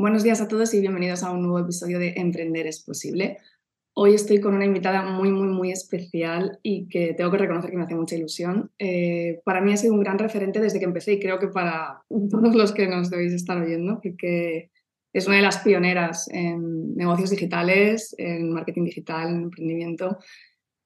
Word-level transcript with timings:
Buenos 0.00 0.22
días 0.22 0.40
a 0.40 0.48
todos 0.48 0.72
y 0.72 0.80
bienvenidos 0.80 1.22
a 1.22 1.30
un 1.30 1.42
nuevo 1.42 1.58
episodio 1.58 1.98
de 1.98 2.14
Emprender 2.16 2.66
es 2.66 2.82
posible. 2.82 3.36
Hoy 3.92 4.14
estoy 4.14 4.40
con 4.40 4.54
una 4.54 4.64
invitada 4.64 5.02
muy, 5.02 5.30
muy, 5.30 5.48
muy 5.48 5.72
especial 5.72 6.58
y 6.62 6.88
que 6.88 7.12
tengo 7.12 7.30
que 7.30 7.36
reconocer 7.36 7.70
que 7.70 7.76
me 7.76 7.82
hace 7.82 7.94
mucha 7.96 8.16
ilusión. 8.16 8.70
Eh, 8.78 9.42
para 9.44 9.60
mí 9.60 9.74
ha 9.74 9.76
sido 9.76 9.92
un 9.92 10.00
gran 10.00 10.18
referente 10.18 10.58
desde 10.58 10.78
que 10.78 10.86
empecé 10.86 11.12
y 11.12 11.20
creo 11.20 11.38
que 11.38 11.48
para 11.48 12.00
todos 12.08 12.54
los 12.54 12.72
que 12.72 12.88
nos 12.88 13.10
debéis 13.10 13.34
estar 13.34 13.60
oyendo, 13.60 14.00
porque 14.02 14.70
es 15.12 15.26
una 15.26 15.36
de 15.36 15.42
las 15.42 15.58
pioneras 15.58 16.30
en 16.32 16.94
negocios 16.94 17.28
digitales, 17.28 18.14
en 18.16 18.54
marketing 18.54 18.84
digital, 18.84 19.28
en 19.28 19.42
emprendimiento. 19.42 20.16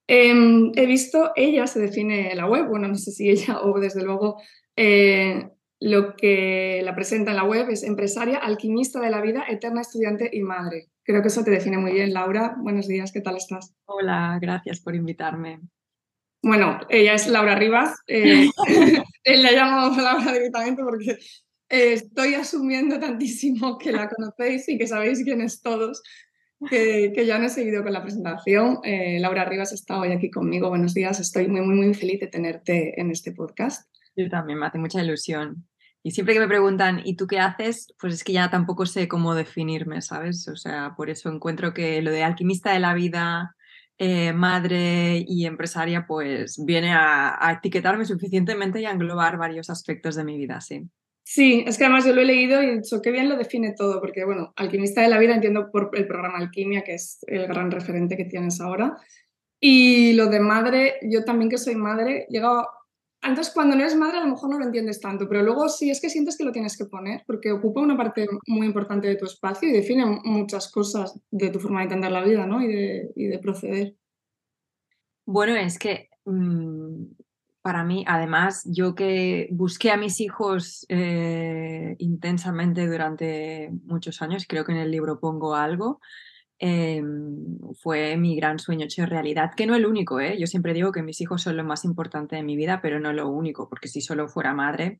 Em, 0.07 0.73
he 0.75 0.85
visto, 0.85 1.31
ella 1.37 1.67
se 1.67 1.79
define 1.79 2.35
la 2.35 2.49
web, 2.49 2.67
bueno, 2.67 2.89
no 2.89 2.95
sé 2.95 3.11
si 3.11 3.29
ella 3.29 3.61
o 3.61 3.79
desde 3.79 4.03
luego 4.03 4.41
eh, 4.75 5.51
lo 5.85 6.15
que 6.15 6.81
la 6.83 6.95
presenta 6.95 7.29
en 7.29 7.37
la 7.37 7.43
web 7.43 7.69
es 7.69 7.83
empresaria, 7.83 8.39
alquimista 8.39 8.99
de 8.99 9.11
la 9.11 9.21
vida, 9.21 9.45
eterna 9.47 9.81
estudiante 9.81 10.31
y 10.33 10.41
madre. 10.41 10.87
Creo 11.03 11.21
que 11.21 11.27
eso 11.27 11.43
te 11.43 11.51
define 11.51 11.77
muy 11.77 11.93
bien, 11.93 12.11
Laura. 12.11 12.55
Buenos 12.57 12.87
días, 12.87 13.11
¿qué 13.11 13.21
tal 13.21 13.37
estás? 13.37 13.75
Hola, 13.85 14.39
gracias 14.41 14.79
por 14.79 14.95
invitarme. 14.95 15.59
Bueno, 16.41 16.79
ella 16.89 17.13
es 17.13 17.27
Laura 17.27 17.53
Rivas. 17.53 17.99
Eh, 18.07 18.49
la 19.25 19.51
llamo 19.51 19.95
Laura 19.95 20.33
directamente 20.33 20.81
porque 20.81 21.19
eh, 21.69 21.93
estoy 21.93 22.33
asumiendo 22.33 22.99
tantísimo 22.99 23.77
que 23.77 23.91
la 23.91 24.09
conocéis 24.09 24.67
y 24.67 24.79
que 24.79 24.87
sabéis 24.87 25.23
quiénes 25.23 25.61
todos, 25.61 26.01
que, 26.67 27.13
que 27.13 27.27
ya 27.27 27.37
no 27.37 27.45
he 27.45 27.49
seguido 27.49 27.83
con 27.83 27.93
la 27.93 28.01
presentación. 28.01 28.79
Eh, 28.83 29.19
Laura 29.19 29.45
Rivas 29.45 29.71
está 29.71 29.99
hoy 29.99 30.13
aquí 30.13 30.31
conmigo. 30.31 30.69
Buenos 30.69 30.95
días, 30.95 31.19
estoy 31.19 31.47
muy, 31.47 31.61
muy, 31.61 31.75
muy 31.75 31.93
feliz 31.93 32.21
de 32.21 32.27
tenerte 32.27 32.99
en 32.99 33.11
este 33.11 33.33
podcast. 33.33 33.87
Yo 34.15 34.29
también, 34.29 34.59
me 34.59 34.65
hace 34.65 34.77
mucha 34.77 35.03
ilusión. 35.03 35.67
Y 36.05 36.11
siempre 36.11 36.35
que 36.35 36.39
me 36.39 36.47
preguntan, 36.47 37.01
¿y 37.03 37.15
tú 37.15 37.25
qué 37.25 37.39
haces? 37.39 37.91
Pues 37.99 38.13
es 38.13 38.23
que 38.23 38.31
ya 38.31 38.51
tampoco 38.51 38.85
sé 38.85 39.07
cómo 39.07 39.33
definirme, 39.33 40.03
¿sabes? 40.03 40.47
O 40.47 40.55
sea, 40.55 40.93
por 40.95 41.09
eso 41.09 41.29
encuentro 41.29 41.73
que 41.73 41.99
lo 42.03 42.11
de 42.11 42.21
alquimista 42.21 42.71
de 42.71 42.79
la 42.79 42.93
vida, 42.93 43.55
eh, 43.97 44.31
madre 44.31 45.25
y 45.27 45.47
empresaria, 45.47 46.05
pues 46.07 46.63
viene 46.63 46.93
a, 46.93 47.51
etiquetarme 47.57 48.05
suficientemente 48.05 48.79
y 48.79 48.85
a 48.85 48.91
englobar 48.91 49.39
varios 49.39 49.71
aspectos 49.71 50.13
de 50.13 50.25
mi 50.25 50.37
vida, 50.37 50.61
sí. 50.61 50.87
Sí, 51.23 51.63
es 51.65 51.75
que 51.75 51.85
además 51.85 52.05
yo 52.05 52.13
lo 52.13 52.21
he 52.21 52.25
leído 52.25 52.61
y 52.61 52.67
he 52.67 52.75
dicho, 52.75 53.01
qué 53.01 53.09
bien 53.09 53.27
lo 53.27 53.35
define 53.35 53.73
todo, 53.75 53.99
porque 53.99 54.25
bueno, 54.25 54.53
alquimista 54.57 55.01
de 55.01 55.09
la 55.09 55.17
vida 55.17 55.33
entiendo 55.33 55.71
por 55.71 55.89
el 55.93 56.05
programa 56.05 56.37
Alquimia, 56.37 56.83
que 56.83 56.93
es 56.93 57.17
el 57.25 57.47
gran 57.47 57.71
referente 57.71 58.15
que 58.15 58.25
tienes 58.25 58.61
ahora. 58.61 58.95
Y 59.59 60.13
lo 60.13 60.27
de 60.27 60.39
madre, 60.39 60.99
yo 61.01 61.23
también 61.23 61.49
que 61.49 61.57
soy 61.57 61.73
madre, 61.73 62.27
llegado 62.29 62.67
entonces, 63.25 63.53
cuando 63.53 63.75
no 63.75 63.81
eres 63.81 63.95
madre, 63.95 64.17
a 64.17 64.21
lo 64.21 64.31
mejor 64.31 64.49
no 64.49 64.59
lo 64.59 64.65
entiendes 64.65 64.99
tanto, 64.99 65.27
pero 65.27 65.41
luego 65.43 65.67
sí 65.69 65.89
es 65.89 65.99
que 65.99 66.09
sientes 66.09 66.37
que 66.37 66.43
lo 66.43 66.51
tienes 66.51 66.77
que 66.77 66.85
poner, 66.85 67.23
porque 67.25 67.51
ocupa 67.51 67.81
una 67.81 67.97
parte 67.97 68.27
muy 68.47 68.67
importante 68.67 69.07
de 69.07 69.15
tu 69.15 69.25
espacio 69.25 69.67
y 69.67 69.73
define 69.73 70.05
muchas 70.23 70.71
cosas 70.71 71.19
de 71.31 71.49
tu 71.49 71.59
forma 71.59 71.79
de 71.79 71.85
entender 71.85 72.11
la 72.11 72.23
vida 72.23 72.45
¿no? 72.45 72.61
y, 72.61 72.67
de, 72.67 73.39
proceder. 73.41 73.95
Bueno, 75.25 75.55
es 75.55 75.79
que 75.79 76.09
mm, 76.25 77.03
para 77.61 77.83
mí, 77.83 78.05
además, 78.07 78.63
yo 78.65 78.93
que 78.93 79.47
busqué 79.51 79.91
a 79.91 79.97
mis 79.97 80.21
hijos 80.21 80.85
eh, 80.89 81.95
intensamente 81.99 82.85
durante 82.87 83.71
muchos 83.85 84.21
años, 84.21 84.45
creo 84.47 84.65
que 84.65 84.71
en 84.71 84.77
el 84.77 84.91
libro 84.91 85.19
pongo 85.19 85.55
algo, 85.55 85.99
Em, 86.67 87.59
fue 87.75 88.17
mi 88.17 88.35
gran 88.35 88.57
sueño 88.57 88.85
hecho 88.85 89.05
realidad, 89.05 89.51
que 89.55 89.67
no 89.67 89.75
el 89.75 89.85
único, 89.85 90.19
¿eh? 90.19 90.35
Yo 90.39 90.47
siempre 90.47 90.73
digo 90.73 90.91
que 90.91 91.03
mis 91.03 91.21
hijos 91.21 91.43
son 91.43 91.57
lo 91.57 91.63
más 91.63 91.85
importante 91.85 92.35
de 92.37 92.41
mi 92.41 92.55
vida, 92.55 92.81
pero 92.81 92.99
no 92.99 93.13
lo 93.13 93.29
único, 93.29 93.69
porque 93.69 93.87
si 93.87 94.01
solo 94.01 94.27
fuera 94.27 94.55
madre 94.55 94.99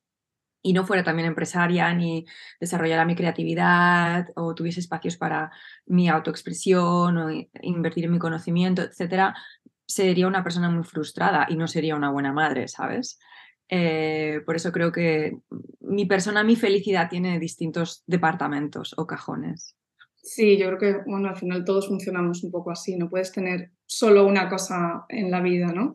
y 0.61 0.73
no 0.73 0.85
fuera 0.85 1.03
también 1.03 1.27
empresaria, 1.27 1.91
ni 1.95 2.25
desarrollara 2.59 3.05
mi 3.05 3.16
creatividad 3.16 4.27
o 4.35 4.53
tuviese 4.53 4.80
espacios 4.80 5.17
para 5.17 5.52
mi 5.88 6.07
autoexpresión 6.07 7.17
o 7.17 7.30
invertir 7.63 8.05
en 8.05 8.11
mi 8.11 8.19
conocimiento, 8.19 8.83
etcétera, 8.83 9.33
sería 9.88 10.27
una 10.27 10.44
persona 10.44 10.69
muy 10.69 10.83
frustrada 10.83 11.47
y 11.50 11.55
no 11.57 11.67
sería 11.67 11.95
una 11.95 12.12
buena 12.12 12.31
madre, 12.31 12.68
¿sabes? 12.68 13.18
Eh, 13.69 14.41
por 14.45 14.56
eso 14.56 14.72
creo 14.72 14.91
que 14.91 15.39
mi 15.79 16.06
persona, 16.06 16.44
mi 16.44 16.56
felicidad 16.56 17.09
tiene 17.09 17.39
distintos 17.39 18.03
departamentos 18.06 18.94
o 18.97 19.07
cajones. 19.07 19.75
Sí, 20.25 20.58
yo 20.58 20.66
creo 20.66 20.80
que 20.80 21.09
bueno, 21.09 21.30
al 21.30 21.36
final 21.36 21.63
todos 21.63 21.88
funcionamos 21.88 22.44
un 22.44 22.50
poco 22.50 22.72
así, 22.72 22.97
no 22.97 23.12
puedes 23.12 23.31
tener 23.31 23.69
solo 23.86 24.25
una 24.25 24.50
cosa 24.50 25.06
en 25.08 25.30
la 25.30 25.40
vida, 25.40 25.68
¿no? 25.68 25.94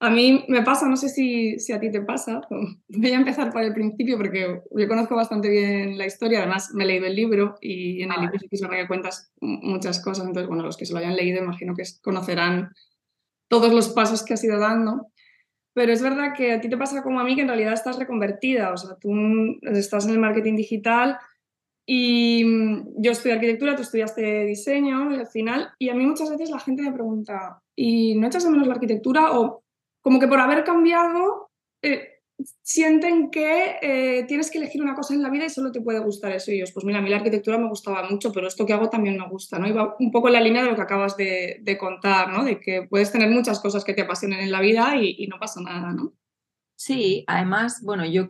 A 0.00 0.10
mí 0.10 0.44
me 0.48 0.62
pasa, 0.62 0.88
no 0.88 0.96
sé 0.96 1.08
si, 1.08 1.56
si 1.60 1.72
a 1.72 1.78
ti 1.78 1.88
te 1.88 2.00
pasa, 2.02 2.40
voy 2.88 3.10
a 3.12 3.16
empezar 3.16 3.52
por 3.52 3.62
el 3.62 3.72
principio 3.72 4.16
porque 4.16 4.60
yo 4.76 4.88
conozco 4.88 5.14
bastante 5.14 5.48
bien 5.48 5.96
la 5.96 6.06
historia, 6.06 6.40
además 6.40 6.72
me 6.74 6.82
he 6.82 6.86
leído 6.88 7.06
el 7.06 7.14
libro 7.14 7.54
y 7.60 8.02
en 8.02 8.10
el 8.10 8.22
libro 8.22 8.40
sí 8.40 8.48
que 8.48 8.88
cuentas 8.88 9.32
muchas 9.40 10.02
cosas, 10.02 10.26
entonces 10.26 10.48
bueno, 10.48 10.64
los 10.64 10.76
que 10.76 10.84
se 10.84 10.92
lo 10.92 10.98
hayan 10.98 11.14
leído 11.14 11.40
imagino 11.40 11.76
que 11.76 11.84
conocerán 12.02 12.72
todos 13.46 13.72
los 13.72 13.90
pasos 13.90 14.24
que 14.24 14.34
has 14.34 14.42
ido 14.42 14.58
dando. 14.58 15.06
Pero 15.74 15.92
es 15.92 16.02
verdad 16.02 16.34
que 16.36 16.54
a 16.54 16.60
ti 16.60 16.68
te 16.68 16.76
pasa 16.76 17.04
como 17.04 17.20
a 17.20 17.24
mí 17.24 17.36
que 17.36 17.42
en 17.42 17.48
realidad 17.48 17.74
estás 17.74 18.00
reconvertida, 18.00 18.72
o 18.72 18.76
sea, 18.76 18.96
tú 19.00 19.12
estás 19.62 20.06
en 20.06 20.10
el 20.10 20.18
marketing 20.18 20.56
digital, 20.56 21.16
y 21.86 22.44
mm, 22.44 23.02
yo 23.02 23.12
estudié 23.12 23.34
arquitectura, 23.34 23.76
tú 23.76 23.82
estudiaste 23.82 24.44
diseño 24.44 25.10
al 25.10 25.26
final, 25.26 25.70
y 25.78 25.88
a 25.88 25.94
mí 25.94 26.06
muchas 26.06 26.30
veces 26.30 26.50
la 26.50 26.60
gente 26.60 26.82
me 26.82 26.92
pregunta, 26.92 27.60
¿y 27.76 28.14
no 28.14 28.26
echas 28.26 28.44
de 28.44 28.50
menos 28.50 28.66
la 28.66 28.74
arquitectura? 28.74 29.38
O 29.38 29.62
como 30.02 30.18
que 30.18 30.28
por 30.28 30.40
haber 30.40 30.64
cambiado, 30.64 31.50
eh, 31.82 32.20
sienten 32.62 33.30
que 33.30 33.76
eh, 33.82 34.24
tienes 34.26 34.50
que 34.50 34.58
elegir 34.58 34.82
una 34.82 34.94
cosa 34.94 35.14
en 35.14 35.22
la 35.22 35.30
vida 35.30 35.44
y 35.44 35.50
solo 35.50 35.72
te 35.72 35.80
puede 35.80 35.98
gustar 35.98 36.32
eso. 36.32 36.50
Y 36.50 36.56
ellos, 36.56 36.72
pues 36.72 36.84
mira, 36.84 36.98
a 36.98 37.02
mí 37.02 37.10
la 37.10 37.16
arquitectura 37.16 37.58
me 37.58 37.68
gustaba 37.68 38.08
mucho, 38.08 38.32
pero 38.32 38.46
esto 38.46 38.64
que 38.64 38.72
hago 38.72 38.88
también 38.88 39.18
me 39.18 39.28
gusta, 39.28 39.58
¿no? 39.58 39.68
Y 39.68 39.72
va 39.72 39.96
un 39.98 40.10
poco 40.10 40.28
en 40.28 40.34
la 40.34 40.40
línea 40.40 40.62
de 40.62 40.70
lo 40.70 40.76
que 40.76 40.82
acabas 40.82 41.16
de, 41.16 41.58
de 41.60 41.78
contar, 41.78 42.30
¿no? 42.30 42.44
De 42.44 42.58
que 42.60 42.86
puedes 42.88 43.12
tener 43.12 43.30
muchas 43.30 43.60
cosas 43.60 43.84
que 43.84 43.94
te 43.94 44.02
apasionen 44.02 44.40
en 44.40 44.52
la 44.52 44.60
vida 44.60 44.96
y 44.96 45.26
no 45.26 45.38
pasa 45.38 45.60
nada, 45.60 45.92
¿no? 45.92 46.14
Sí, 46.80 47.24
además, 47.26 47.82
bueno, 47.84 48.06
yo 48.06 48.26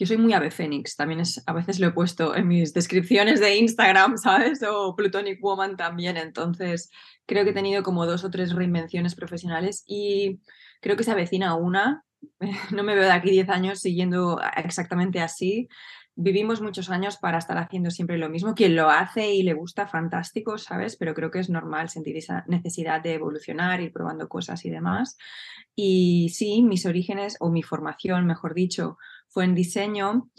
yo 0.00 0.06
soy 0.06 0.16
muy 0.16 0.32
ave 0.32 0.50
fénix, 0.50 0.96
también 0.96 1.20
es, 1.20 1.42
a 1.44 1.52
veces 1.52 1.78
lo 1.78 1.88
he 1.88 1.90
puesto 1.90 2.34
en 2.34 2.48
mis 2.48 2.72
descripciones 2.72 3.38
de 3.38 3.56
Instagram, 3.56 4.16
¿sabes? 4.16 4.62
O 4.62 4.96
Plutonic 4.96 5.42
Woman 5.42 5.76
también, 5.76 6.16
entonces 6.16 6.90
creo 7.26 7.44
que 7.44 7.50
he 7.50 7.52
tenido 7.54 7.82
como 7.82 8.06
dos 8.06 8.24
o 8.24 8.30
tres 8.30 8.54
reinvenciones 8.54 9.14
profesionales 9.14 9.84
y 9.86 10.40
creo 10.80 10.96
que 10.96 11.04
se 11.04 11.10
avecina 11.10 11.54
una, 11.54 12.02
no 12.72 12.82
me 12.82 12.94
veo 12.94 13.04
de 13.04 13.12
aquí 13.12 13.30
10 13.30 13.50
años 13.50 13.80
siguiendo 13.80 14.40
exactamente 14.56 15.20
así, 15.20 15.68
vivimos 16.16 16.60
muchos 16.60 16.90
años 16.90 17.16
para 17.16 17.38
estar 17.38 17.56
haciendo 17.58 17.90
siempre 17.90 18.18
lo 18.18 18.28
mismo. 18.28 18.54
Quien 18.54 18.76
lo 18.76 18.90
hace 18.90 19.32
y 19.32 19.42
le 19.42 19.54
gusta, 19.54 19.86
fantástico, 19.86 20.58
¿sabes? 20.58 20.96
Pero 20.96 21.14
creo 21.14 21.30
que 21.30 21.38
es 21.38 21.50
normal 21.50 21.88
sentir 21.88 22.16
esa 22.16 22.44
necesidad 22.46 23.00
de 23.00 23.14
evolucionar, 23.14 23.80
ir 23.80 23.92
probando 23.92 24.28
cosas 24.28 24.64
y 24.64 24.70
demás. 24.70 25.16
Y 25.74 26.30
sí, 26.34 26.62
mis 26.62 26.86
orígenes 26.86 27.36
o 27.40 27.50
mi 27.50 27.62
formación, 27.62 28.26
mejor 28.26 28.54
dicho, 28.54 28.98
fue 29.28 29.44
en 29.44 29.54
diseño. 29.54 30.30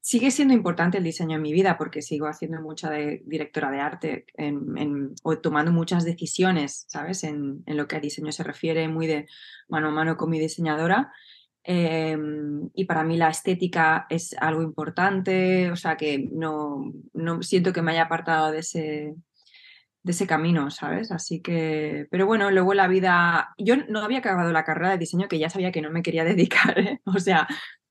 Sigue 0.00 0.30
siendo 0.30 0.54
importante 0.54 0.98
el 0.98 1.04
diseño 1.04 1.36
en 1.36 1.42
mi 1.42 1.52
vida 1.52 1.76
porque 1.76 2.00
sigo 2.00 2.26
haciendo 2.26 2.62
mucha 2.62 2.88
de 2.88 3.22
directora 3.26 3.70
de 3.70 3.80
arte 3.80 4.24
en, 4.34 5.14
o 5.22 5.38
tomando 5.38 5.72
muchas 5.72 6.04
decisiones, 6.04 6.86
¿sabes? 6.88 7.22
En, 7.24 7.62
en, 7.66 7.76
lo 7.76 7.86
que 7.86 7.96
a 7.96 8.00
diseño 8.00 8.32
se 8.32 8.42
refiere, 8.42 8.88
muy 8.88 9.06
de 9.06 9.26
mano 9.68 9.88
a 9.88 9.90
mano 9.90 10.16
con 10.16 10.30
mi 10.30 10.38
diseñadora. 10.40 11.12
Em, 11.62 12.70
y 12.74 12.84
para 12.86 13.04
mí 13.04 13.16
la 13.16 13.28
estética 13.28 14.06
es 14.08 14.34
algo 14.38 14.62
importante, 14.62 15.70
o 15.70 15.76
sea 15.76 15.96
que 15.96 16.28
no, 16.32 16.92
no 17.12 17.42
siento 17.42 17.72
que 17.72 17.82
me 17.82 17.92
haya 17.92 18.02
apartado 18.02 18.50
de 18.50 18.60
ese, 18.60 19.14
de 20.02 20.12
ese 20.12 20.26
camino, 20.26 20.70
¿sabes? 20.70 21.12
Así 21.12 21.40
que, 21.42 22.06
pero 22.10 22.26
bueno, 22.26 22.50
luego 22.50 22.74
la 22.74 22.88
vida, 22.88 23.54
yo 23.58 23.76
no 23.88 24.00
había 24.00 24.18
acabado 24.18 24.52
la 24.52 24.64
carrera 24.64 24.90
de 24.90 24.98
diseño 24.98 25.28
que 25.28 25.38
ya 25.38 25.50
sabía 25.50 25.72
que 25.72 25.82
no 25.82 25.90
me 25.90 26.02
quería 26.02 26.24
dedicar, 26.24 26.78
¿eh? 26.78 27.00
o 27.04 27.18
sea, 27.18 27.46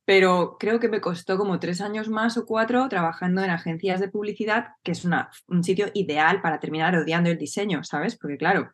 pero 0.06 0.57
creo 0.59 0.80
que 0.80 0.90
me 0.90 1.01
costó 1.01 1.38
como 1.38 1.59
tres 1.59 1.81
años 1.81 2.09
más 2.09 2.36
o 2.38 2.46
cuatro 2.46 2.90
trabajando 2.90 3.44
en 3.44 3.51
agencias 3.51 4.00
de 4.00 4.09
publicidad, 4.09 4.69
que 4.84 4.94
es 4.94 5.06
un 5.48 5.63
sitio 5.63 5.92
ideal 5.94 6.42
para 6.42 6.60
terminar 6.60 6.95
odiando 6.95 7.30
el 7.30 7.38
diseño, 7.38 7.83
¿sabes? 7.83 8.18
Porque 8.18 8.38
claro, 8.38 8.72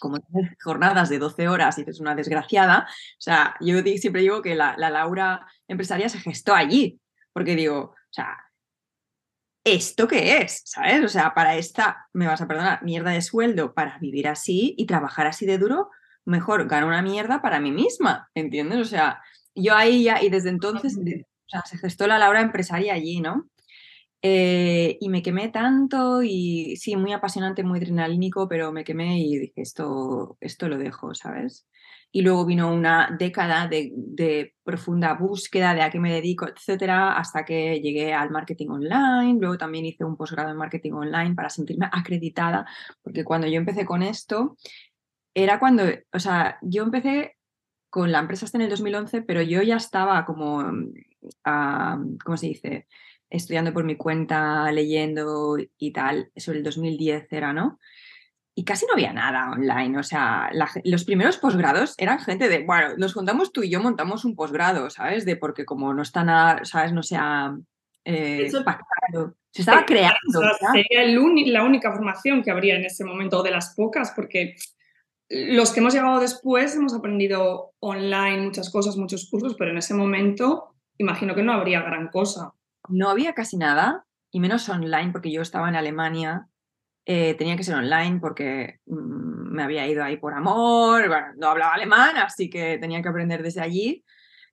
como 0.00 0.18
tienes 0.18 0.52
jornadas 0.62 1.08
de 1.08 1.18
12 1.18 1.48
horas 1.48 1.78
y 1.78 1.82
eres 1.82 2.00
una 2.00 2.14
desgraciada, 2.14 2.86
o 2.88 3.20
sea, 3.20 3.54
yo 3.60 3.80
siempre 3.96 4.22
digo 4.22 4.42
que 4.42 4.54
la, 4.54 4.74
la 4.76 4.90
Laura 4.90 5.46
empresaria 5.66 6.08
se 6.08 6.18
gestó 6.18 6.54
allí, 6.54 7.00
porque 7.32 7.56
digo, 7.56 7.78
o 7.78 8.12
sea, 8.12 8.38
¿esto 9.64 10.08
qué 10.08 10.38
es? 10.38 10.62
¿Sabes? 10.64 11.04
O 11.04 11.08
sea, 11.08 11.34
para 11.34 11.56
esta, 11.56 12.08
me 12.12 12.26
vas 12.26 12.40
a 12.40 12.48
perdonar, 12.48 12.82
mierda 12.82 13.10
de 13.10 13.22
sueldo 13.22 13.74
para 13.74 13.98
vivir 13.98 14.28
así 14.28 14.74
y 14.78 14.86
trabajar 14.86 15.26
así 15.26 15.46
de 15.46 15.58
duro, 15.58 15.90
mejor 16.24 16.68
gano 16.68 16.86
una 16.86 17.02
mierda 17.02 17.40
para 17.42 17.60
mí 17.60 17.70
misma, 17.70 18.28
¿entiendes? 18.34 18.80
O 18.80 18.84
sea, 18.84 19.22
yo 19.54 19.74
ahí 19.74 20.04
ya, 20.04 20.22
y 20.22 20.30
desde 20.30 20.50
entonces, 20.50 20.96
o 20.96 21.48
sea, 21.48 21.62
se 21.64 21.78
gestó 21.78 22.06
la 22.06 22.18
Laura 22.18 22.40
empresaria 22.40 22.94
allí, 22.94 23.20
¿no? 23.20 23.48
Eh, 24.20 24.98
y 25.00 25.08
me 25.10 25.22
quemé 25.22 25.48
tanto 25.48 26.22
y 26.24 26.76
sí, 26.76 26.96
muy 26.96 27.12
apasionante, 27.12 27.62
muy 27.62 27.78
adrenalínico, 27.78 28.48
pero 28.48 28.72
me 28.72 28.82
quemé 28.82 29.20
y 29.20 29.38
dije, 29.38 29.62
esto, 29.62 30.36
esto 30.40 30.68
lo 30.68 30.76
dejo, 30.76 31.14
¿sabes? 31.14 31.68
Y 32.10 32.22
luego 32.22 32.44
vino 32.46 32.72
una 32.72 33.14
década 33.18 33.68
de, 33.68 34.54
profunda 34.64 35.14
búsqueda 35.14 35.74
de 35.74 35.82
a 35.82 35.90
qué 35.90 36.00
me 36.00 36.12
dedico, 36.12 36.48
etcétera, 36.48 37.16
hasta 37.16 37.44
que 37.44 37.80
llegué 37.80 38.12
al 38.12 38.30
marketing 38.30 38.68
online. 38.68 39.38
Luego 39.38 39.58
también 39.58 39.84
hice 39.86 40.04
un 40.04 40.16
posgrado 40.16 40.50
en 40.50 40.56
marketing 40.56 40.92
online 40.92 41.34
para 41.34 41.50
sentirme 41.50 41.88
acreditada, 41.92 42.66
porque 43.02 43.24
cuando 43.24 43.46
yo 43.46 43.56
empecé 43.56 43.84
con 43.86 44.02
esto, 44.02 44.56
era 45.34 45.60
cuando, 45.60 45.84
o 46.12 46.18
sea, 46.18 46.58
yo 46.62 46.82
empecé 46.82 47.36
con 47.90 48.10
la 48.12 48.18
empresa 48.20 48.46
hasta 48.46 48.58
en 48.58 48.62
el 48.62 48.70
2011, 48.70 49.22
pero 49.22 49.42
yo 49.42 49.62
ya 49.62 49.76
estaba 49.76 50.24
como, 50.24 50.58
uh, 50.58 52.18
¿cómo 52.24 52.36
se 52.36 52.46
dice? 52.48 52.86
Estudiando 53.30 53.72
por 53.72 53.84
mi 53.84 53.96
cuenta, 53.96 54.70
leyendo 54.72 55.56
y 55.78 55.92
tal, 55.92 56.30
eso 56.34 56.52
el 56.52 56.62
2010 56.62 57.32
era, 57.32 57.52
¿no? 57.52 57.78
Y 58.54 58.64
casi 58.64 58.86
no 58.86 58.94
había 58.94 59.12
nada 59.12 59.52
online, 59.52 59.98
o 59.98 60.02
sea, 60.02 60.50
los 60.82 61.04
primeros 61.04 61.36
posgrados 61.36 61.94
eran 61.96 62.18
gente 62.18 62.48
de, 62.48 62.64
bueno, 62.64 62.96
nos 62.96 63.14
juntamos 63.14 63.52
tú 63.52 63.62
y 63.62 63.70
yo, 63.70 63.80
montamos 63.80 64.24
un 64.24 64.34
posgrado, 64.34 64.90
¿sabes? 64.90 65.24
De 65.24 65.36
porque 65.36 65.64
como 65.64 65.94
no 65.94 66.02
está 66.02 66.24
nada, 66.24 66.64
¿sabes? 66.64 66.92
No 66.92 67.04
se 67.04 67.16
ha 67.16 67.56
eh, 68.04 68.50
pactado, 68.64 69.36
se 69.52 69.62
estaba 69.62 69.84
creando. 69.84 70.40
sería 70.72 71.04
la 71.52 71.62
única 71.62 71.92
formación 71.92 72.42
que 72.42 72.50
habría 72.50 72.74
en 72.74 72.84
ese 72.84 73.04
momento, 73.04 73.44
de 73.44 73.52
las 73.52 73.74
pocas, 73.76 74.12
porque 74.16 74.56
los 75.28 75.72
que 75.72 75.78
hemos 75.78 75.94
llegado 75.94 76.18
después 76.18 76.74
hemos 76.74 76.94
aprendido 76.94 77.74
online 77.78 78.46
muchas 78.46 78.70
cosas, 78.70 78.96
muchos 78.96 79.28
cursos, 79.30 79.54
pero 79.56 79.70
en 79.70 79.78
ese 79.78 79.94
momento 79.94 80.74
imagino 80.96 81.36
que 81.36 81.44
no 81.44 81.52
habría 81.52 81.82
gran 81.82 82.08
cosa 82.08 82.54
no 82.88 83.10
había 83.10 83.34
casi 83.34 83.56
nada, 83.56 84.06
y 84.30 84.40
menos 84.40 84.68
online, 84.68 85.10
porque 85.12 85.32
yo 85.32 85.42
estaba 85.42 85.68
en 85.68 85.76
Alemania. 85.76 86.48
Eh, 87.06 87.34
tenía 87.34 87.56
que 87.56 87.64
ser 87.64 87.74
online 87.74 88.18
porque 88.20 88.80
mm, 88.86 89.54
me 89.54 89.62
había 89.62 89.86
ido 89.86 90.04
ahí 90.04 90.18
por 90.18 90.34
amor, 90.34 91.08
no 91.36 91.48
hablaba 91.48 91.72
alemán, 91.72 92.16
así 92.18 92.50
que 92.50 92.76
tenía 92.78 93.00
que 93.00 93.08
aprender 93.08 93.42
desde 93.42 93.62
allí. 93.62 94.04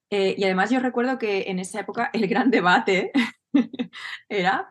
Eh, 0.09 0.35
y 0.37 0.43
además 0.45 0.69
yo 0.69 0.79
recuerdo 0.79 1.17
que 1.17 1.49
en 1.49 1.59
esa 1.59 1.81
época 1.81 2.09
el 2.13 2.27
gran 2.27 2.51
debate 2.51 3.11
era, 4.29 4.69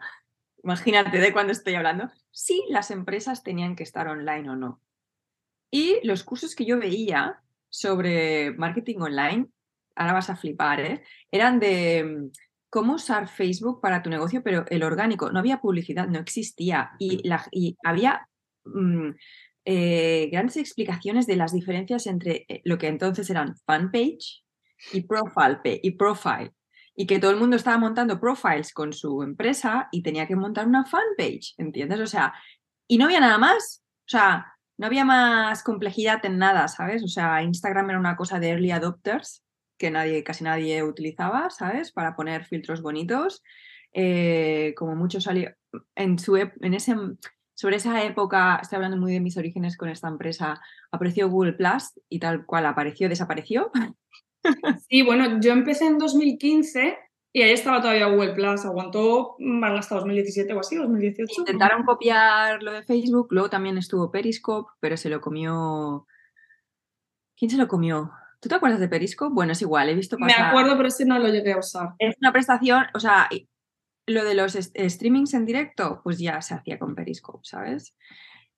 imagínate 0.63 1.19
de 1.19 1.33
cuándo 1.33 1.53
estoy 1.53 1.75
hablando, 1.75 2.11
si 2.31 2.65
las 2.71 2.91
empresas 2.91 3.43
tenían 3.43 3.77
que 3.77 3.83
estar 3.83 4.09
online 4.09 4.49
o 4.51 4.57
no. 4.57 4.81
Y 5.71 6.01
los 6.05 6.25
cursos 6.25 6.55
que 6.55 6.65
yo 6.65 6.79
veía 6.79 7.43
sobre 7.69 8.53
marketing 8.53 9.01
online, 9.01 9.49
ahora 9.97 10.15
vas 10.15 10.31
a 10.31 10.37
flipar, 10.37 10.81
¿eh? 10.81 11.05
eran 11.31 11.59
de 11.59 12.31
cómo 12.75 12.95
usar 12.95 13.29
Facebook 13.29 13.81
para 13.81 14.03
tu 14.03 14.11
negocio, 14.11 14.43
pero 14.43 14.65
el 14.69 14.83
orgánico, 14.83 15.31
no 15.31 15.39
había 15.39 15.61
publicidad, 15.61 16.09
no 16.09 16.19
existía 16.19 16.91
y, 16.99 17.23
la, 17.23 17.47
y 17.53 17.77
había 17.85 18.29
mm, 18.65 19.11
eh, 19.65 20.29
grandes 20.33 20.57
explicaciones 20.57 21.29
de 21.29 21.37
las 21.37 21.53
diferencias 21.53 22.09
entre 22.09 22.45
eh, 22.49 22.63
lo 22.65 22.77
que 22.77 22.89
entonces 22.89 23.31
eran 23.31 23.55
fanpage 23.65 24.43
y 24.93 25.03
profile, 25.03 25.79
y 25.85 25.93
profile. 25.93 26.51
Y 26.97 27.07
que 27.07 27.21
todo 27.21 27.31
el 27.31 27.37
mundo 27.37 27.55
estaba 27.55 27.79
montando 27.79 28.19
profiles 28.19 28.73
con 28.73 28.93
su 28.93 29.23
empresa 29.23 29.89
y 29.93 30.03
tenía 30.03 30.27
que 30.27 30.35
montar 30.35 30.67
una 30.67 30.85
fanpage, 30.85 31.55
¿entiendes? 31.59 32.01
O 32.01 32.09
sea, 32.09 32.35
y 32.89 32.99
no 32.99 33.05
había 33.05 33.21
nada 33.21 33.39
más. 33.39 33.85
O 34.01 34.09
sea, 34.09 34.53
no 34.79 34.87
había 34.87 35.05
más 35.05 35.63
complejidad 35.63 36.27
en 36.27 36.39
nada, 36.39 36.67
¿sabes? 36.67 37.05
O 37.05 37.09
sea, 37.09 37.41
Instagram 37.45 37.91
era 37.91 38.01
una 38.01 38.17
cosa 38.17 38.41
de 38.41 38.49
early 38.49 38.73
adopters 38.73 39.44
que 39.79 39.91
nadie, 39.91 40.23
casi 40.25 40.45
nadie 40.45 40.83
utilizaba, 40.83 41.51
¿sabes? 41.51 41.93
Para 41.93 42.17
poner 42.17 42.45
filtros 42.45 42.83
bonitos. 42.83 43.43
Eh, 43.93 44.75
como 44.77 44.97
mucho 44.97 45.21
salió 45.21 45.55
en, 45.95 46.19
su, 46.19 46.37
en 46.37 46.75
ese, 46.75 46.97
sobre 47.55 47.77
esa 47.77 48.03
época, 48.03 48.59
estoy 48.61 48.77
hablando 48.77 48.97
muy 48.97 49.13
de 49.13 49.21
mis 49.21 49.37
orígenes 49.37 49.77
con 49.77 49.89
esta 49.89 50.09
empresa, 50.09 50.61
apareció 50.91 51.31
Google 51.31 51.53
Plus 51.53 51.93
y 52.09 52.19
tal 52.19 52.45
cual 52.45 52.67
apareció, 52.67 53.09
desapareció. 53.09 53.71
Sí, 54.91 55.01
bueno, 55.01 55.41
yo 55.41 55.53
empecé 55.53 55.87
en 55.87 55.97
2015 55.97 56.99
y 57.33 57.43
ahí 57.43 57.53
estaba 57.53 57.81
todavía 57.81 58.07
Google 58.07 58.35
Plus, 58.35 58.65
aguantó 58.65 59.37
hasta 59.63 59.95
2017 59.95 60.53
o 60.53 60.61
así, 60.61 60.77
2018. 60.77 61.33
Intentaron 61.39 61.85
copiar 61.85 62.63
lo 62.63 62.73
de 62.73 62.83
Facebook, 62.83 63.29
luego 63.31 63.49
también 63.49 63.79
estuvo 63.79 64.11
Periscope, 64.11 64.71
pero 64.81 64.97
se 64.97 65.09
lo 65.09 65.21
comió... 65.21 66.07
¿Quién 67.37 67.51
se 67.51 67.57
lo 67.57 67.69
comió? 67.69 68.13
¿Tú 68.45 68.51
te 68.51 68.57
acuerdas 68.57 68.79
de 68.79 68.89
Periscope? 68.89 69.33
Bueno, 69.33 69.53
es 69.53 69.63
igual, 69.63 69.89
he 69.89 69.95
visto 69.95 70.19
pasar... 70.19 70.39
Me 70.39 70.47
acuerdo, 70.49 70.77
pero 70.77 70.89
ese 70.89 71.07
no 71.07 71.19
lo 71.19 71.29
llegué 71.29 71.55
a 71.55 71.59
usar. 71.61 71.95
Es 71.99 72.15
una 72.21 72.31
prestación, 72.31 72.85
o 72.93 73.01
sea, 73.01 73.27
lo 74.07 74.23
de 74.23 74.35
los 74.35 74.53
streamings 74.53 75.33
en 75.33 75.47
directo, 75.47 76.03
pues 76.05 76.19
ya 76.19 76.43
se 76.43 76.53
hacía 76.53 76.79
con 76.79 76.95
Periscope, 76.95 77.39
¿sabes? 77.43 77.97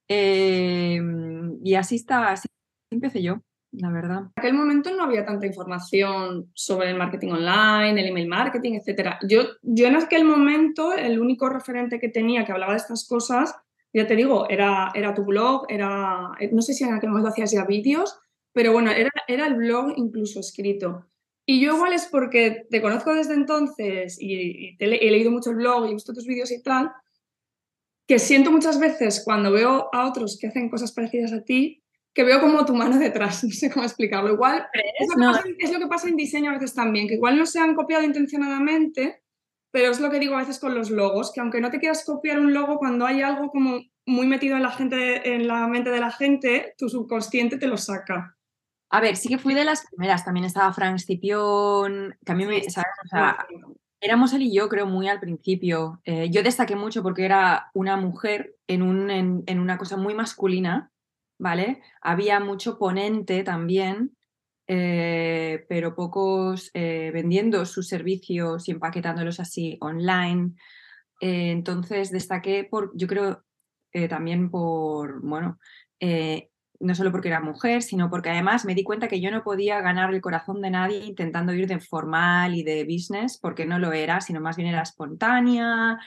Em, 0.09 1.61
y 1.63 1.77
así 1.77 1.95
está, 1.95 2.33
así 2.33 2.49
empecé 2.91 3.23
yo, 3.23 3.43
la 3.71 3.93
verdad. 3.93 4.23
En 4.23 4.33
aquel 4.35 4.55
momento 4.55 4.91
no 4.91 5.05
había 5.05 5.25
tanta 5.25 5.47
información 5.47 6.51
sobre 6.53 6.91
el 6.91 6.97
marketing 6.97 7.35
online, 7.35 8.01
el 8.01 8.09
email 8.09 8.27
marketing, 8.27 8.81
etc. 8.85 9.19
Yo, 9.29 9.43
yo 9.63 9.87
en 9.87 9.95
aquel 9.95 10.25
momento, 10.25 10.95
el 10.95 11.21
único 11.21 11.49
referente 11.49 12.01
que 12.01 12.09
tenía 12.09 12.45
que 12.45 12.51
hablaba 12.51 12.73
de 12.73 12.79
estas 12.79 13.07
cosas, 13.07 13.55
ya 13.93 14.05
te 14.09 14.17
digo, 14.17 14.49
era, 14.51 14.91
era 14.97 15.15
tu 15.15 15.25
blog, 15.25 15.67
era, 15.69 16.33
no 16.51 16.63
sé 16.63 16.75
si 16.75 16.83
en 16.83 16.95
aquel 16.95 17.11
momento 17.11 17.29
hacías 17.29 17.53
ya 17.53 17.65
vídeos, 17.65 18.19
pero 18.57 18.73
bueno, 18.73 18.91
era, 18.91 19.11
era 19.29 19.47
el 19.49 19.55
blog 19.55 19.93
incluso 19.97 20.41
escrito. 20.41 21.07
Y 21.45 21.61
yo 21.61 21.75
igual 21.75 21.93
es 21.93 22.07
porque 22.07 22.67
te 22.71 22.81
conozco 22.81 23.13
desde 23.13 23.35
entonces 23.35 24.17
y, 24.19 24.79
te 24.79 24.87
he 24.87 25.11
leído 25.11 25.31
mucho 25.31 25.51
el 25.51 25.57
blog 25.57 25.85
y 25.85 25.91
he 25.91 25.93
visto 25.93 26.15
tus 26.15 26.27
vídeos 26.27 26.51
y 26.51 26.63
tal, 26.63 26.91
que 28.09 28.19
siento 28.19 28.51
muchas 28.51 28.81
veces 28.81 29.21
cuando 29.23 29.53
veo 29.53 29.91
a 29.93 30.09
otros 30.09 30.39
que 30.41 30.47
hacen 30.47 30.71
cosas 30.71 30.93
parecidas 30.93 31.35
a 31.35 31.45
ti, 31.45 31.83
que 32.15 32.25
veo 32.25 32.41
como 32.41 32.65
tu 32.65 32.75
mano 32.75 32.99
detrás, 32.99 33.45
no 33.45 33.51
sé 33.51 33.71
cómo 33.71 33.85
explicarlo. 33.85 34.33
Igual 34.33 34.67
es 34.73 35.09
lo, 35.15 35.17
pasa, 35.17 35.45
es 35.59 35.73
lo, 35.75 35.79
que 35.79 35.87
pasa 35.87 36.09
en 36.09 36.17
diseño 36.17 36.51
a 36.51 36.55
veces 36.55 36.73
también, 36.73 37.09
que 37.09 37.17
igual 37.17 37.37
no 37.37 37.45
se 37.45 37.61
han 37.61 37.75
copiado 37.75 38.05
intencionadamente, 38.05 39.21
pero 39.71 39.91
es 39.91 40.01
lo 40.01 40.09
que 40.09 40.19
digo 40.19 40.35
a 40.35 40.39
veces 40.39 40.59
con 40.59 40.75
los 40.75 40.91
logos, 40.91 41.31
que 41.31 41.41
aunque 41.41 41.61
no 41.61 41.71
te 41.71 41.79
quieras 41.79 42.07
copiar 42.07 42.41
un 42.41 42.55
logo, 42.55 42.79
cuando 42.79 43.05
hay 43.05 43.21
algo 43.21 43.51
como 43.51 43.81
muy 44.07 44.27
metido 44.27 44.57
en 44.57 44.63
la, 44.63 44.71
gente, 44.71 45.35
en 45.35 45.47
la 45.47 45.69
mente 45.69 45.91
de 45.91 46.01
la 46.01 46.11
gente, 46.11 46.75
tu 46.79 46.89
subconsciente 46.89 47.59
te 47.59 47.67
lo 47.67 47.77
saca. 47.77 48.36
A 48.97 49.01
ver, 49.01 49.17
sí 49.17 49.29
que 49.29 49.37
fui 49.37 49.53
de 49.53 49.67
las 49.67 49.85
primeras. 49.87 50.25
También 50.25 50.47
estaba 50.47 50.73
Frank 50.73 50.97
Scipión, 50.97 52.17
que 52.25 52.33
a 52.33 52.35
mí 52.35 52.47
me, 52.47 52.63
¿sabes? 52.71 52.89
O 53.05 53.09
sea, 53.09 53.47
éramos 54.01 54.33
él 54.33 54.41
y 54.41 54.55
yo, 54.55 54.71
creo, 54.71 54.87
muy 54.87 55.07
al 55.07 55.21
principio. 55.21 56.01
Eh, 56.07 56.31
yo 56.31 56.43
destaqué 56.43 56.77
mucho 56.77 57.03
porque 57.03 57.27
era 57.27 57.71
una 57.75 57.99
mujer 57.99 58.57
en, 58.67 58.81
un, 58.81 59.11
en, 59.11 59.61
una 59.61 59.77
cosa 59.77 59.99
muy 59.99 60.15
masculina, 60.15 60.91
¿vale? 61.39 61.83
Había 62.01 62.41
mucho 62.41 62.79
ponente 62.79 63.45
también, 63.45 64.17
eh, 64.67 65.67
pero 65.69 65.95
pocos 65.95 66.71
eh, 66.73 67.11
vendiendo 67.13 67.67
sus 67.67 67.89
servicios 67.89 68.67
y 68.67 68.71
empaquetándolos 68.71 69.41
así 69.41 69.77
online. 69.83 70.55
entonces 71.21 72.11
destaqué 72.11 72.65
por, 72.65 72.93
yo 72.95 73.07
creo, 73.07 73.45
también 74.09 74.51
por, 74.51 75.21
bueno, 75.21 75.59
no 76.81 76.95
solo 76.95 77.13
porque 77.13 77.29
era 77.29 77.41
mujer, 77.41 77.83
sino 77.83 78.11
porque 78.11 78.31
además 78.31 78.65
me 78.65 78.75
di 78.75 78.83
cuenta 78.83 79.09
que 79.09 79.21
yo 79.21 79.31
no 79.31 79.43
podía 79.43 79.81
ganar 79.81 80.13
el 80.13 80.21
corazón 80.21 80.61
de 80.61 80.71
nadie 80.71 81.05
intentando 81.05 81.53
ir 81.53 81.67
de 81.67 81.81
formal 81.81 82.55
y 82.55 82.63
de 82.63 82.85
business, 82.85 83.39
porque 83.39 83.67
no 83.67 83.79
lo 83.79 83.93
era, 83.93 84.21
sino 84.21 84.41
más 84.41 84.57
bien 84.57 84.69
era 84.69 84.83
espontánea. 84.83 85.99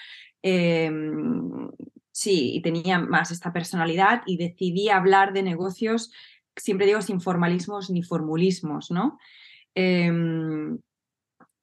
Em, 0.42 1.70
sí, 2.12 2.56
y 2.56 2.62
tenía 2.62 3.00
más 3.00 3.32
esta 3.32 3.52
personalidad 3.54 4.22
y 4.26 4.38
decidí 4.38 4.90
hablar 4.90 5.34
de 5.34 5.44
negocios, 5.44 6.12
siempre 6.56 6.86
digo, 6.86 7.02
sin 7.02 7.22
formalismos 7.22 7.90
ni 7.90 8.04
formulismos, 8.04 8.92
¿no? 8.92 9.18
Em, 9.76 10.80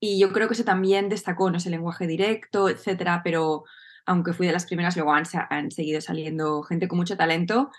y 0.00 0.18
yo 0.18 0.32
creo 0.32 0.48
que 0.48 0.54
eso 0.54 0.64
también 0.64 1.08
destacó, 1.08 1.50
no 1.50 1.60
sé, 1.60 1.70
lenguaje 1.70 2.06
directo, 2.06 2.68
etcétera, 2.68 3.22
pero 3.24 3.64
aunque 4.06 4.32
fui 4.32 4.46
de 4.46 4.52
las 4.52 4.66
primeras, 4.66 4.96
luego 4.96 5.12
han, 5.12 5.24
han 5.50 5.70
seguido 5.70 6.00
saliendo 6.00 6.62
gente 6.62 6.86
con 6.88 6.98
mucho 6.98 7.16
talento 7.16 7.70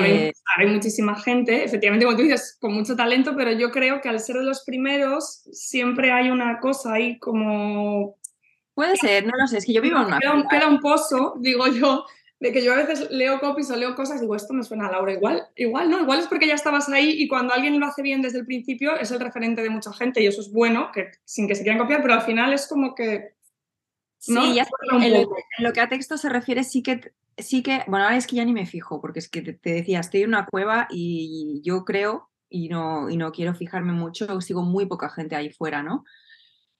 eh, 0.00 0.32
hay 0.56 0.66
muchísima 0.66 1.14
gente, 1.20 1.64
efectivamente, 1.64 2.04
como 2.04 2.16
tú 2.16 2.24
dices, 2.24 2.56
con 2.60 2.72
mucho 2.72 2.96
talento, 2.96 3.34
pero 3.36 3.52
yo 3.52 3.70
creo 3.70 4.00
que 4.00 4.08
al 4.08 4.20
ser 4.20 4.36
de 4.36 4.44
los 4.44 4.64
primeros 4.64 5.42
siempre 5.52 6.10
hay 6.10 6.30
una 6.30 6.60
cosa 6.60 6.94
ahí 6.94 7.18
como... 7.18 8.16
Puede 8.74 8.96
ser, 8.96 9.24
no 9.24 9.32
lo 9.38 9.46
sé, 9.46 9.58
es 9.58 9.66
que 9.66 9.72
yo 9.72 9.82
vivo 9.82 9.98
en 9.98 10.06
una... 10.06 10.18
Queda, 10.18 10.46
queda 10.50 10.68
un 10.68 10.80
pozo, 10.80 11.34
digo 11.38 11.68
yo, 11.68 12.04
de 12.40 12.52
que 12.52 12.62
yo 12.62 12.72
a 12.72 12.76
veces 12.76 13.08
leo 13.10 13.40
copies 13.40 13.70
o 13.70 13.76
leo 13.76 13.94
cosas 13.94 14.18
y 14.18 14.20
digo, 14.22 14.34
esto 14.34 14.52
me 14.52 14.64
suena 14.64 14.88
a 14.88 14.90
Laura, 14.90 15.12
igual, 15.12 15.46
igual 15.56 15.88
no, 15.90 16.00
igual 16.00 16.18
es 16.18 16.26
porque 16.26 16.46
ya 16.46 16.54
estabas 16.54 16.88
ahí 16.88 17.22
y 17.22 17.28
cuando 17.28 17.54
alguien 17.54 17.78
lo 17.78 17.86
hace 17.86 18.02
bien 18.02 18.20
desde 18.20 18.38
el 18.38 18.46
principio 18.46 18.96
es 18.96 19.10
el 19.12 19.20
referente 19.20 19.62
de 19.62 19.70
mucha 19.70 19.92
gente 19.92 20.20
y 20.20 20.26
eso 20.26 20.40
es 20.40 20.52
bueno, 20.52 20.90
que 20.92 21.12
sin 21.24 21.46
que 21.46 21.54
se 21.54 21.62
quieran 21.62 21.80
copiar, 21.80 22.02
pero 22.02 22.14
al 22.14 22.22
final 22.22 22.52
es 22.52 22.66
como 22.66 22.94
que... 22.94 23.33
Sí, 24.24 24.54
ya 24.54 24.66
en 25.02 25.26
lo, 25.58 25.72
que 25.74 25.80
a 25.80 25.88
texto 25.90 26.16
se 26.16 26.30
refiere 26.30 26.64
sí 26.64 26.82
que 26.82 27.12
sí 27.36 27.62
que, 27.62 27.82
bueno, 27.88 28.06
ahora 28.06 28.16
es 28.16 28.26
que 28.26 28.36
ya 28.36 28.44
ni 28.44 28.54
me 28.54 28.64
fijo, 28.64 29.00
porque 29.00 29.18
es 29.18 29.28
que 29.28 29.42
te, 29.42 29.70
decía, 29.70 30.00
estoy 30.00 30.22
en 30.22 30.30
una 30.30 30.46
cueva 30.46 30.88
y 30.90 31.60
yo 31.62 31.84
creo, 31.84 32.30
y 32.48 32.68
no, 32.68 33.10
y 33.10 33.18
no 33.18 33.32
quiero 33.32 33.54
fijarme 33.54 33.92
mucho, 33.92 34.40
sigo 34.40 34.62
muy 34.62 34.86
poca 34.86 35.10
gente 35.10 35.36
ahí 35.36 35.52
fuera, 35.52 35.82
¿no? 35.82 36.04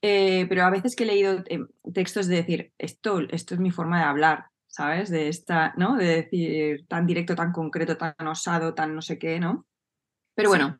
Eh, 0.01 0.47
pero 0.49 0.65
a 0.65 0.71
veces 0.71 0.97
que 0.97 1.05
he 1.05 1.07
leído 1.07 1.43
eh, 1.47 1.67
textos 1.93 2.29
de 2.29 2.37
decir, 2.37 2.73
esto, 2.79 3.21
esto 3.29 3.55
es 3.55 3.61
mi 3.61 3.71
forma 3.71 3.99
de 3.99 4.05
hablar, 4.05 4.47
¿sabes? 4.67 5.11
De 5.11 5.29
esta, 5.29 5.75
¿no? 5.77 5.97
De 5.97 6.23
decir 6.23 6.87
tan 6.89 7.07
directo, 7.07 7.35
tan 7.35 7.53
concreto, 7.53 7.99
tan 7.99 8.27
osado, 8.27 8.73
tan 8.73 8.95
no 8.95 9.03
sé 9.03 9.19
qué, 9.19 9.39
¿no? 9.39 9.67
Pero 10.35 10.49
bueno, 10.49 10.79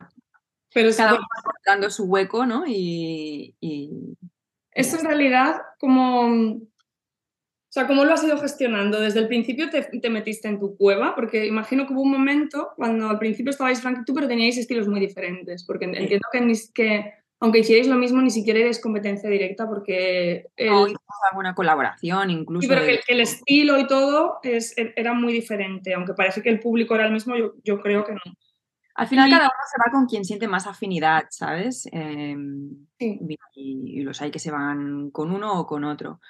pero 0.73 0.89
cada 0.95 1.13
uno 1.13 1.21
va 1.47 1.53
dando 1.63 1.91
su 1.91 2.05
hueco, 2.05 2.47
¿no? 2.47 2.63
Y, 2.65 3.55
y 3.59 4.17
eso 4.75 4.99
en 4.99 5.05
realidad 5.05 5.61
como 5.79 6.59
o 7.75 7.77
sea, 7.77 7.87
¿cómo 7.87 8.05
lo 8.05 8.13
has 8.13 8.23
ido 8.23 8.37
gestionando? 8.37 9.01
¿Desde 9.01 9.19
el 9.19 9.27
principio 9.27 9.69
te, 9.69 10.09
metiste 10.09 10.47
en 10.47 10.61
tu 10.61 10.77
cueva? 10.77 11.13
Porque 11.13 11.45
imagino 11.45 11.85
que 11.85 11.91
hubo 11.91 12.03
un 12.03 12.11
momento 12.11 12.69
cuando 12.77 13.09
al 13.09 13.19
principio 13.19 13.49
estabais 13.49 13.81
Frank 13.81 13.99
y 13.99 14.05
tú, 14.05 14.13
pero 14.13 14.29
teníais 14.29 14.57
estilos 14.57 14.87
muy 14.87 15.01
diferentes. 15.01 15.65
Porque 15.65 15.83
entiendo 15.83 16.25
que, 16.31 16.53
que 16.73 17.13
aunque 17.41 17.59
hicierais 17.59 17.89
lo 17.89 17.97
mismo, 17.97 18.21
ni 18.21 18.29
siquiera 18.29 18.61
eres 18.61 18.79
competencia 18.79 19.29
directa 19.29 19.67
porque... 19.67 20.45
El... 20.55 20.69
No, 20.69 20.87
alguna 21.29 21.53
colaboración 21.53 22.29
incluso. 22.29 22.61
Sí, 22.61 22.67
pero 22.69 22.85
que, 22.85 23.01
el 23.09 23.19
estilo 23.19 23.77
y 23.77 23.87
todo 23.87 24.39
es, 24.43 24.77
e, 24.77 24.93
era 24.95 25.13
muy 25.13 25.33
diferente. 25.33 25.93
Aunque 25.93 26.13
parece 26.13 26.41
que 26.41 26.49
el 26.49 26.61
público 26.61 26.95
era 26.95 27.07
el 27.07 27.11
mismo, 27.11 27.35
yo, 27.35 27.55
yo 27.65 27.81
creo 27.81 28.05
que 28.05 28.13
no. 28.13 28.21
Al 28.95 29.07
final 29.07 29.29
cada 29.29 29.45
uno 29.45 29.63
se 29.69 29.77
va 29.77 29.91
con 29.91 30.05
quien 30.07 30.23
siente 30.23 30.47
más 30.47 30.67
afinidad, 30.67 31.25
¿sabes? 31.29 31.87
Em, 31.91 32.87
sí. 32.97 33.19
y, 33.55 33.99
y, 33.99 34.03
los 34.03 34.21
hay 34.21 34.31
que 34.31 34.39
se 34.39 34.51
van 34.51 35.11
con 35.11 35.31
uno 35.31 35.59
o 35.59 35.67
con 35.67 35.83
otro. 35.83 36.21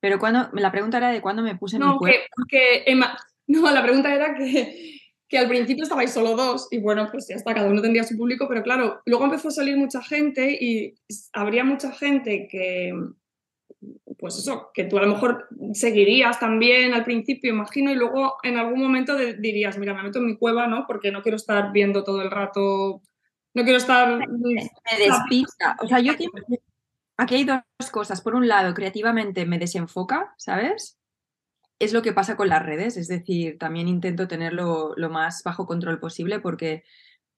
Pero 0.00 0.18
cuando, 0.18 0.50
la 0.52 0.70
pregunta 0.70 0.98
era 0.98 1.10
de 1.10 1.20
cuándo 1.20 1.42
me 1.42 1.56
puse 1.56 1.76
en 1.76 1.88
mi 1.88 1.96
cuerpo. 1.96 2.26
Que, 2.48 2.84
no, 3.46 3.70
la 3.70 3.82
pregunta 3.82 4.14
era 4.14 4.34
que, 4.34 5.00
que 5.28 5.38
al 5.38 5.48
principio 5.48 5.82
estabais 5.82 6.12
solo 6.12 6.36
dos 6.36 6.68
y 6.70 6.78
bueno, 6.78 7.08
pues 7.10 7.26
ya 7.28 7.36
está, 7.36 7.54
cada 7.54 7.68
uno 7.68 7.82
tendría 7.82 8.04
su 8.04 8.16
público, 8.16 8.46
pero 8.48 8.62
claro, 8.62 9.00
luego 9.06 9.24
empezó 9.24 9.48
a 9.48 9.52
salir 9.52 9.76
mucha 9.76 10.02
gente 10.02 10.56
y 10.60 10.94
habría 11.32 11.64
mucha 11.64 11.90
gente 11.90 12.46
que, 12.48 12.92
pues 14.18 14.38
eso, 14.38 14.70
que 14.72 14.84
tú 14.84 14.98
a 14.98 15.02
lo 15.02 15.08
mejor 15.08 15.48
seguirías 15.72 16.40
también 16.40 16.94
al 16.94 17.04
principio, 17.04 17.52
imagino, 17.52 17.90
y 17.90 17.94
luego 17.94 18.36
en 18.42 18.56
algún 18.56 18.80
momento 18.80 19.16
dirías, 19.16 19.78
mira, 19.78 19.94
me 19.94 20.02
meto 20.02 20.18
en 20.18 20.26
mi 20.26 20.36
cueva, 20.36 20.66
¿no? 20.66 20.86
Porque 20.86 21.10
no 21.10 21.22
quiero 21.22 21.36
estar 21.36 21.72
viendo 21.72 22.04
todo 22.04 22.22
el 22.22 22.30
rato, 22.30 23.02
no 23.54 23.62
quiero 23.62 23.78
estar... 23.78 24.18
Me, 24.28 24.70
despista. 24.98 25.76
O 25.82 25.86
sea, 25.86 26.00
yo 26.00 26.12
aquí 27.16 27.34
hay 27.34 27.44
dos 27.44 27.90
cosas. 27.90 28.20
Por 28.20 28.34
un 28.34 28.48
lado, 28.48 28.74
creativamente 28.74 29.46
me 29.46 29.58
desenfoca, 29.58 30.34
¿sabes? 30.38 30.98
Es 31.78 31.92
lo 31.92 32.02
que 32.02 32.12
pasa 32.12 32.36
con 32.36 32.48
las 32.48 32.64
redes, 32.64 32.96
es 32.96 33.08
decir, 33.08 33.58
también 33.58 33.88
intento 33.88 34.28
tenerlo 34.28 34.94
lo 34.96 35.10
más 35.10 35.42
bajo 35.44 35.66
control 35.66 35.98
posible 35.98 36.40
porque 36.40 36.84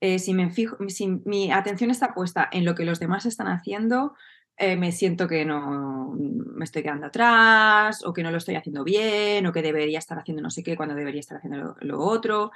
eh, 0.00 0.18
si, 0.18 0.34
me 0.34 0.50
fijo, 0.50 0.76
si 0.88 1.08
mi 1.24 1.50
atención 1.50 1.90
está 1.90 2.12
puesta 2.12 2.48
en 2.52 2.64
lo 2.64 2.74
que 2.74 2.84
los 2.84 3.00
demás 3.00 3.24
están 3.24 3.48
haciendo, 3.48 4.14
eh, 4.58 4.76
me 4.76 4.92
siento 4.92 5.28
que 5.28 5.44
no 5.44 6.14
me 6.16 6.64
estoy 6.64 6.82
quedando 6.82 7.06
atrás 7.06 8.04
o 8.04 8.12
que 8.12 8.22
no 8.22 8.30
lo 8.30 8.38
estoy 8.38 8.54
haciendo 8.54 8.84
bien 8.84 9.46
o 9.46 9.52
que 9.52 9.62
debería 9.62 9.98
estar 9.98 10.18
haciendo 10.18 10.42
no 10.42 10.50
sé 10.50 10.62
qué 10.62 10.76
cuando 10.76 10.94
debería 10.94 11.20
estar 11.20 11.38
haciendo 11.38 11.76
lo, 11.80 12.00
otro. 12.00 12.52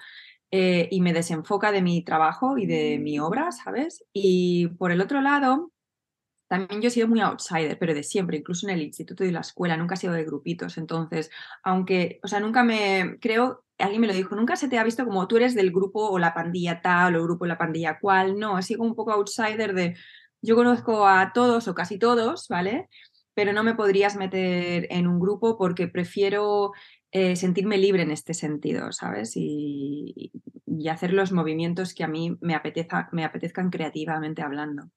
Eh, 0.51 0.89
y 0.91 1.01
me 1.01 1.13
desenfoca 1.13 1.71
de 1.71 1.83
mi 1.83 2.03
trabajo 2.03 2.59
y 2.59 2.67
de 2.67 2.99
mi 2.99 3.21
obra, 3.21 3.53
¿sabes? 3.53 4.05
Y 4.13 4.69
por 4.79 4.91
el 4.91 5.01
otro 5.01 5.21
lado, 5.21 5.73
también 6.49 6.83
yo 6.83 6.89
he 6.89 6.91
sido 6.91 7.07
muy 7.07 7.21
outsider, 7.21 7.79
pero 7.79 7.95
de 7.95 8.03
siempre, 8.03 8.39
incluso 8.39 8.67
en 8.67 8.75
el 8.75 8.83
instituto 8.83 9.25
y 9.25 9.31
la 9.31 9.41
escuela, 9.41 9.77
nunca 9.77 9.95
he 9.95 9.99
sido 9.99 10.15
de 10.15 10.25
grupitos. 10.25 10.79
Entonces, 10.79 11.31
aunque, 11.63 12.19
o 12.25 12.29
sea, 12.29 12.41
nunca 12.41 12.65
me, 12.65 13.19
creo, 13.21 13.65
alguien 13.79 14.01
me 14.01 14.09
lo 14.09 14.15
dijo, 14.15 14.35
nunca 14.35 14.57
se 14.57 14.69
te 14.69 14.79
ha 14.79 14.85
visto 14.85 15.05
como 15.05 15.29
tú 15.29 15.37
eres 15.37 15.55
del 15.55 15.71
grupo 15.71 16.09
o 16.11 16.19
la 16.19 16.35
pandilla 16.35 16.81
tal 16.81 17.15
o 17.15 17.19
el 17.19 17.25
grupo 17.25 17.45
o 17.45 17.49
la 17.49 17.59
pandilla 17.59 18.01
cual. 18.01 18.39
No, 18.39 18.59
he 18.59 18.63
sido 18.63 18.83
un 18.83 18.97
poco 18.97 19.13
outsider 19.13 19.75
de, 19.75 19.95
yo 20.43 20.57
conozco 20.57 21.07
a 21.07 21.33
todos 21.33 21.69
o 21.69 21.75
casi 21.75 21.99
todos, 21.99 22.49
¿vale? 22.49 22.89
Pero 23.35 23.53
no 23.53 23.63
me 23.63 23.75
podrías 23.75 24.17
meter 24.17 24.87
en 24.91 25.07
un 25.07 25.21
grupo 25.21 25.57
porque 25.57 25.89
prefiero 25.89 26.73
eh, 27.13 27.37
sentirme 27.37 27.79
libre 27.79 28.03
en 28.03 28.11
este 28.11 28.35
sentido, 28.35 28.93
¿sabes? 28.93 29.33
Y, 29.37 30.33
y, 30.67 30.89
hacer 30.89 31.13
los 31.13 31.33
movimientos 31.33 31.95
que 31.95 32.05
a 32.05 32.09
mí 32.09 32.37
me, 32.41 32.55
apeteza, 32.55 33.09
me 33.13 33.25
apetezcan 33.25 33.71
creativamente 33.71 34.43
hablando. 34.43 34.91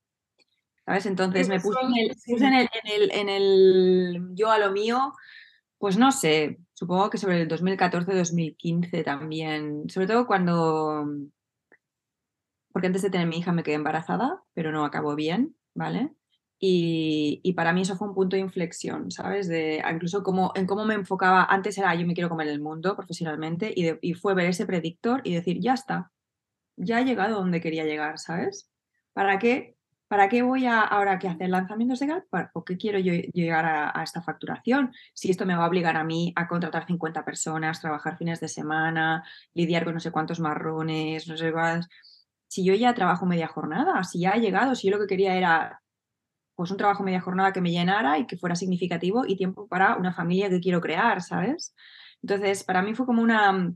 ¿sabes? 0.85 1.05
Entonces 1.05 1.50
me 1.50 1.59
puse, 1.59 1.79
en 2.27 2.53
el, 2.53 3.12
en, 3.12 3.29
el, 3.29 4.21
yo 4.33 4.51
a 4.51 4.59
lo 4.59 4.71
mío, 4.71 5.13
pues 5.77 5.97
no 5.97 6.12
sé, 6.12 6.59
supongo 6.73 7.09
que 7.09 7.17
sobre 7.17 7.41
el 7.41 7.47
2014-2015 7.47 9.03
también, 9.03 9.89
sobre 9.89 10.07
todo 10.07 10.27
cuando, 10.27 11.05
porque 12.73 12.87
antes 12.87 13.01
de 13.01 13.09
tener 13.09 13.27
mi 13.27 13.37
hija 13.37 13.53
me 13.53 13.63
quedé 13.63 13.75
embarazada, 13.75 14.43
pero 14.53 14.73
no 14.73 14.83
acabó 14.83 15.15
bien, 15.15 15.55
¿vale? 15.73 16.11
Y, 16.59 17.53
para 17.55 17.73
mí 17.73 17.81
eso 17.81 17.95
fue 17.97 18.07
un 18.07 18.15
punto 18.15 18.35
de 18.35 18.41
inflexión, 18.41 19.11
¿sabes? 19.11 19.47
De 19.47 19.83
incluso 19.91 20.23
como, 20.23 20.51
en 20.55 20.65
cómo 20.65 20.85
me 20.85 20.93
enfocaba, 20.93 21.45
antes 21.45 21.77
era 21.77 21.93
yo 21.95 22.05
me 22.07 22.13
quiero 22.13 22.29
comer 22.29 22.47
el 22.47 22.61
mundo 22.61 22.95
profesionalmente 22.95 23.73
y, 23.75 23.91
y 24.01 24.13
fue 24.13 24.33
ver 24.33 24.47
ese 24.47 24.65
predictor 24.65 25.21
y 25.23 25.33
decir, 25.35 25.59
ya 25.59 25.73
está, 25.73 26.11
ya 26.77 27.01
he 27.01 27.05
llegado 27.05 27.37
donde 27.39 27.61
quería 27.61 27.85
llegar, 27.85 28.17
¿sabes? 28.19 28.69
¿Para 29.13 29.39
qué 29.39 29.75
¿Para 30.13 30.29
qué 30.29 30.43
voy 30.43 30.67
a 30.67 30.81
ahora 30.81 31.17
que 31.17 31.27
hacer 31.27 31.49
lanzamientos 31.49 31.99
de 31.99 32.05
GAT? 32.05 32.25
¿O 32.53 32.63
qué 32.63 32.77
quiero 32.77 32.99
yo 32.99 33.13
llegar 33.33 33.65
a, 33.65 34.03
esta 34.03 34.21
facturación? 34.21 34.93
Si 35.11 35.31
esto 35.31 35.43
me 35.47 35.55
va 35.55 35.65
a 35.65 35.67
obligar 35.67 35.97
a 35.97 36.03
mí 36.03 36.31
a 36.35 36.47
contratar 36.47 36.85
50 36.85 37.25
personas, 37.25 37.81
trabajar 37.81 38.15
fines 38.15 38.39
de 38.39 38.47
semana, 38.47 39.23
lidiar 39.55 39.85
con 39.85 39.95
no 39.95 39.99
sé 39.99 40.11
cuántos 40.11 40.39
marrones, 40.39 41.27
no 41.27 41.35
sé 41.35 41.51
cuántos. 41.51 41.89
Si 42.53 42.63
yo 42.63 42.75
ya 42.75 42.93
trabajo 42.93 43.25
media 43.25 43.48
jornada, 43.48 44.03
si 44.03 44.19
ya 44.19 44.31
he 44.31 44.39
llegado, 44.39 44.75
si 44.75 44.88
yo 44.88 44.95
lo 44.95 45.01
que 45.01 45.07
quería 45.07 45.36
era 45.36 45.81
pues 46.55 46.69
un 46.69 46.77
trabajo 46.77 47.03
media 47.03 47.19
jornada 47.19 47.51
que 47.51 47.62
me 47.62 47.72
llenara 47.72 48.19
y 48.19 48.27
que 48.27 48.38
fuera 48.38 48.55
significativo 48.55 49.25
y 49.25 49.36
tiempo 49.36 49.67
para 49.67 49.95
una 49.95 50.13
familia 50.13 50.50
que 50.50 50.60
quiero 50.60 50.81
crear, 50.81 51.22
¿sabes? 51.24 51.74
Entonces, 52.22 52.63
para 52.63 52.83
mí 52.83 52.93
fue 52.93 53.07
como 53.07 53.24
una, 53.24 53.74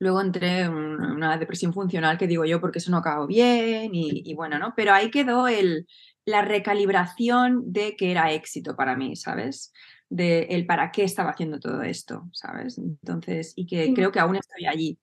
Luego 0.00 0.20
entré 0.20 0.60
en 0.60 0.74
una 0.74 1.36
depresión 1.38 1.72
funcional 1.72 2.18
que 2.18 2.28
digo 2.28 2.44
yo 2.44 2.60
porque 2.60 2.78
eso 2.78 2.90
no 2.90 2.98
acabó 2.98 3.26
bien 3.26 3.90
y, 3.92 4.32
bueno, 4.34 4.58
¿no? 4.58 4.72
Pero 4.76 4.92
ahí 4.92 5.10
quedó 5.10 5.48
el, 5.48 5.88
la 6.24 6.42
recalibración 6.42 7.72
de 7.72 7.96
que 7.96 8.12
era 8.12 8.32
éxito 8.32 8.76
para 8.76 8.94
mí, 8.96 9.16
¿sabes? 9.16 9.72
De 10.08 10.42
el 10.50 10.66
para 10.66 10.92
qué 10.92 11.02
estaba 11.02 11.30
haciendo 11.30 11.58
todo 11.58 11.82
esto, 11.82 12.28
¿sabes? 12.32 12.78
Entonces, 12.78 13.52
y 13.56 13.66
que 13.66 13.92
creo 13.92 14.12
que 14.12 14.20
aún 14.20 14.36
estoy 14.36 14.66
allí. 14.66 14.98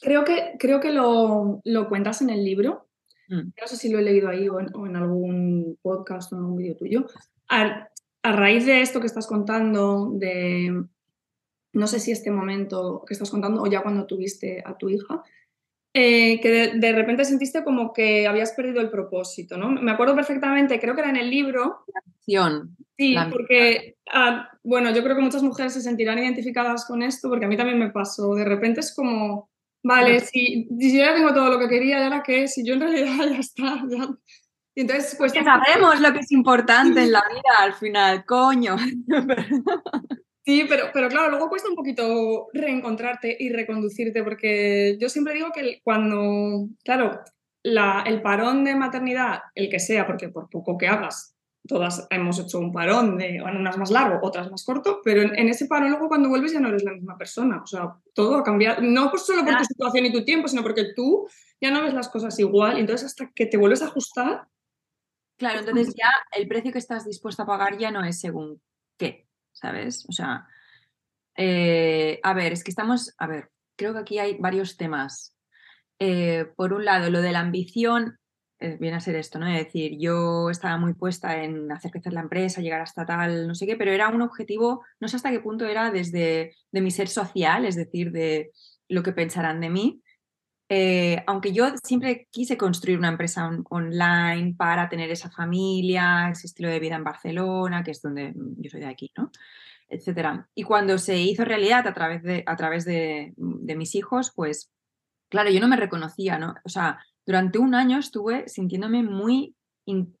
Creo 0.00 0.24
que, 0.24 0.54
creo 0.58 0.80
que 0.80 0.92
lo, 0.92 1.60
lo 1.64 1.88
cuentas 1.88 2.22
en 2.22 2.30
el 2.30 2.44
libro. 2.44 2.88
Mm. 3.28 3.52
No 3.60 3.66
sé 3.66 3.76
si 3.76 3.90
lo 3.90 3.98
he 3.98 4.02
leído 4.02 4.28
ahí 4.28 4.48
o 4.48 4.58
en, 4.60 4.96
algún 4.96 5.78
podcast 5.82 6.32
o 6.32 6.36
en 6.36 6.42
algún 6.42 6.56
vídeo 6.56 6.76
tuyo. 6.76 7.06
a 7.48 7.88
raíz 8.22 8.66
de 8.66 8.80
esto 8.80 9.00
que 9.00 9.06
estás 9.06 9.26
contando, 9.26 10.10
de 10.14 10.84
no 11.72 11.86
sé 11.86 12.00
si 12.00 12.10
este 12.10 12.30
momento 12.30 13.04
que 13.06 13.14
estás 13.14 13.30
contando 13.30 13.62
o 13.62 13.66
ya 13.66 13.82
cuando 13.82 14.06
tuviste 14.06 14.62
a 14.64 14.76
tu 14.76 14.88
hija, 14.88 15.22
eh, 15.94 16.40
que 16.40 16.72
de, 16.74 16.92
repente 16.92 17.24
sentiste 17.24 17.64
como 17.64 17.92
que 17.92 18.26
habías 18.26 18.52
perdido 18.52 18.80
el 18.80 18.90
propósito, 18.90 19.56
¿no? 19.56 19.70
Me 19.70 19.90
acuerdo 19.90 20.14
perfectamente, 20.14 20.80
creo 20.80 20.94
que 20.94 21.00
era 21.00 21.10
en 21.10 21.16
el 21.16 21.30
libro. 21.30 21.84
La. 22.26 22.68
Sí, 22.96 23.16
porque, 23.30 23.96
ah, 24.12 24.50
bueno, 24.62 24.92
yo 24.92 25.02
creo 25.02 25.16
que 25.16 25.22
muchas 25.22 25.42
mujeres 25.42 25.72
se 25.72 25.80
sentirán 25.80 26.18
identificadas 26.18 26.84
con 26.84 27.02
esto, 27.02 27.28
porque 27.28 27.44
a 27.44 27.48
mí 27.48 27.56
también 27.56 27.78
me 27.78 27.90
pasó. 27.90 28.34
De 28.34 28.44
repente 28.44 28.80
es 28.80 28.94
como, 28.94 29.50
vale, 29.82 30.20
si, 30.20 30.68
si, 30.78 30.96
ya 30.96 31.14
tengo 31.14 31.32
todo 31.32 31.50
lo 31.50 31.58
que 31.58 31.68
quería, 31.68 32.00
¿y 32.00 32.02
ahora 32.04 32.22
qué? 32.22 32.48
Si 32.48 32.64
yo 32.64 32.74
en 32.74 32.80
realidad 32.80 33.26
ya 33.30 33.38
está, 33.38 33.82
ya. 33.88 34.08
Y 34.74 34.82
entonces, 34.82 35.16
pues... 35.18 35.32
Que 35.32 35.44
sabemos 35.44 36.00
lo 36.00 36.12
que 36.12 36.20
es 36.20 36.32
importante 36.32 37.02
en 37.02 37.12
la 37.12 37.22
vida 37.28 37.54
al 37.58 37.74
final, 37.74 38.24
coño. 38.24 38.76
Sí, 40.44 40.64
pero, 40.66 40.84
pero 40.94 41.10
claro, 41.10 41.28
luego 41.28 41.50
cuesta 41.50 41.68
un 41.68 41.74
poquito 41.74 42.48
reencontrarte 42.54 43.36
y 43.38 43.50
reconducirte, 43.50 44.24
porque 44.24 44.96
yo 44.98 45.10
siempre 45.10 45.34
digo 45.34 45.50
que 45.54 45.82
cuando, 45.84 46.70
claro, 46.82 47.20
la, 47.62 48.02
el 48.06 48.22
parón 48.22 48.64
de 48.64 48.74
maternidad, 48.74 49.40
el 49.54 49.68
que 49.68 49.78
sea, 49.78 50.06
porque 50.06 50.30
por 50.30 50.48
poco 50.48 50.78
que 50.78 50.88
hagas, 50.88 51.36
todas 51.68 52.08
hemos 52.10 52.40
hecho 52.40 52.58
un 52.58 52.72
parón, 52.72 53.16
de 53.18 53.40
unas 53.42 53.76
más 53.76 53.90
largo, 53.90 54.18
otras 54.22 54.50
más 54.50 54.64
corto, 54.64 55.00
pero 55.04 55.22
en, 55.22 55.48
ese 55.48 55.66
parón 55.66 55.90
luego 55.90 56.08
cuando 56.08 56.28
vuelves 56.28 56.52
ya 56.52 56.60
no 56.60 56.68
eres 56.68 56.82
la 56.82 56.94
misma 56.94 57.16
persona, 57.16 57.62
o 57.62 57.66
sea, 57.66 57.94
todo 58.14 58.38
ha 58.38 58.42
cambiado, 58.42 58.82
no 58.82 59.12
solo 59.16 59.44
por 59.44 59.56
tu 59.58 59.64
situación 59.64 60.06
y 60.06 60.12
tu 60.12 60.24
tiempo, 60.24 60.48
sino 60.48 60.62
porque 60.62 60.94
tú 60.96 61.28
ya 61.60 61.70
no 61.70 61.82
ves 61.82 61.94
las 61.94 62.08
cosas 62.08 62.36
igual, 62.40 62.78
y 62.78 62.80
entonces 62.80 63.06
hasta 63.06 63.30
que 63.32 63.46
te 63.46 63.56
vuelves 63.56 63.82
a 63.82 63.86
ajustar. 63.86 64.48
Claro, 65.36 65.60
entonces 65.60 65.94
ya 65.96 66.10
el 66.32 66.48
precio 66.48 66.72
que 66.72 66.78
estás 66.78 67.04
dispuesto 67.04 67.42
a 67.42 67.46
pagar 67.46 67.78
ya 67.78 67.92
no 67.92 68.02
es 68.04 68.18
según 68.18 68.60
qué, 68.96 69.28
¿sabes? 69.52 70.04
O 70.08 70.12
sea, 70.12 70.48
eh, 71.36 72.18
a 72.24 72.34
ver, 72.34 72.52
es 72.52 72.64
que 72.64 72.70
estamos, 72.70 73.14
a 73.18 73.28
ver, 73.28 73.50
creo 73.76 73.92
que 73.92 74.00
aquí 74.00 74.18
hay 74.18 74.36
varios 74.38 74.76
temas. 74.76 75.36
Eh, 76.00 76.46
por 76.56 76.72
un 76.72 76.84
lado, 76.84 77.10
lo 77.10 77.20
de 77.20 77.32
la 77.32 77.40
ambición 77.40 78.17
viene 78.78 78.96
a 78.96 79.00
ser 79.00 79.16
esto, 79.16 79.38
¿no? 79.38 79.46
Es 79.46 79.64
decir, 79.64 79.96
yo 79.98 80.50
estaba 80.50 80.76
muy 80.76 80.94
puesta 80.94 81.42
en 81.42 81.70
hacer 81.70 81.90
crecer 81.90 82.12
la 82.12 82.20
empresa, 82.20 82.60
llegar 82.60 82.80
hasta 82.80 83.06
tal, 83.06 83.46
no 83.46 83.54
sé 83.54 83.66
qué, 83.66 83.76
pero 83.76 83.92
era 83.92 84.08
un 84.08 84.22
objetivo, 84.22 84.84
no 85.00 85.08
sé 85.08 85.16
hasta 85.16 85.30
qué 85.30 85.40
punto 85.40 85.64
era 85.66 85.90
desde 85.90 86.54
de 86.72 86.80
mi 86.80 86.90
ser 86.90 87.08
social, 87.08 87.64
es 87.64 87.76
decir, 87.76 88.10
de 88.10 88.50
lo 88.88 89.02
que 89.02 89.12
pensarán 89.12 89.60
de 89.60 89.70
mí, 89.70 90.02
eh, 90.70 91.22
aunque 91.26 91.52
yo 91.52 91.72
siempre 91.82 92.28
quise 92.30 92.58
construir 92.58 92.98
una 92.98 93.08
empresa 93.08 93.50
online 93.70 94.54
para 94.56 94.88
tener 94.88 95.10
esa 95.10 95.30
familia, 95.30 96.28
ese 96.30 96.46
estilo 96.46 96.68
de 96.68 96.80
vida 96.80 96.96
en 96.96 97.04
Barcelona, 97.04 97.82
que 97.82 97.92
es 97.92 98.02
donde 98.02 98.34
yo 98.36 98.70
soy 98.70 98.80
de 98.80 98.86
aquí, 98.86 99.10
¿no? 99.16 99.30
Etcétera. 99.88 100.46
Y 100.54 100.64
cuando 100.64 100.98
se 100.98 101.16
hizo 101.16 101.44
realidad 101.46 101.86
a 101.86 101.94
través 101.94 102.22
de, 102.22 102.44
a 102.46 102.56
través 102.56 102.84
de, 102.84 103.32
de 103.36 103.76
mis 103.76 103.94
hijos, 103.94 104.30
pues, 104.34 104.70
claro, 105.30 105.50
yo 105.50 105.60
no 105.60 105.68
me 105.68 105.76
reconocía, 105.76 106.38
¿no? 106.38 106.54
O 106.64 106.68
sea, 106.68 106.98
durante 107.28 107.58
un 107.58 107.74
año 107.74 107.98
estuve 107.98 108.48
sintiéndome 108.48 109.02
muy 109.02 109.54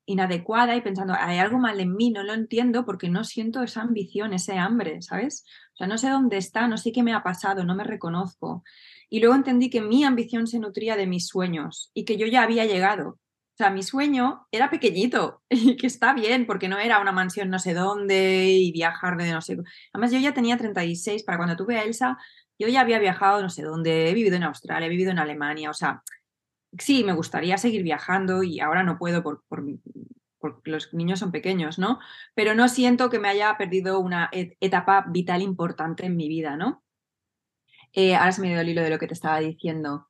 inadecuada 0.04 0.76
y 0.76 0.82
pensando, 0.82 1.14
hay 1.18 1.38
algo 1.38 1.58
mal 1.58 1.80
en 1.80 1.96
mí, 1.96 2.10
no 2.10 2.22
lo 2.22 2.34
entiendo 2.34 2.84
porque 2.84 3.08
no 3.08 3.24
siento 3.24 3.62
esa 3.62 3.80
ambición, 3.80 4.34
ese 4.34 4.58
hambre, 4.58 5.00
¿sabes? 5.00 5.46
O 5.72 5.76
sea, 5.78 5.86
no 5.86 5.96
sé 5.96 6.10
dónde 6.10 6.36
está, 6.36 6.68
no 6.68 6.76
sé 6.76 6.92
qué 6.92 7.02
me 7.02 7.14
ha 7.14 7.22
pasado, 7.22 7.64
no 7.64 7.74
me 7.74 7.84
reconozco. 7.84 8.62
Y 9.08 9.20
luego 9.20 9.34
entendí 9.34 9.70
que 9.70 9.80
mi 9.80 10.04
ambición 10.04 10.46
se 10.46 10.58
nutría 10.58 10.96
de 10.96 11.06
mis 11.06 11.28
sueños 11.28 11.90
y 11.94 12.04
que 12.04 12.18
yo 12.18 12.26
ya 12.26 12.42
había 12.42 12.66
llegado. 12.66 13.12
O 13.12 13.56
sea, 13.56 13.70
mi 13.70 13.82
sueño 13.82 14.46
era 14.52 14.68
pequeñito 14.68 15.40
y 15.48 15.76
que 15.76 15.86
está 15.86 16.12
bien 16.12 16.46
porque 16.46 16.68
no 16.68 16.78
era 16.78 17.00
una 17.00 17.12
mansión 17.12 17.48
no 17.48 17.58
sé 17.58 17.72
dónde 17.72 18.48
y 18.50 18.70
viajar 18.70 19.16
de 19.16 19.32
no 19.32 19.40
sé. 19.40 19.56
Además, 19.94 20.12
yo 20.12 20.18
ya 20.18 20.34
tenía 20.34 20.58
36 20.58 21.22
para 21.22 21.38
cuando 21.38 21.56
tuve 21.56 21.78
a 21.78 21.84
Elsa, 21.84 22.18
yo 22.58 22.68
ya 22.68 22.82
había 22.82 22.98
viajado 22.98 23.40
no 23.40 23.48
sé 23.48 23.62
dónde, 23.62 24.10
he 24.10 24.14
vivido 24.14 24.36
en 24.36 24.42
Australia, 24.42 24.86
he 24.86 24.90
vivido 24.90 25.10
en 25.10 25.18
Alemania, 25.18 25.70
o 25.70 25.74
sea, 25.74 26.02
sí, 26.78 27.04
me 27.04 27.12
gustaría 27.12 27.58
seguir 27.58 27.82
viajando 27.82 28.42
y 28.42 28.60
ahora 28.60 28.82
no 28.82 28.98
puedo 28.98 29.22
por, 29.22 29.44
porque 30.38 30.70
los 30.70 30.92
niños 30.94 31.18
son 31.18 31.32
pequeños, 31.32 31.78
¿no? 31.78 31.98
Pero 32.34 32.54
no 32.54 32.68
siento 32.68 33.10
que 33.10 33.18
me 33.18 33.28
haya 33.28 33.56
perdido 33.56 34.00
una 34.00 34.30
etapa 34.32 35.04
vital 35.08 35.42
importante 35.42 36.06
en 36.06 36.16
mi 36.16 36.28
vida, 36.28 36.56
¿no? 36.56 36.82
Eh, 37.92 38.14
ahora 38.14 38.32
se 38.32 38.42
me 38.42 38.48
dio 38.48 38.60
el 38.60 38.68
hilo 38.68 38.82
de 38.82 38.90
lo 38.90 38.98
que 38.98 39.06
te 39.06 39.14
estaba 39.14 39.40
diciendo. 39.40 40.08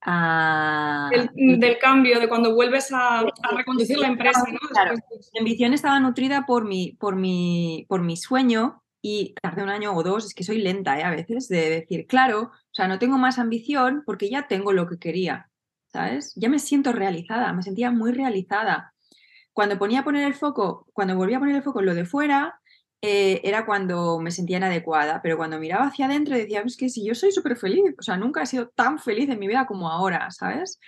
Ah, 0.00 1.10
del, 1.34 1.78
cambio, 1.80 2.20
de 2.20 2.28
cuando 2.28 2.54
vuelves 2.54 2.92
a, 2.92 3.24
reconducir 3.56 3.98
la 3.98 4.06
empresa. 4.06 4.44
¿no? 4.46 4.58
mi 5.34 5.38
ambición 5.40 5.74
estaba 5.74 5.98
nutrida 5.98 6.46
por 6.46 6.64
mi, 6.64 6.92
por, 7.00 7.16
mi, 7.16 7.84
por 7.88 8.02
mi 8.02 8.16
sueño 8.16 8.84
y 9.02 9.34
hace 9.42 9.62
un 9.62 9.70
año 9.70 9.94
o 9.94 10.02
dos, 10.02 10.26
es 10.26 10.34
que 10.34 10.44
soy 10.44 10.58
lenta 10.58 10.98
¿eh? 10.98 11.02
a 11.02 11.10
veces, 11.10 11.48
de 11.48 11.68
decir, 11.68 12.06
claro, 12.06 12.42
o 12.42 12.74
sea, 12.74 12.86
no 12.86 12.98
tengo 12.98 13.18
más 13.18 13.38
ambición 13.38 14.02
porque 14.06 14.30
ya 14.30 14.46
tengo 14.46 14.72
lo 14.72 14.86
que 14.86 14.98
quería. 14.98 15.47
¿Sabes? 15.88 16.32
Ya 16.36 16.48
me 16.48 16.58
siento 16.58 16.92
realizada, 16.92 17.52
me 17.52 17.62
sentía 17.62 17.90
muy 17.90 18.12
realizada. 18.12 18.94
Cuando 19.52 19.78
ponía 19.78 20.00
a 20.00 20.04
poner 20.04 20.26
el 20.26 20.34
foco, 20.34 20.86
cuando 20.92 21.16
volvía 21.16 21.38
a 21.38 21.40
poner 21.40 21.56
el 21.56 21.62
foco 21.62 21.80
en 21.80 21.86
lo 21.86 21.94
de 21.94 22.04
fuera, 22.04 22.60
eh, 23.00 23.40
era 23.44 23.64
cuando 23.64 24.18
me 24.18 24.30
sentía 24.30 24.56
inadecuada, 24.56 25.20
pero 25.22 25.36
cuando 25.36 25.58
miraba 25.58 25.86
hacia 25.86 26.06
adentro 26.06 26.36
decía, 26.36 26.62
es 26.66 26.76
que 26.76 26.88
si 26.88 27.04
yo 27.04 27.14
soy 27.14 27.30
súper 27.30 27.56
feliz, 27.56 27.94
o 27.98 28.02
sea, 28.02 28.16
nunca 28.16 28.42
he 28.42 28.46
sido 28.46 28.68
tan 28.70 28.98
feliz 28.98 29.28
en 29.28 29.38
mi 29.38 29.46
vida 29.46 29.66
como 29.66 29.90
ahora, 29.90 30.30
¿sabes? 30.30 30.80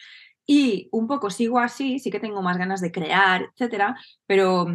Y 0.46 0.88
un 0.92 1.06
poco 1.06 1.30
sigo 1.30 1.60
así, 1.60 2.00
sí 2.00 2.10
que 2.10 2.20
tengo 2.20 2.42
más 2.42 2.58
ganas 2.58 2.80
de 2.80 2.90
crear, 2.90 3.42
etcétera, 3.52 3.96
pero 4.26 4.66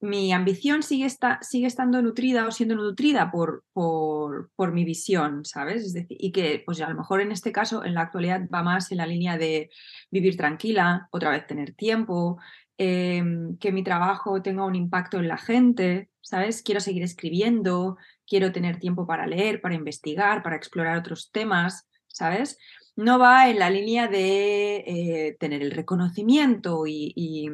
mi 0.00 0.32
ambición 0.32 0.82
sigue, 0.82 1.08
sigue 1.40 1.66
estando 1.66 2.02
nutrida 2.02 2.46
o 2.46 2.50
siendo 2.50 2.74
nutrida 2.74 3.30
por, 3.30 3.64
por, 3.72 4.50
por, 4.54 4.72
mi 4.72 4.84
visión, 4.84 5.44
¿sabes? 5.44 5.84
Es 5.84 5.92
decir, 5.94 6.16
y 6.20 6.32
que 6.32 6.62
pues 6.64 6.80
a 6.80 6.88
lo 6.90 6.96
mejor 6.96 7.20
en 7.20 7.32
este 7.32 7.52
caso, 7.52 7.84
en 7.84 7.94
la 7.94 8.02
actualidad, 8.02 8.42
va 8.52 8.62
más 8.62 8.92
en 8.92 8.98
la 8.98 9.06
línea 9.06 9.38
de 9.38 9.70
vivir 10.10 10.36
tranquila, 10.36 11.08
otra 11.10 11.30
vez 11.30 11.46
tener 11.46 11.74
tiempo, 11.74 12.38
em, 12.76 13.56
que 13.58 13.72
mi 13.72 13.82
trabajo 13.82 14.42
tenga 14.42 14.66
un 14.66 14.74
impacto 14.74 15.18
en 15.18 15.28
la 15.28 15.38
gente, 15.38 16.10
¿sabes? 16.20 16.62
Quiero 16.62 16.80
seguir 16.80 17.02
escribiendo, 17.02 17.96
quiero 18.26 18.52
tener 18.52 18.78
tiempo 18.78 19.06
para 19.06 19.26
leer, 19.26 19.60
para 19.62 19.74
investigar, 19.74 20.42
para 20.42 20.56
explorar 20.56 20.98
otros 20.98 21.30
temas, 21.32 21.88
¿sabes? 22.06 22.58
No 22.96 23.18
va 23.18 23.48
en 23.48 23.58
la 23.58 23.70
línea 23.70 24.08
de 24.08 24.76
eh, 24.86 25.36
tener 25.40 25.62
el 25.62 25.70
reconocimiento 25.70 26.86
y, 26.86 27.12
y 27.14 27.48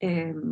em, 0.00 0.44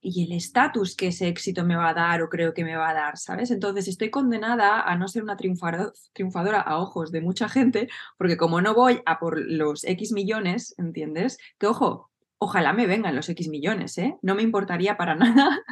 y 0.00 0.24
el 0.24 0.32
estatus 0.32 0.94
que 0.94 1.08
ese 1.08 1.28
éxito 1.28 1.64
me 1.64 1.76
va 1.76 1.88
a 1.88 1.94
dar 1.94 2.22
o 2.22 2.28
creo 2.28 2.54
que 2.54 2.64
me 2.64 2.76
va 2.76 2.90
a 2.90 2.94
dar, 2.94 3.18
¿sabes? 3.18 3.50
Entonces 3.50 3.88
estoy 3.88 4.10
condenada 4.10 4.82
a 4.82 4.96
no 4.96 5.08
ser 5.08 5.22
una 5.22 5.36
triunfadora 5.36 6.60
a 6.60 6.78
ojos 6.78 7.10
de 7.10 7.20
mucha 7.20 7.48
gente, 7.48 7.88
porque 8.16 8.36
como 8.36 8.60
no 8.60 8.74
voy 8.74 9.02
a 9.06 9.18
por 9.18 9.40
los 9.40 9.84
X 9.84 10.12
millones, 10.12 10.74
¿entiendes? 10.78 11.38
Que 11.58 11.66
ojo, 11.66 12.10
ojalá 12.38 12.72
me 12.72 12.86
vengan 12.86 13.16
los 13.16 13.28
X 13.28 13.48
millones, 13.48 13.98
¿eh? 13.98 14.16
No 14.22 14.34
me 14.34 14.42
importaría 14.42 14.96
para 14.96 15.14
nada 15.16 15.62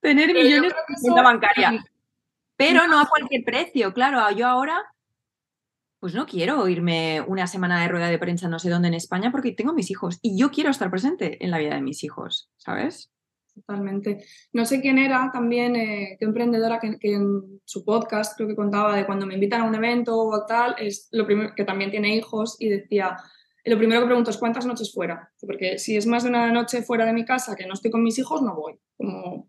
tener 0.00 0.34
millones 0.34 0.72
en 0.88 1.02
cuenta 1.02 1.22
bancaria. 1.22 1.84
Pero 2.56 2.86
no 2.86 3.00
a 3.00 3.06
cualquier 3.08 3.44
precio, 3.44 3.92
claro, 3.92 4.30
yo 4.32 4.46
ahora 4.46 4.82
pues 6.00 6.12
no 6.12 6.26
quiero 6.26 6.68
irme 6.68 7.22
una 7.22 7.46
semana 7.46 7.80
de 7.80 7.88
rueda 7.88 8.08
de 8.08 8.18
prensa 8.18 8.46
no 8.46 8.58
sé 8.58 8.68
dónde 8.68 8.88
en 8.88 8.94
España 8.94 9.32
porque 9.32 9.52
tengo 9.52 9.72
mis 9.72 9.90
hijos 9.90 10.18
y 10.20 10.38
yo 10.38 10.50
quiero 10.50 10.68
estar 10.68 10.90
presente 10.90 11.42
en 11.42 11.50
la 11.50 11.56
vida 11.56 11.76
de 11.76 11.80
mis 11.80 12.04
hijos, 12.04 12.50
¿sabes? 12.58 13.10
Totalmente. 13.54 14.24
No 14.52 14.64
sé 14.64 14.80
quién 14.80 14.98
era 14.98 15.30
también, 15.32 15.76
eh, 15.76 16.16
qué 16.18 16.24
emprendedora 16.24 16.80
que, 16.80 16.98
en 17.02 17.60
su 17.64 17.84
podcast 17.84 18.36
creo 18.36 18.48
que 18.48 18.56
contaba 18.56 18.96
de 18.96 19.06
cuando 19.06 19.26
me 19.26 19.34
invitan 19.34 19.60
a 19.60 19.64
un 19.64 19.74
evento 19.74 20.18
o 20.18 20.44
tal, 20.44 20.74
es 20.78 21.08
lo 21.12 21.24
primero 21.24 21.52
que 21.54 21.64
también 21.64 21.90
tiene 21.90 22.16
hijos 22.16 22.56
y 22.58 22.68
decía, 22.68 23.16
lo 23.64 23.78
primero 23.78 24.00
que 24.00 24.06
pregunto 24.06 24.30
es 24.30 24.38
cuántas 24.38 24.66
noches 24.66 24.92
fuera, 24.92 25.30
porque 25.40 25.78
si 25.78 25.96
es 25.96 26.06
más 26.06 26.24
de 26.24 26.30
una 26.30 26.50
noche 26.50 26.82
fuera 26.82 27.06
de 27.06 27.12
mi 27.12 27.24
casa 27.24 27.54
que 27.54 27.66
no 27.66 27.74
estoy 27.74 27.92
con 27.92 28.02
mis 28.02 28.18
hijos, 28.18 28.42
no 28.42 28.54
voy. 28.56 28.74
Como... 28.96 29.48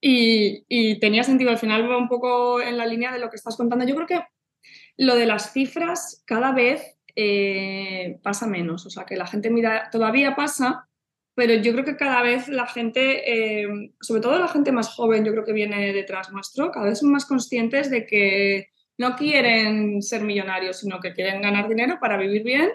Y, 0.00 0.64
y, 0.68 0.98
tenía 0.98 1.22
sentido, 1.22 1.50
al 1.50 1.58
final 1.58 1.88
va 1.88 1.96
un 1.96 2.08
poco 2.08 2.60
en 2.60 2.76
la 2.76 2.86
línea 2.86 3.12
de 3.12 3.20
lo 3.20 3.30
que 3.30 3.36
estás 3.36 3.56
contando. 3.56 3.84
Yo 3.86 3.94
creo 3.94 4.08
que 4.08 4.20
lo 4.96 5.14
de 5.14 5.26
las 5.26 5.52
cifras 5.52 6.24
cada 6.26 6.50
vez 6.52 6.98
eh, 7.14 8.18
pasa 8.22 8.46
menos, 8.46 8.86
o 8.86 8.90
sea, 8.90 9.04
que 9.04 9.16
la 9.16 9.26
gente 9.26 9.50
mira, 9.50 9.90
todavía 9.90 10.34
pasa, 10.34 10.88
pero 11.34 11.54
yo 11.54 11.72
creo 11.72 11.84
que 11.84 11.96
cada 11.96 12.22
vez 12.22 12.48
la 12.48 12.66
gente, 12.66 13.62
eh, 13.62 13.92
sobre 14.00 14.20
todo 14.20 14.38
la 14.38 14.48
gente 14.48 14.72
más 14.72 14.88
joven, 14.88 15.24
yo 15.24 15.32
creo 15.32 15.44
que 15.44 15.52
viene 15.52 15.92
detrás 15.92 16.30
nuestro, 16.30 16.70
cada 16.70 16.86
vez 16.86 16.98
son 16.98 17.10
más 17.10 17.24
conscientes 17.24 17.90
de 17.90 18.06
que 18.06 18.68
no 18.98 19.16
quieren 19.16 20.02
ser 20.02 20.22
millonarios, 20.22 20.80
sino 20.80 21.00
que 21.00 21.14
quieren 21.14 21.40
ganar 21.40 21.68
dinero 21.68 21.98
para 22.00 22.18
vivir 22.18 22.44
bien, 22.44 22.70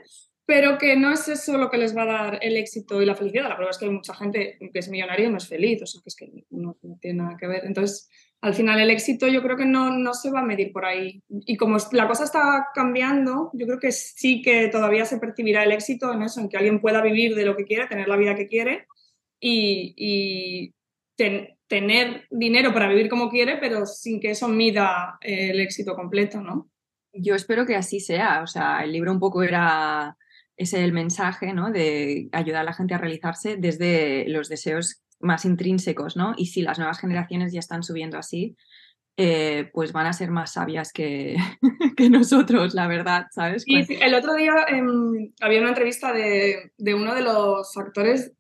pero 0.45 0.77
que 0.77 0.95
no 0.95 1.11
es 1.11 1.27
eso 1.27 1.57
lo 1.57 1.69
que 1.69 1.77
les 1.77 1.95
va 1.95 2.03
a 2.03 2.05
dar 2.05 2.39
el 2.41 2.57
éxito 2.57 3.01
y 3.01 3.05
la 3.05 3.15
felicidad. 3.15 3.49
La 3.49 3.55
prueba 3.55 3.71
es 3.71 3.77
que 3.77 3.85
hay 3.85 3.91
mucha 3.91 4.15
gente 4.15 4.57
que 4.73 4.79
es 4.79 4.89
millonaria 4.89 5.27
y 5.27 5.29
no 5.29 5.37
es 5.37 5.47
feliz, 5.47 5.81
o 5.83 5.85
sea, 5.85 6.01
que 6.01 6.09
es 6.09 6.15
que 6.15 6.29
no, 6.49 6.77
no 6.81 6.97
tiene 6.99 7.21
nada 7.21 7.37
que 7.37 7.47
ver. 7.47 7.65
Entonces, 7.65 8.09
al 8.41 8.53
final 8.53 8.79
el 8.79 8.91
éxito 8.91 9.27
yo 9.27 9.41
creo 9.41 9.57
que 9.57 9.65
no, 9.65 9.97
no 9.97 10.13
se 10.13 10.29
va 10.29 10.39
a 10.39 10.45
medir 10.45 10.71
por 10.71 10.85
ahí. 10.85 11.23
Y 11.29 11.57
como 11.57 11.77
la 11.91 12.07
cosa 12.07 12.23
está 12.23 12.67
cambiando, 12.73 13.49
yo 13.53 13.65
creo 13.65 13.79
que 13.79 13.91
sí 13.91 14.41
que 14.41 14.67
todavía 14.67 15.05
se 15.05 15.17
percibirá 15.17 15.63
el 15.63 15.71
éxito 15.71 16.13
en 16.13 16.21
eso, 16.21 16.39
en 16.39 16.49
que 16.49 16.57
alguien 16.57 16.79
pueda 16.79 17.01
vivir 17.01 17.35
de 17.35 17.45
lo 17.45 17.55
que 17.55 17.65
quiere, 17.65 17.87
tener 17.87 18.07
la 18.07 18.17
vida 18.17 18.35
que 18.35 18.47
quiere 18.47 18.87
y, 19.39 20.73
tener 21.67 22.27
dinero 22.29 22.71
para 22.73 22.87
vivir 22.87 23.09
como 23.09 23.29
quiere, 23.29 23.57
pero 23.57 23.87
sin 23.87 24.19
que 24.19 24.29
eso 24.29 24.47
mida 24.47 25.17
el 25.19 25.59
éxito 25.59 25.95
completo, 25.95 26.39
¿no? 26.39 26.69
Yo 27.11 27.33
espero 27.33 27.65
que 27.65 27.75
así 27.75 27.99
sea. 27.99 28.41
O 28.43 28.47
sea, 28.47 28.83
el 28.83 28.91
libro 28.91 29.11
un 29.11 29.19
poco 29.19 29.41
era 29.41 30.15
ese 30.55 30.83
el 30.83 30.93
mensaje, 30.93 31.53
¿no? 31.53 31.71
De 31.71 32.29
ayudar 32.31 32.61
a 32.61 32.65
la 32.65 32.73
gente 32.73 32.93
a 32.93 32.99
realizarse 32.99 33.57
desde 33.57 34.25
los 34.29 34.47
deseos 34.47 35.01
más 35.19 35.45
intrínsecos, 35.45 36.15
¿no? 36.15 36.33
Y 36.37 36.47
si 36.47 36.61
las 36.61 36.77
nuevas 36.77 36.99
generaciones 36.99 37.53
ya 37.53 37.59
están 37.59 37.83
subiendo 37.83 38.17
así, 38.17 38.55
eh, 39.19 39.71
pues 39.73 39.93
van 39.93 40.05
a 40.05 40.13
ser 40.13 40.29
más 40.29 40.53
sabias 40.53 40.93
que, 40.93 41.37
que, 41.97 42.09
nosotros, 42.09 42.75
la 42.75 42.87
verdad, 42.87 43.25
¿sabes? 43.31 43.63
Y 43.65 43.81
el 44.03 44.13
otro 44.13 44.35
día 44.35 44.53
em, 44.67 45.33
había 45.41 45.59
una 45.59 45.69
entrevista 45.69 46.13
de, 46.13 46.71
de, 46.77 46.93
uno 46.93 47.15
de 47.15 47.21
los 47.21 47.75
actores. 47.77 48.31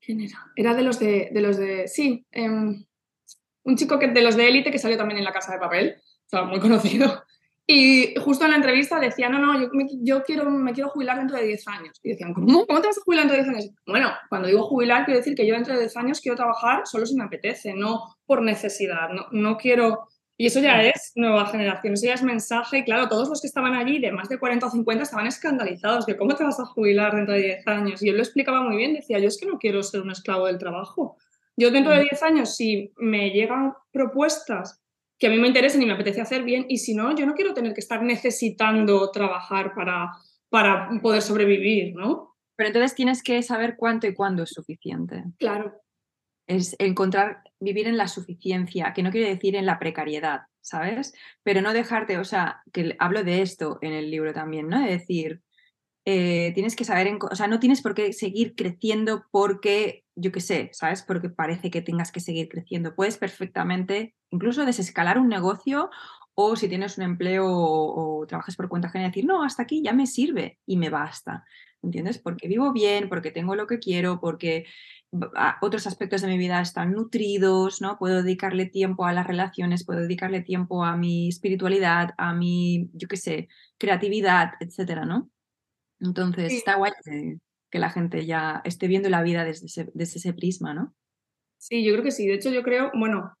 ¿Quién 0.00 0.22
era? 0.22 0.52
Era 0.56 0.74
de 0.74 0.82
los 0.82 0.98
de, 0.98 1.30
de 1.32 1.40
los 1.40 1.56
de. 1.56 1.86
Sí, 1.86 2.26
em, 2.32 2.84
un 3.62 3.76
chico 3.76 3.98
que, 4.00 4.08
de 4.08 4.22
los 4.22 4.36
de 4.36 4.48
élite 4.48 4.72
que 4.72 4.78
salió 4.78 4.96
también 4.96 5.18
en 5.18 5.24
la 5.24 5.32
casa 5.32 5.52
de 5.52 5.60
papel. 5.60 5.96
Estaba 6.24 6.46
muy 6.46 6.58
conocido. 6.60 7.24
Y 7.68 8.14
justo 8.20 8.44
en 8.44 8.52
la 8.52 8.56
entrevista 8.58 9.00
decía, 9.00 9.28
no, 9.28 9.40
no, 9.40 9.60
yo, 9.60 9.68
me, 9.72 9.86
yo 10.00 10.22
quiero, 10.22 10.48
me 10.48 10.72
quiero 10.72 10.88
jubilar 10.90 11.18
dentro 11.18 11.36
de 11.36 11.46
10 11.46 11.66
años. 11.66 12.00
Y 12.02 12.10
decían, 12.10 12.32
¿cómo? 12.32 12.64
¿Cómo 12.64 12.80
te 12.80 12.86
vas 12.86 12.98
a 12.98 13.00
jubilar 13.00 13.24
dentro 13.24 13.36
de 13.38 13.42
10 13.42 13.56
años? 13.56 13.74
Bueno, 13.86 14.10
cuando 14.28 14.46
digo 14.46 14.62
jubilar, 14.62 15.04
quiero 15.04 15.18
decir 15.18 15.34
que 15.34 15.44
yo 15.44 15.54
dentro 15.54 15.74
de 15.74 15.80
10 15.80 15.96
años 15.96 16.20
quiero 16.20 16.36
trabajar 16.36 16.82
solo 16.86 17.06
si 17.06 17.16
me 17.16 17.24
apetece, 17.24 17.74
no 17.74 18.14
por 18.24 18.42
necesidad. 18.42 19.08
No, 19.10 19.26
no 19.32 19.56
quiero... 19.56 20.06
Y 20.38 20.46
eso 20.46 20.60
ya 20.60 20.82
es 20.82 21.12
nueva 21.16 21.46
generación, 21.46 21.94
eso 21.94 22.06
ya 22.06 22.14
es 22.14 22.22
mensaje. 22.22 22.78
Y 22.78 22.84
claro, 22.84 23.08
todos 23.08 23.28
los 23.28 23.40
que 23.40 23.46
estaban 23.48 23.74
allí, 23.74 23.98
de 23.98 24.12
más 24.12 24.28
de 24.28 24.38
40 24.38 24.66
o 24.66 24.70
50, 24.70 25.02
estaban 25.02 25.26
escandalizados 25.26 26.06
de 26.06 26.16
cómo 26.16 26.36
te 26.36 26.44
vas 26.44 26.60
a 26.60 26.66
jubilar 26.66 27.16
dentro 27.16 27.34
de 27.34 27.40
10 27.40 27.66
años. 27.66 28.02
Y 28.02 28.10
él 28.10 28.16
lo 28.16 28.22
explicaba 28.22 28.60
muy 28.60 28.76
bien, 28.76 28.94
decía, 28.94 29.18
yo 29.18 29.28
es 29.28 29.38
que 29.40 29.46
no 29.46 29.58
quiero 29.58 29.82
ser 29.82 30.02
un 30.02 30.10
esclavo 30.10 30.46
del 30.46 30.58
trabajo. 30.58 31.16
Yo 31.56 31.70
dentro 31.70 31.92
de 31.94 32.02
10 32.02 32.22
años, 32.22 32.54
si 32.54 32.92
me 32.98 33.30
llegan 33.30 33.72
propuestas 33.90 34.78
que 35.18 35.26
a 35.26 35.30
mí 35.30 35.38
me 35.38 35.48
interesa 35.48 35.80
y 35.80 35.86
me 35.86 35.92
apetece 35.92 36.20
hacer 36.20 36.42
bien 36.42 36.66
y 36.68 36.78
si 36.78 36.94
no, 36.94 37.14
yo 37.14 37.26
no 37.26 37.34
quiero 37.34 37.54
tener 37.54 37.72
que 37.72 37.80
estar 37.80 38.02
necesitando 38.02 39.10
trabajar 39.10 39.74
para, 39.74 40.12
para 40.48 40.90
poder 41.00 41.22
sobrevivir, 41.22 41.94
¿no? 41.94 42.36
Pero 42.56 42.68
entonces 42.68 42.94
tienes 42.94 43.22
que 43.22 43.42
saber 43.42 43.76
cuánto 43.76 44.06
y 44.06 44.14
cuándo 44.14 44.42
es 44.42 44.50
suficiente. 44.50 45.24
Claro. 45.38 45.80
Es 46.46 46.76
encontrar, 46.78 47.42
vivir 47.60 47.88
en 47.88 47.96
la 47.96 48.08
suficiencia, 48.08 48.92
que 48.94 49.02
no 49.02 49.10
quiere 49.10 49.28
decir 49.28 49.56
en 49.56 49.66
la 49.66 49.78
precariedad, 49.78 50.42
¿sabes? 50.60 51.12
Pero 51.42 51.60
no 51.60 51.72
dejarte, 51.72 52.18
o 52.18 52.24
sea, 52.24 52.62
que 52.72 52.96
hablo 52.98 53.24
de 53.24 53.42
esto 53.42 53.78
en 53.82 53.92
el 53.92 54.10
libro 54.10 54.32
también, 54.32 54.68
¿no? 54.68 54.80
De 54.80 54.90
decir, 54.90 55.42
eh, 56.08 56.52
tienes 56.54 56.76
que 56.76 56.84
saber, 56.84 57.18
o 57.20 57.34
sea, 57.34 57.48
no 57.48 57.58
tienes 57.58 57.82
por 57.82 57.92
qué 57.94 58.12
seguir 58.12 58.54
creciendo 58.54 59.24
porque, 59.32 60.04
yo 60.14 60.30
qué 60.30 60.40
sé, 60.40 60.70
¿sabes? 60.72 61.02
Porque 61.02 61.30
parece 61.30 61.68
que 61.68 61.82
tengas 61.82 62.12
que 62.12 62.20
seguir 62.20 62.48
creciendo. 62.48 62.94
Puedes 62.94 63.18
perfectamente 63.18 64.14
incluso 64.30 64.64
desescalar 64.64 65.18
un 65.18 65.28
negocio 65.28 65.90
o 66.34 66.54
si 66.54 66.68
tienes 66.68 66.96
un 66.96 67.04
empleo 67.04 67.46
o, 67.48 68.24
trabajas 68.28 68.54
por 68.54 68.68
cuenta 68.68 68.86
ajena, 68.86 69.08
decir, 69.08 69.24
no, 69.24 69.42
hasta 69.42 69.64
aquí 69.64 69.82
ya 69.82 69.92
me 69.92 70.06
sirve 70.06 70.60
y 70.64 70.76
me 70.76 70.90
basta. 70.90 71.44
¿Entiendes? 71.82 72.18
Porque 72.18 72.46
vivo 72.46 72.72
bien, 72.72 73.08
porque 73.08 73.32
tengo 73.32 73.56
lo 73.56 73.66
que 73.66 73.80
quiero, 73.80 74.20
porque 74.20 74.64
otros 75.60 75.88
aspectos 75.88 76.22
de 76.22 76.28
mi 76.28 76.38
vida 76.38 76.60
están 76.60 76.92
nutridos, 76.92 77.80
¿no? 77.80 77.98
Puedo 77.98 78.22
dedicarle 78.22 78.66
tiempo 78.66 79.06
a 79.06 79.12
las 79.12 79.26
relaciones, 79.26 79.84
puedo 79.84 80.00
dedicarle 80.00 80.40
tiempo 80.40 80.84
a 80.84 80.96
mi 80.96 81.28
espiritualidad, 81.28 82.14
a 82.16 82.32
mi, 82.32 82.90
yo 82.92 83.08
qué 83.08 83.16
sé, 83.16 83.48
creatividad, 83.78 84.52
etcétera, 84.60 85.04
¿no? 85.04 85.30
Entonces, 86.00 86.52
está 86.52 86.76
guay 86.76 86.92
que, 87.70 87.78
la 87.78 87.90
gente 87.90 88.24
ya 88.24 88.62
esté 88.64 88.88
viendo 88.88 89.10
la 89.10 89.22
vida 89.22 89.44
desde 89.44 89.66
ese, 89.66 89.90
desde 89.92 90.18
ese 90.18 90.32
prisma, 90.32 90.72
¿no? 90.72 90.94
Sí, 91.58 91.84
yo 91.84 91.92
creo 91.92 92.04
que 92.04 92.10
sí. 92.10 92.26
De 92.26 92.34
hecho, 92.34 92.50
yo 92.50 92.62
creo, 92.62 92.90
bueno, 92.94 93.36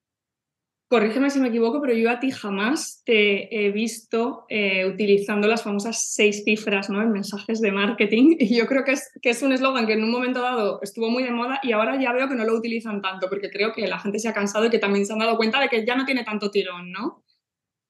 corrígeme 0.88 1.30
si 1.30 1.40
me 1.40 1.48
equivoco, 1.48 1.80
pero 1.80 1.94
yo 1.94 2.10
a 2.10 2.20
ti 2.20 2.30
jamás 2.30 3.02
te 3.04 3.66
he 3.66 3.70
visto 3.72 4.46
eh, 4.48 4.86
utilizando 4.86 5.48
las 5.48 5.62
famosas 5.62 6.12
seis 6.12 6.44
cifras 6.44 6.88
¿no? 6.90 7.02
en 7.02 7.12
mensajes 7.12 7.60
de 7.60 7.72
marketing. 7.72 8.36
Y 8.46 8.56
yo 8.56 8.66
creo 8.66 8.84
que 8.84 8.92
es, 8.92 9.10
que 9.20 9.30
es 9.30 9.42
un 9.42 9.52
eslogan 9.52 9.86
que 9.86 9.94
en 9.94 10.04
un 10.04 10.10
momento 10.10 10.40
dado 10.40 10.80
estuvo 10.82 11.10
muy 11.10 11.24
de 11.24 11.32
moda 11.32 11.60
y 11.62 11.72
ahora 11.72 12.00
ya 12.00 12.12
veo 12.12 12.28
que 12.28 12.34
no 12.34 12.44
lo 12.44 12.54
utilizan 12.54 13.02
tanto, 13.02 13.28
porque 13.28 13.50
creo 13.50 13.72
que 13.72 13.86
la 13.86 13.98
gente 13.98 14.18
se 14.18 14.28
ha 14.28 14.34
cansado 14.34 14.66
y 14.66 14.70
que 14.70 14.78
también 14.78 15.06
se 15.06 15.12
han 15.12 15.18
dado 15.18 15.36
cuenta 15.36 15.60
de 15.60 15.68
que 15.68 15.84
ya 15.84 15.96
no 15.96 16.04
tiene 16.04 16.24
tanto 16.24 16.50
tirón, 16.50 16.92
¿no? 16.92 17.24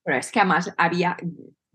Pero 0.03 0.17
es 0.17 0.31
que 0.31 0.39
además 0.39 0.73
había, 0.77 1.17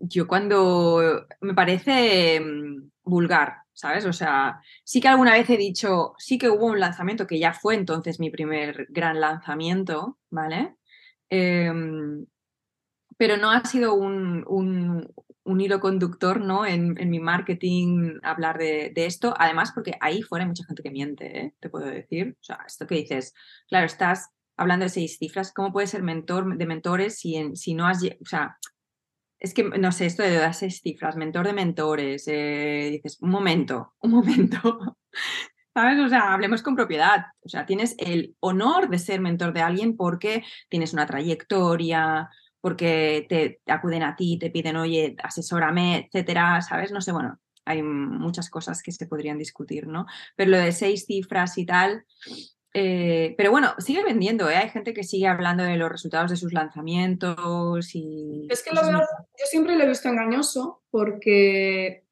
yo 0.09 0.27
cuando 0.27 1.25
me 1.41 1.53
parece 1.53 2.39
mm, 2.39 2.91
vulgar, 3.03 3.63
¿sabes? 3.73 4.05
O 4.05 4.13
sea, 4.13 4.61
sí 4.83 5.01
que 5.01 5.07
alguna 5.07 5.33
vez 5.33 5.49
he 5.49 5.57
dicho, 5.57 6.13
sí 6.17 6.37
que 6.37 6.49
hubo 6.49 6.67
un 6.67 6.79
lanzamiento 6.79 7.27
que 7.27 7.39
ya 7.39 7.53
fue 7.53 7.75
entonces 7.75 8.19
mi 8.19 8.29
primer 8.29 8.87
gran 8.89 9.19
lanzamiento, 9.19 10.19
¿vale? 10.29 10.75
Em, 11.29 12.25
pero 13.17 13.37
no 13.37 13.51
ha 13.51 13.63
sido 13.65 13.93
un, 13.95 14.43
un, 15.45 15.61
hilo 15.61 15.79
conductor 15.79 16.41
¿no? 16.41 16.65
En, 16.65 16.93
mi 17.09 17.19
marketing 17.19 18.19
hablar 18.23 18.57
de, 18.57 18.91
esto, 18.95 19.33
además 19.37 19.71
porque 19.73 19.93
ahí 20.01 20.21
fuera 20.21 20.43
hay 20.43 20.49
mucha 20.49 20.65
gente 20.65 20.83
que 20.83 20.91
miente, 20.91 21.39
¿eh? 21.39 21.55
te 21.59 21.69
puedo 21.69 21.85
decir. 21.85 22.37
O 22.41 22.43
sea, 22.43 22.59
esto 22.67 22.87
que 22.87 22.95
dices, 22.95 23.33
claro, 23.67 23.85
estás 23.85 24.29
hablando 24.57 24.85
de 24.85 24.89
seis 24.89 25.17
cifras, 25.17 25.53
¿cómo 25.53 25.71
puedes 25.71 25.89
ser 25.89 26.03
mentor 26.03 26.57
de 26.57 26.65
mentores 26.65 27.17
si, 27.19 27.35
en, 27.35 27.55
si 27.55 27.73
no 27.73 27.87
has, 27.87 28.03
o 28.03 28.25
sea, 28.25 28.57
es 29.43 29.53
que, 29.53 29.63
no 29.63 29.91
sé, 29.91 30.05
esto 30.05 30.23
de 30.23 30.37
las 30.37 30.59
seis 30.59 30.81
cifras, 30.81 31.17
mentor 31.17 31.45
de 31.45 31.53
mentores, 31.53 32.23
eh, 32.27 32.87
dices, 32.91 33.19
un 33.21 33.29
momento, 33.29 33.93
un 33.99 34.11
momento. 34.11 34.97
¿Sabes? 35.73 35.99
O 35.99 36.07
sea, 36.07 36.33
hablemos 36.33 36.61
con 36.61 36.75
propiedad. 36.75 37.25
O 37.41 37.49
sea, 37.49 37.65
tienes 37.65 37.95
el 37.97 38.35
honor 38.39 38.89
de 38.89 38.99
ser 38.99 39.19
mentor 39.19 39.51
de 39.51 39.61
alguien 39.61 39.97
porque 39.97 40.45
tienes 40.69 40.93
una 40.93 41.05
trayectoria, 41.05 42.29
porque 42.61 43.25
te, 43.27 43.59
acuden 43.69 44.03
a 44.03 44.15
ti, 44.15 44.37
te 44.39 44.49
piden, 44.49 44.77
oye, 44.77 45.17
asesórame, 45.21 46.05
etcétera, 46.05 46.61
¿sabes? 46.61 46.93
No 46.93 47.01
sé, 47.01 47.11
bueno, 47.11 47.37
hay 47.65 47.83
muchas 47.83 48.49
cosas 48.49 48.81
que 48.81 48.93
se 48.93 49.07
podrían 49.07 49.37
discutir, 49.37 49.87
¿no? 49.87 50.05
Pero 50.37 50.51
lo 50.51 50.57
de 50.57 50.71
seis 50.71 51.05
cifras 51.05 51.57
y 51.57 51.65
tal, 51.65 52.05
eh, 52.73 53.35
pero 53.37 53.51
bueno, 53.51 53.75
sigue 53.77 54.03
vendiendo, 54.03 54.49
¿eh? 54.49 54.55
Hay 54.55 54.69
gente 54.69 54.93
que 54.93 55.03
sigue 55.03 55.27
hablando 55.27 55.63
de 55.63 55.77
los 55.77 55.91
resultados 55.91 56.31
de 56.31 56.37
sus 56.37 56.53
lanzamientos 56.53 57.93
y... 57.93 58.47
Es 58.49 58.63
que 58.63 58.73
lo 58.73 58.81
veo, 58.81 58.99
yo 58.99 59.45
siempre 59.45 59.75
lo 59.75 59.83
he 59.83 59.87
visto 59.87 60.09
engañoso 60.09 60.81
porque 60.89 62.03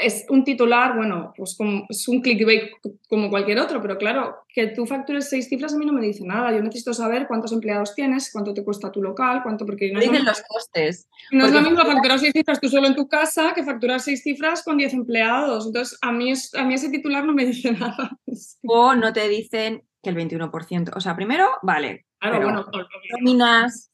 es 0.00 0.26
un 0.28 0.44
titular, 0.44 0.96
bueno, 0.96 1.32
pues 1.36 1.56
como, 1.56 1.86
es 1.88 2.06
un 2.08 2.20
clickbait 2.20 2.70
como 3.08 3.30
cualquier 3.30 3.58
otro, 3.58 3.80
pero 3.80 3.96
claro, 3.96 4.44
que 4.48 4.68
tú 4.68 4.86
factures 4.86 5.28
seis 5.28 5.48
cifras 5.48 5.74
a 5.74 5.78
mí 5.78 5.86
no 5.86 5.92
me 5.92 6.04
dice 6.04 6.24
nada. 6.24 6.52
Yo 6.52 6.62
necesito 6.62 6.94
saber 6.94 7.26
cuántos 7.26 7.52
empleados 7.52 7.94
tienes, 7.94 8.30
cuánto 8.32 8.54
te 8.54 8.64
cuesta 8.64 8.90
tu 8.90 9.02
local, 9.02 9.40
cuánto... 9.42 9.66
Porque 9.66 9.92
no 9.92 10.00
dicen 10.00 10.24
los 10.24 10.42
costes. 10.42 11.08
No 11.30 11.46
es 11.46 11.52
lo 11.52 11.60
mismo 11.60 11.84
facturar 11.84 12.18
seis 12.18 12.32
cifras 12.32 12.60
tú 12.60 12.68
solo 12.68 12.86
en 12.86 12.94
tu 12.94 13.08
casa 13.08 13.52
que 13.54 13.62
facturar 13.62 14.00
seis 14.00 14.22
cifras 14.22 14.62
con 14.62 14.78
diez 14.78 14.92
empleados. 14.94 15.66
Entonces, 15.66 15.98
a 16.02 16.12
mí, 16.12 16.30
es, 16.30 16.54
a 16.54 16.64
mí 16.64 16.74
ese 16.74 16.90
titular 16.90 17.24
no 17.24 17.32
me 17.32 17.46
dice 17.46 17.72
nada. 17.78 18.18
O 18.66 18.94
no 18.94 19.12
te 19.12 19.28
dicen 19.28 19.82
que 20.04 20.10
el 20.10 20.16
21%. 20.16 20.92
O 20.94 21.00
sea, 21.00 21.16
primero, 21.16 21.48
vale. 21.62 22.06
Claro, 22.20 22.70
Nóminas, 23.10 23.90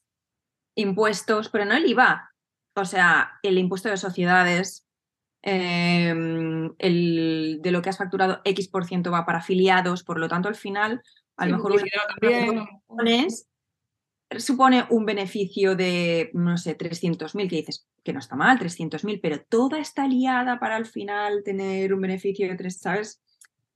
impuestos, 0.74 1.48
pero 1.48 1.64
no 1.64 1.74
el 1.74 1.86
IVA. 1.86 2.30
O 2.74 2.84
sea, 2.84 3.38
el 3.42 3.56
impuesto 3.56 3.88
de 3.88 3.96
sociedades, 3.96 4.86
em, 5.42 6.74
el, 6.78 7.60
de 7.62 7.70
lo 7.70 7.80
que 7.80 7.88
has 7.88 7.98
facturado 7.98 8.42
X 8.44 8.68
por 8.68 8.84
ciento 8.84 9.10
va 9.10 9.24
para 9.24 9.38
afiliados, 9.38 10.04
por 10.04 10.18
lo 10.18 10.28
tanto, 10.28 10.48
al 10.48 10.54
final, 10.54 11.02
a 11.36 11.46
lo 11.46 11.56
mejor 11.56 11.80
supone 14.38 14.86
un 14.90 15.04
beneficio 15.04 15.74
de, 15.74 16.30
no 16.34 16.56
sé, 16.56 16.76
300.000, 16.76 17.48
que 17.48 17.56
dices 17.56 17.86
que 18.04 18.12
no 18.12 18.20
está 18.20 18.36
mal, 18.36 18.58
300.000, 18.58 19.20
pero 19.20 19.40
toda 19.48 19.78
está 19.80 20.06
liada 20.06 20.60
para 20.60 20.76
al 20.76 20.86
final 20.86 21.42
tener 21.44 21.92
un 21.92 22.00
beneficio 22.00 22.48
de 22.48 22.54
tres, 22.54 22.78
¿sabes? 22.78 23.20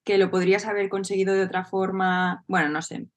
Que 0.05 0.19
lo 0.19 0.31
podrías 0.31 0.67
haber 0.67 0.89
conseguido 0.89 1.35
de 1.35 1.43
otra 1.43 1.65
forma. 1.65 2.45
Bueno, 2.47 2.69
no 2.69 2.83
sé. 2.83 3.09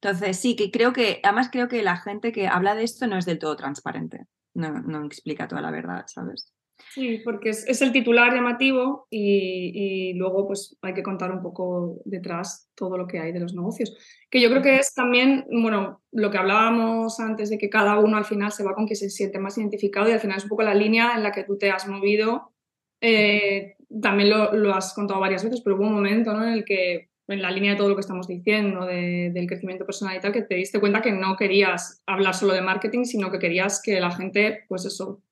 Entonces, 0.00 0.38
sí, 0.38 0.56
que 0.56 0.70
creo 0.70 0.92
que, 0.92 1.20
además 1.22 1.48
creo 1.50 1.68
que 1.68 1.82
la 1.82 1.96
gente 1.96 2.32
que 2.32 2.46
habla 2.46 2.74
de 2.74 2.84
esto 2.84 3.06
no 3.06 3.18
es 3.18 3.26
del 3.26 3.38
todo 3.38 3.56
transparente, 3.56 4.26
no, 4.54 4.80
no 4.80 5.04
explica 5.06 5.48
toda 5.48 5.60
la 5.62 5.70
verdad, 5.70 6.04
¿sabes? 6.06 6.52
Sí, 6.92 7.20
porque 7.24 7.50
es, 7.50 7.82
el 7.82 7.92
titular 7.92 8.34
llamativo 8.34 9.06
y, 9.10 10.12
luego 10.14 10.46
pues 10.46 10.76
hay 10.82 10.94
que 10.94 11.02
contar 11.02 11.30
un 11.30 11.42
poco 11.42 12.00
detrás 12.04 12.70
todo 12.74 12.98
lo 12.98 13.06
que 13.06 13.18
hay 13.18 13.32
de 13.32 13.40
los 13.40 13.54
negocios. 13.54 13.96
Que 14.30 14.40
yo 14.40 14.50
creo 14.50 14.62
que 14.62 14.76
es 14.76 14.92
también, 14.94 15.46
bueno, 15.50 16.02
lo 16.12 16.30
que 16.30 16.38
hablábamos 16.38 17.18
antes 17.20 17.50
de 17.50 17.58
que 17.58 17.70
cada 17.70 17.98
uno 17.98 18.16
al 18.16 18.24
final 18.24 18.52
se 18.52 18.64
va 18.64 18.74
con 18.74 18.86
que 18.86 18.94
se 18.94 19.10
siente 19.10 19.38
más 19.38 19.56
identificado 19.58 20.08
y 20.08 20.12
al 20.12 20.20
final 20.20 20.38
es 20.38 20.44
un 20.44 20.50
poco 20.50 20.62
la 20.62 20.74
línea 20.74 21.14
en 21.14 21.22
la 21.22 21.32
que 21.32 21.44
tú 21.44 21.56
te 21.56 21.70
has 21.70 21.88
movido 21.88 22.52
eh, 23.00 23.75
también 24.00 24.30
lo, 24.30 24.74
has 24.74 24.94
contado 24.94 25.20
varias 25.20 25.44
veces, 25.44 25.60
pero 25.62 25.76
hubo 25.76 25.84
un 25.84 25.94
momento 25.94 26.32
en 26.42 26.48
el 26.52 26.64
que, 26.64 27.10
en 27.28 27.42
la 27.42 27.50
línea 27.50 27.72
de 27.72 27.76
todo 27.76 27.88
lo 27.88 27.94
que 27.94 28.00
estamos 28.00 28.26
diciendo, 28.26 28.86
del 28.86 29.46
crecimiento 29.46 29.84
personal 29.84 30.16
y 30.16 30.20
tal, 30.20 30.32
que 30.32 30.42
te 30.42 30.56
diste 30.56 30.80
cuenta 30.80 31.02
que 31.02 31.12
no 31.12 31.36
querías 31.36 32.02
hablar 32.06 32.34
solo 32.34 32.54
de 32.54 32.62
marketing, 32.62 33.04
sino 33.04 33.30
que 33.30 33.38
querías 33.38 33.80
que 33.82 34.00
la 34.00 34.10
gente, 34.10 34.64
pues 34.68 34.84
eso, 34.84 35.22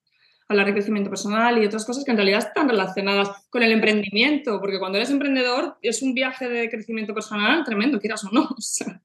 hablar 0.48 0.66
de 0.66 0.72
crecimiento 0.72 1.10
personal 1.10 1.62
y 1.62 1.66
otras 1.66 1.84
cosas 1.84 2.04
que 2.04 2.10
en 2.10 2.16
realidad 2.16 2.40
están 2.40 2.68
relacionadas 2.68 3.30
con 3.50 3.62
el 3.62 3.72
emprendimiento, 3.72 4.60
porque 4.60 4.78
cuando 4.78 4.98
eres 4.98 5.10
emprendedor 5.10 5.78
es 5.82 6.02
un 6.02 6.14
viaje 6.14 6.48
de 6.48 6.68
crecimiento 6.68 7.14
personal 7.14 7.64
tremendo, 7.64 7.98
quieras 7.98 8.24
o 8.24 8.30
no. 8.30 8.48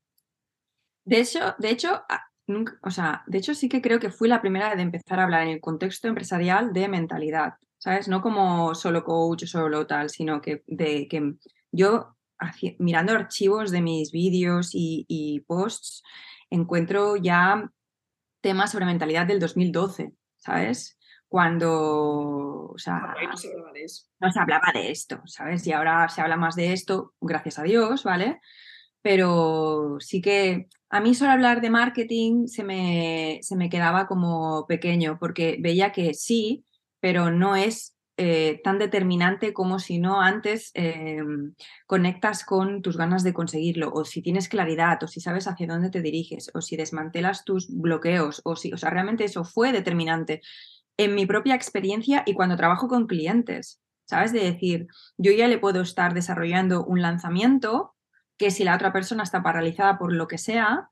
De 1.05 1.21
hecho, 1.21 1.55
de 1.57 1.71
hecho, 1.71 2.03
nunca, 2.45 2.77
o 2.83 2.91
sea, 2.91 3.23
de 3.25 3.39
hecho 3.39 3.55
sí 3.55 3.67
que 3.67 3.81
creo 3.81 3.99
que 3.99 4.11
fui 4.11 4.27
la 4.27 4.41
primera 4.41 4.75
de 4.75 4.83
empezar 4.83 5.19
a 5.19 5.23
hablar 5.23 5.41
en 5.41 5.49
el 5.49 5.59
contexto 5.59 6.07
empresarial 6.07 6.71
de 6.71 6.87
mentalidad. 6.87 7.55
¿Sabes? 7.79 8.07
No 8.07 8.21
como 8.21 8.75
solo 8.75 9.03
coach 9.03 9.43
o 9.43 9.47
solo 9.47 9.87
tal, 9.87 10.09
sino 10.09 10.41
que, 10.41 10.63
de, 10.67 11.07
que 11.07 11.33
yo 11.71 12.15
mirando 12.77 13.13
archivos 13.13 13.71
de 13.71 13.81
mis 13.81 14.11
vídeos 14.11 14.69
y, 14.73 15.43
posts 15.47 16.03
encuentro 16.49 17.15
ya 17.15 17.69
temas 18.41 18.71
sobre 18.71 18.85
mentalidad 18.85 19.25
del 19.25 19.39
2012, 19.39 20.13
¿sabes? 20.37 20.97
Cuando, 21.27 22.71
o 22.71 22.77
sea, 22.77 23.13
no 23.29 23.37
se 23.37 23.49
hablaba 23.49 23.71
de 23.71 23.83
eso. 23.83 24.05
No 24.19 24.31
se 24.31 24.39
hablaba 24.39 24.71
de 24.73 24.91
esto, 24.91 25.21
¿sabes? 25.25 25.67
Y 25.67 25.73
ahora 25.73 26.09
se 26.09 26.21
habla 26.21 26.37
más 26.37 26.55
de 26.55 26.73
esto, 26.73 27.13
gracias 27.21 27.59
a 27.59 27.63
Dios, 27.63 28.03
¿vale? 28.03 28.39
Pero 29.01 29.97
sí 29.99 30.21
que 30.21 30.67
a 30.89 30.99
mí 31.01 31.13
solo 31.13 31.31
hablar 31.31 31.61
de 31.61 31.69
marketing 31.69 32.47
se 32.47 32.63
me, 32.63 33.39
se 33.41 33.55
me 33.55 33.69
quedaba 33.69 34.07
como 34.07 34.65
pequeño, 34.67 35.17
porque 35.19 35.57
veía 35.59 35.91
que 35.91 36.13
sí, 36.13 36.65
pero 36.99 37.31
no 37.31 37.55
es 37.55 37.95
eh, 38.21 38.59
tan 38.65 38.79
determinante 38.79 39.53
como 39.53 39.79
si 39.79 39.97
no 39.97 40.19
antes 40.19 40.71
em, 40.73 41.53
conectas 41.87 42.43
con 42.43 42.81
tus 42.81 42.97
ganas 42.97 43.23
de 43.23 43.31
conseguirlo, 43.31 43.93
o 43.93 44.03
si 44.03 44.21
tienes 44.21 44.49
claridad, 44.49 45.01
o 45.03 45.07
si 45.07 45.21
sabes 45.21 45.47
hacia 45.47 45.67
dónde 45.67 45.89
te 45.89 46.01
diriges, 46.01 46.51
o 46.53 46.61
si 46.61 46.75
desmantelas 46.75 47.45
tus 47.45 47.69
bloqueos, 47.69 48.41
o 48.43 48.57
si, 48.57 48.73
o 48.73 48.77
sea, 48.77 48.89
realmente 48.89 49.23
eso 49.23 49.45
fue 49.45 49.71
determinante 49.71 50.41
en 50.97 51.15
mi 51.15 51.25
propia 51.25 51.55
experiencia 51.55 52.23
y 52.25 52.33
cuando 52.33 52.57
trabajo 52.57 52.89
con 52.89 53.07
clientes, 53.07 53.79
¿sabes? 54.03 54.33
De 54.33 54.41
decir, 54.41 54.87
yo 55.17 55.31
ya 55.31 55.47
le 55.47 55.57
puedo 55.57 55.79
estar 55.79 56.13
desarrollando 56.13 56.83
un 56.83 57.01
lanzamiento 57.01 57.95
que 58.37 58.51
si 58.51 58.65
la 58.65 58.75
otra 58.75 58.91
persona 58.91 59.23
está 59.23 59.41
paralizada 59.41 59.97
por 59.97 60.11
lo 60.11 60.27
que 60.27 60.37
sea, 60.37 60.89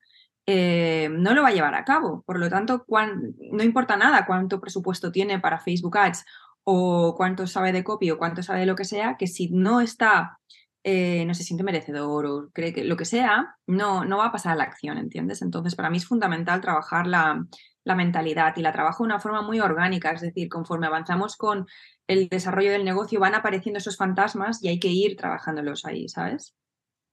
eh, 0.48 1.10
no 1.12 1.34
lo 1.34 1.44
va 1.44 1.50
a 1.50 1.54
llevar 1.54 1.76
a 1.76 1.86
cabo. 1.86 2.24
Por 2.26 2.40
lo 2.40 2.50
tanto, 2.50 2.86
no 2.88 3.64
importa 3.64 3.98
nada 3.98 4.26
cuánto 4.26 4.60
presupuesto 4.62 5.12
tiene 5.12 5.40
para 5.40 5.60
Facebook 5.60 5.98
Ads 5.98 6.26
o 6.64 7.16
cuánto 7.16 7.48
sabe 7.48 7.72
de 7.74 7.84
copy 7.84 8.12
o 8.12 8.18
cuánto 8.18 8.42
sabe 8.42 8.62
de 8.62 8.66
lo 8.66 8.76
que 8.76 8.86
sea, 8.86 9.18
que 9.18 9.28
si 9.28 9.50
no 9.50 9.82
está, 9.82 10.40
eh, 10.84 11.26
no 11.26 11.34
se 11.34 11.44
siente 11.44 11.64
merecedor 11.64 12.26
o 12.26 12.50
cree 12.54 12.74
que 12.74 12.86
lo 12.86 12.98
que 12.98 13.06
sea, 13.06 13.58
no, 13.68 14.06
no 14.06 14.18
va 14.18 14.28
a 14.28 14.32
pasar 14.32 14.54
a 14.54 14.56
la 14.56 14.64
acción, 14.64 14.98
¿entiendes? 14.98 15.42
Entonces, 15.42 15.76
para 15.76 15.90
mí 15.90 15.98
es 15.98 16.08
fundamental 16.08 16.62
trabajar 16.62 17.08
la, 17.08 17.46
la 17.84 17.96
mentalidad 17.96 18.56
y 18.56 18.62
la 18.62 18.74
trabajo 18.74 19.04
de 19.04 19.08
una 19.08 19.20
forma 19.20 19.42
muy 19.42 19.60
orgánica, 19.60 20.12
es 20.12 20.22
decir, 20.22 20.50
conforme 20.50 20.88
avanzamos 20.88 21.36
con 21.36 21.68
el 22.08 22.30
desarrollo 22.30 22.72
del 22.72 22.86
negocio 22.86 23.20
van 23.20 23.36
apareciendo 23.36 23.80
esos 23.80 23.98
fantasmas 23.98 24.64
y 24.64 24.70
hay 24.70 24.80
que 24.80 24.90
ir 24.90 25.18
trabajándolos 25.18 25.86
ahí, 25.86 26.08
¿sabes? 26.08 26.56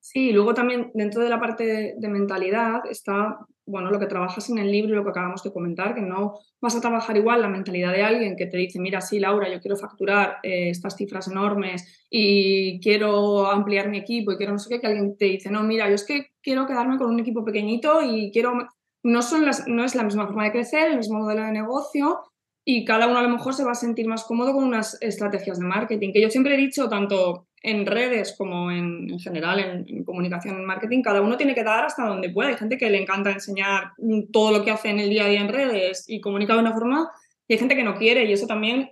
Sí, 0.07 0.33
luego 0.33 0.53
también 0.53 0.90
dentro 0.93 1.23
de 1.23 1.31
la 1.31 1.40
parte 1.40 1.95
de, 1.97 2.09
mentalidad 2.11 2.83
está, 2.90 3.38
bueno, 3.64 3.90
lo 3.90 3.99
que 3.99 4.05
trabajas 4.05 4.51
en 4.51 4.59
el 4.59 4.71
libro 4.71 4.95
lo 4.95 5.03
que 5.03 5.09
acabamos 5.09 5.43
de 5.43 5.51
comentar, 5.51 5.95
que 5.95 6.03
no 6.03 6.35
vas 6.61 6.77
a 6.77 6.83
trabajar 6.83 7.17
igual 7.17 7.40
la 7.40 7.49
mentalidad 7.49 7.90
de 7.90 8.03
alguien 8.03 8.37
que 8.37 8.45
te 8.45 8.59
dice, 8.59 8.79
mira, 8.79 9.01
sí, 9.01 9.19
Laura, 9.19 9.51
yo 9.51 9.62
quiero 9.62 9.79
facturar 9.79 10.40
eh, 10.43 10.69
estas 10.69 10.95
cifras 10.95 11.29
enormes 11.29 12.07
y 12.11 12.81
quiero 12.81 13.47
ampliar 13.47 13.88
mi 13.88 13.97
equipo 13.97 14.33
y 14.33 14.37
quiero 14.37 14.53
no 14.53 14.59
sé 14.59 14.75
qué, 14.75 14.81
que 14.83 14.88
alguien 14.88 15.17
te 15.17 15.25
dice, 15.25 15.51
no, 15.51 15.62
mira, 15.62 15.88
yo 15.88 15.95
es 15.95 16.05
que 16.05 16.33
quiero 16.43 16.67
quedarme 16.67 16.99
con 16.99 17.09
un 17.09 17.21
equipo 17.21 17.43
pequeñito 17.43 18.03
y 18.03 18.31
quiero... 18.31 18.69
No, 19.03 19.23
son 19.23 19.47
las, 19.47 19.67
no 19.69 19.85
es 19.85 19.95
la 19.95 20.03
misma 20.03 20.27
forma 20.27 20.45
de 20.45 20.53
crecer, 20.53 20.90
el 20.90 20.99
mismo 20.99 21.21
modelo 21.21 21.45
de 21.45 21.53
negocio 21.53 22.21
y 22.64 22.85
cada 22.85 23.07
uno 23.07 23.18
a 23.18 23.22
lo 23.22 23.29
mejor 23.29 23.55
se 23.55 23.64
va 23.64 23.72
a 23.72 23.77
sentir 23.77 24.07
más 24.07 24.24
cómodo 24.24 24.55
con 24.55 24.64
unas 24.64 24.96
estrategias 25.03 25.59
de 25.59 25.66
marketing, 25.66 26.12
que 26.12 26.22
yo 26.22 26.31
siempre 26.31 26.55
he 26.55 26.57
dicho, 26.57 26.88
tanto 26.88 27.46
en 27.62 27.87
redes 27.87 28.35
como 28.37 28.70
en, 28.70 29.18
general 29.18 29.87
en, 29.87 30.05
comunicación, 30.05 30.57
en 30.57 30.64
marketing, 30.64 31.03
cada 31.03 31.20
uno 31.20 31.37
tiene 31.37 31.55
que 31.55 31.64
dar 31.64 31.85
hasta 31.85 32.07
donde 32.07 32.31
pueda. 32.31 32.50
Hay 32.50 32.57
gente 32.57 32.79
que 32.79 32.90
le 32.90 33.00
encanta 33.00 33.33
enseñar 33.33 33.92
todo 34.33 34.50
lo 34.50 34.64
que 34.64 34.70
hace 34.70 34.88
en 34.88 34.98
el 34.98 35.11
día 35.11 35.24
a 35.24 35.29
día 35.29 35.40
en 35.40 35.48
redes 35.48 36.05
y 36.09 36.20
comunica 36.20 36.55
de 36.55 36.61
una 36.61 36.72
forma, 36.72 37.11
y 37.46 37.55
hay 37.55 37.59
gente 37.59 37.77
que 37.77 37.85
no 37.85 37.96
quiere, 37.96 38.24
y 38.24 38.33
eso 38.33 38.46
también, 38.46 38.90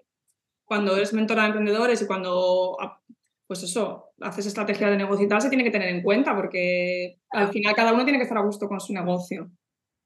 cuando 0.64 0.96
eres 0.96 1.14
mentora 1.14 1.42
de 1.42 1.48
emprendedores 1.48 2.02
y 2.02 2.06
cuando, 2.06 2.76
ah, 2.80 3.00
pues 3.46 3.62
eso, 3.62 4.10
haces 4.20 4.46
estrategia 4.46 4.90
de 4.90 4.96
negocio 4.98 5.24
y 5.24 5.28
tal, 5.28 5.40
se 5.40 5.48
tiene 5.48 5.64
que 5.64 5.70
tener 5.70 5.88
en 5.88 6.02
cuenta, 6.02 6.36
porque 6.36 7.18
al 7.30 7.48
final 7.48 7.74
cada 7.74 7.92
uno 7.94 8.04
tiene 8.04 8.18
que 8.18 8.24
estar 8.24 8.38
a 8.38 8.44
gusto 8.44 8.68
con 8.68 8.80
su 8.80 8.92
negocio. 8.92 9.50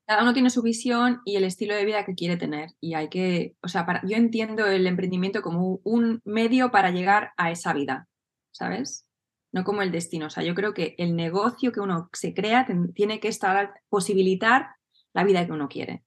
Cada 0.07 0.23
uno 0.23 0.33
tiene 0.33 0.51
su 0.51 0.63
visión 0.63 1.21
y 1.25 1.37
el 1.37 1.45
estilo 1.45 1.75
de 1.75 1.85
vida 1.85 2.05
que 2.05 2.15
quiere 2.15 2.37
tener. 2.37 2.71
Y 2.81 2.95
hay 2.95 3.09
que, 3.09 3.57
o 3.63 3.69
sea, 3.69 3.87
para, 3.87 4.03
yo 4.07 4.17
entiendo 4.17 4.67
el 4.67 4.87
emprendimiento 4.87 5.43
como 5.43 5.81
un 5.83 6.21
medio 6.25 6.71
para 6.71 6.91
llegar 6.91 7.33
a 7.37 7.51
esa 7.51 7.73
vida 7.73 8.09
¿sabes? 8.57 9.07
No 9.53 9.65
como 9.65 9.83
el 9.83 9.93
destino. 9.93 10.27
O 10.27 10.31
sea, 10.31 10.43
yo 10.43 10.55
creo 10.55 10.73
que 10.75 10.95
el 10.99 11.15
negocio 11.15 11.73
que 11.73 11.81
uno 11.81 12.09
se 12.13 12.35
crea 12.35 12.67
tiene 12.95 13.21
que 13.21 13.29
estar, 13.29 13.75
posibilitar 13.89 14.71
la 15.13 15.25
vida 15.25 15.45
que 15.45 15.53
uno 15.53 15.69
quiere. 15.69 16.05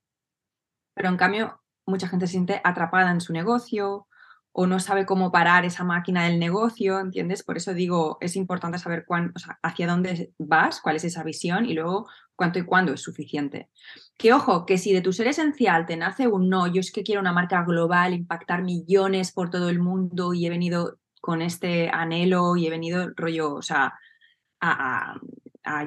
Pero 0.95 1.09
en 1.09 1.17
cambio, 1.17 1.61
mucha 1.85 2.07
gente 2.07 2.27
se 2.27 2.33
siente 2.33 2.61
atrapada 2.63 3.11
en 3.11 3.21
su 3.21 3.33
negocio 3.33 4.07
o 4.51 4.67
no 4.67 4.79
sabe 4.79 5.05
cómo 5.05 5.31
parar 5.31 5.65
esa 5.65 5.83
máquina 5.83 6.25
del 6.25 6.39
negocio, 6.39 6.99
¿entiendes? 6.99 7.43
Por 7.43 7.57
eso 7.57 7.73
digo, 7.73 8.17
es 8.19 8.35
importante 8.35 8.79
saber 8.79 9.05
cuán, 9.05 9.33
hacia 9.61 9.87
dónde 9.87 10.33
vas, 10.37 10.81
cuál 10.81 10.95
es 10.95 11.03
esa 11.03 11.23
visión 11.23 11.65
y 11.65 11.73
luego 11.73 12.07
cuánto 12.35 12.57
y 12.57 12.63
cuándo 12.63 12.93
es 12.93 13.01
suficiente. 13.01 13.69
Que 14.17 14.33
ojo, 14.33 14.65
que 14.65 14.77
si 14.77 14.93
de 14.93 15.01
tu 15.01 15.13
ser 15.13 15.27
esencial 15.27 15.85
te 15.85 15.97
nace 15.97 16.27
un 16.27 16.49
no, 16.49 16.67
yo 16.67 16.79
es 16.79 16.91
que 16.91 17.03
quiero 17.03 17.21
una 17.21 17.33
marca 17.33 17.63
global, 17.63 18.13
impactar 18.13 18.63
millones 18.63 19.31
por 19.33 19.49
todo 19.49 19.69
el 19.69 19.79
mundo 19.79 20.33
y 20.33 20.45
he 20.45 20.49
venido 20.49 20.97
con 21.21 21.41
este 21.41 21.89
anhelo 21.89 22.55
y 22.55 22.65
he 22.65 22.69
venido 22.69 23.09
rollo, 23.15 23.53
o 23.53 23.61
sea, 23.61 23.93
a, 24.61 25.19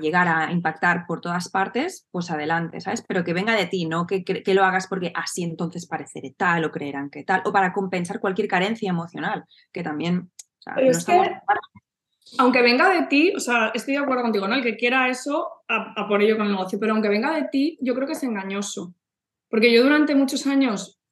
llegar 0.01 0.29
a 0.29 0.53
impactar 0.53 1.07
por 1.07 1.21
todas 1.21 1.49
partes, 1.49 2.07
pues 2.11 2.31
adelante, 2.31 2.81
¿sabes? 2.81 3.05
Pero 3.07 3.25
que 3.25 3.33
venga 3.33 3.55
de 3.55 3.67
ti, 3.67 3.87
no 3.87 4.07
que, 4.07 4.25
que, 4.25 4.55
lo 4.55 4.65
hagas 4.65 4.87
porque 4.87 5.13
así 5.15 5.43
entonces 5.43 5.87
pareceré 5.87 6.35
tal 6.37 6.65
o 6.65 6.71
creerán 6.71 7.11
que 7.11 7.25
tal, 7.25 7.43
o 7.45 7.53
para 7.53 7.73
compensar 7.73 8.21
cualquier 8.21 8.49
carencia 8.49 8.91
emocional, 8.91 9.45
que 9.73 9.83
también... 9.83 10.31
aunque 12.39 12.63
venga 12.63 12.89
de 12.89 13.07
ti, 13.07 13.33
o 13.37 13.41
sea, 13.41 13.73
estoy 13.75 13.95
de 13.95 14.01
acuerdo 14.01 14.23
contigo, 14.23 14.49
¿no? 14.49 14.55
El 14.55 14.63
que 14.63 14.77
quiera 14.77 15.09
eso, 15.09 15.49
a 15.69 16.07
por 16.07 16.23
ello 16.23 16.37
con 16.37 16.47
el 16.47 16.53
negocio, 16.53 16.79
pero 16.79 16.93
aunque 16.93 17.09
venga 17.09 17.35
de 17.35 17.49
ti, 17.51 17.79
yo 17.81 17.95
creo 17.95 18.07
que 18.07 18.15
es 18.15 18.23
engañoso. 18.23 18.95
Porque 19.49 19.73
yo 19.73 19.83
durante 19.83 20.15
muchos 20.15 20.47
años 20.47 21.03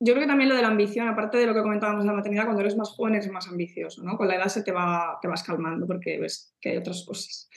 yo 0.00 0.12
creo 0.12 0.24
que 0.24 0.28
también 0.28 0.50
lo 0.50 0.56
de 0.56 0.62
la 0.62 0.68
ambición, 0.68 1.08
aparte 1.08 1.38
de 1.38 1.46
lo 1.46 1.54
que 1.54 1.62
comentábamos 1.62 2.02
en 2.02 2.08
la 2.08 2.12
maternidad, 2.12 2.44
cuando 2.44 2.60
eres 2.60 2.76
más 2.76 2.90
joven 2.90 3.14
eres 3.14 3.30
más 3.30 3.48
ambicioso, 3.48 4.02
¿no? 4.02 4.16
Con 4.16 4.28
la 4.28 4.36
edad 4.36 4.48
se 4.48 4.62
te, 4.62 4.72
va, 4.72 5.18
te 5.22 5.28
vas 5.28 5.42
calmando 5.42 5.86
porque 5.86 6.18
ves 6.18 6.54
que 6.60 6.70
hay 6.70 6.76
otras 6.76 7.04
cosas. 7.06 7.48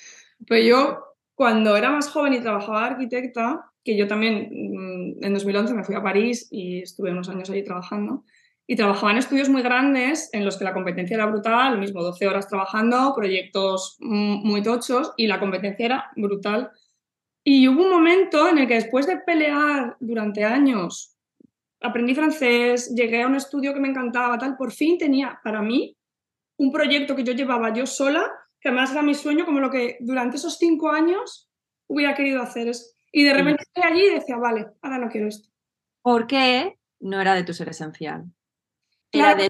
Pero 0.45 0.61
yo, 0.61 1.03
cuando 1.35 1.75
era 1.75 1.89
más 1.91 2.09
joven 2.09 2.33
y 2.33 2.41
trabajaba 2.41 2.85
arquitecta, 2.85 3.71
que 3.83 3.97
yo 3.97 4.07
también 4.07 4.49
mm, 4.51 5.23
en 5.23 5.33
2011 5.33 5.73
me 5.73 5.83
fui 5.83 5.95
a 5.95 6.03
París 6.03 6.47
y 6.51 6.81
estuve 6.81 7.11
unos 7.11 7.29
años 7.29 7.49
allí 7.49 7.63
trabajando, 7.63 8.23
y 8.69 8.75
trabajaba 8.75 9.13
en 9.13 9.17
estudios 9.19 9.47
muy 9.47 9.61
grandes 9.61 10.29
en 10.33 10.43
los 10.43 10.57
que 10.57 10.65
la 10.65 10.73
competencia 10.73 11.15
era 11.15 11.25
brutal, 11.25 11.73
lo 11.73 11.79
mismo 11.79 12.03
12 12.03 12.27
horas 12.27 12.49
trabajando, 12.49 13.13
proyectos 13.15 13.95
muy 14.01 14.61
tochos 14.61 15.13
y 15.15 15.25
la 15.25 15.39
competencia 15.39 15.85
era 15.85 16.11
brutal. 16.17 16.71
Y 17.45 17.69
hubo 17.69 17.81
un 17.81 17.89
momento 17.89 18.49
en 18.49 18.57
el 18.57 18.67
que 18.67 18.73
después 18.73 19.07
de 19.07 19.19
pelear 19.19 19.95
durante 20.01 20.43
años 20.43 21.15
aprendí 21.79 22.13
francés, 22.13 22.93
llegué 22.93 23.21
a 23.21 23.27
un 23.27 23.35
estudio 23.35 23.73
que 23.73 23.79
me 23.79 23.87
encantaba, 23.87 24.37
tal, 24.37 24.57
por 24.57 24.73
fin 24.73 24.97
tenía 24.97 25.39
para 25.41 25.61
mí 25.61 25.95
un 26.57 26.71
proyecto 26.71 27.15
que 27.15 27.23
yo 27.23 27.31
llevaba 27.31 27.73
yo 27.73 27.85
sola, 27.85 28.29
que 28.59 28.69
además 28.69 28.91
era 28.91 29.01
mi 29.01 29.15
sueño, 29.15 29.45
como 29.45 29.59
lo 29.59 29.69
que 29.69 29.97
durante 29.99 30.37
esos 30.37 30.57
cinco 30.57 30.89
años 30.89 31.49
hubiera 31.87 32.15
querido 32.15 32.41
hacer. 32.41 32.71
Y 33.11 33.23
de 33.23 33.33
repente 33.33 33.63
estoy 33.63 33.83
allí 33.83 34.07
y 34.07 34.13
decía, 34.13 34.37
vale, 34.37 34.67
ahora 34.81 34.97
no 34.97 35.09
quiero 35.09 35.27
esto. 35.27 35.49
¿Por 36.01 36.27
qué 36.27 36.77
no 36.99 37.19
era 37.21 37.33
de 37.35 37.43
tu 37.43 37.53
ser 37.53 37.69
esencial? 37.69 38.25
Era 39.11 39.35
de 39.35 39.49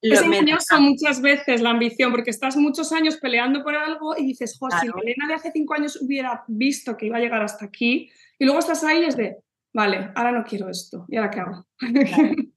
es 0.00 0.22
engañoso 0.22 0.80
muchas 0.80 1.20
veces 1.20 1.60
la 1.60 1.70
ambición, 1.70 2.12
porque 2.12 2.30
estás 2.30 2.56
muchos 2.56 2.92
años 2.92 3.16
peleando 3.16 3.64
por 3.64 3.74
algo 3.74 4.16
y 4.16 4.26
dices, 4.26 4.56
jo, 4.58 4.68
si 4.70 4.86
Elena 4.86 5.26
de 5.26 5.34
hace 5.34 5.50
cinco 5.50 5.74
años 5.74 6.00
hubiera 6.00 6.44
visto 6.46 6.96
que 6.96 7.06
iba 7.06 7.16
a 7.16 7.20
llegar 7.20 7.42
hasta 7.42 7.64
aquí, 7.64 8.10
y 8.38 8.44
luego 8.44 8.60
estás 8.60 8.84
ahí 8.84 9.00
y 9.00 9.04
es 9.06 9.16
de, 9.16 9.38
vale, 9.72 10.12
ahora 10.14 10.30
no 10.30 10.44
quiero 10.44 10.68
esto, 10.68 11.04
¿y 11.08 11.16
ahora 11.16 11.30
qué 11.30 11.40
hago? 11.40 11.66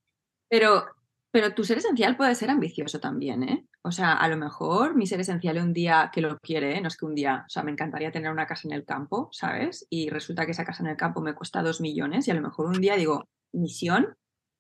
Pero, 0.50 0.84
pero 1.32 1.54
tu 1.54 1.64
ser 1.64 1.78
esencial 1.78 2.18
puede 2.18 2.36
ser 2.36 2.50
ambicioso 2.50 3.00
también, 3.00 3.44
¿eh? 3.44 3.66
O 3.84 3.92
sea, 3.92 4.14
a 4.14 4.28
lo 4.28 4.38
mejor 4.38 4.96
mi 4.96 5.08
ser 5.08 5.20
esencial 5.22 5.58
un 5.58 5.74
día 5.74 6.12
que 6.14 6.22
lo 6.22 6.38
quiere, 6.40 6.78
¿eh? 6.78 6.82
no 6.82 6.88
es 6.88 6.98
que 6.98 7.06
un 7.06 7.16
día, 7.16 7.44
o 7.48 7.50
sea, 7.50 7.64
me 7.64 7.72
encantaría 7.72 8.12
tener 8.12 8.32
una 8.32 8.46
casa 8.46 8.68
en 8.68 8.74
el 8.74 8.86
campo, 8.86 9.30
¿sabes? 9.32 9.88
Y 9.90 10.10
resulta 10.10 10.46
que 10.46 10.52
esa 10.52 10.66
casa 10.66 10.84
en 10.84 10.90
el 10.90 10.98
campo 10.98 11.22
me 11.22 11.34
cuesta 11.34 11.64
dos 11.64 11.82
millones 11.82 12.28
y 12.28 12.32
a 12.32 12.36
lo 12.36 12.42
mejor 12.42 12.68
un 12.68 12.80
día 12.80 12.96
digo, 12.96 13.28
misión, 13.54 14.16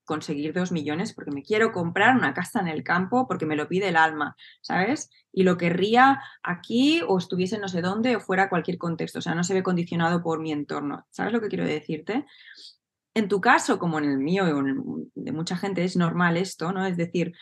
conseguir 0.05 0.53
dos 0.53 0.71
millones 0.71 1.13
porque 1.13 1.31
me 1.31 1.43
quiero 1.43 1.71
comprar 1.71 2.15
una 2.15 2.33
casa 2.33 2.59
en 2.59 2.67
el 2.67 2.83
campo 2.83 3.27
porque 3.27 3.45
me 3.45 3.55
lo 3.55 3.67
pide 3.67 3.89
el 3.89 3.95
alma, 3.95 4.35
¿sabes? 4.61 5.09
Y 5.31 5.43
lo 5.43 5.57
querría 5.57 6.21
aquí 6.43 7.01
o 7.07 7.17
estuviese 7.17 7.59
no 7.59 7.67
sé 7.67 7.81
dónde 7.81 8.15
o 8.15 8.19
fuera 8.19 8.49
cualquier 8.49 8.77
contexto, 8.77 9.19
o 9.19 9.21
sea, 9.21 9.35
no 9.35 9.43
se 9.43 9.53
ve 9.53 9.63
condicionado 9.63 10.21
por 10.23 10.39
mi 10.39 10.51
entorno, 10.51 11.05
¿sabes 11.11 11.31
lo 11.31 11.41
que 11.41 11.47
quiero 11.47 11.65
decirte? 11.65 12.25
En 13.13 13.27
tu 13.27 13.39
caso, 13.41 13.77
como 13.77 13.99
en 13.99 14.05
el 14.05 14.17
mío 14.17 14.45
y 14.47 15.11
de 15.15 15.31
mucha 15.31 15.57
gente, 15.57 15.83
es 15.83 15.95
normal 15.95 16.37
esto, 16.37 16.71
¿no? 16.71 16.85
Es 16.85 16.97
decir, 16.97 17.33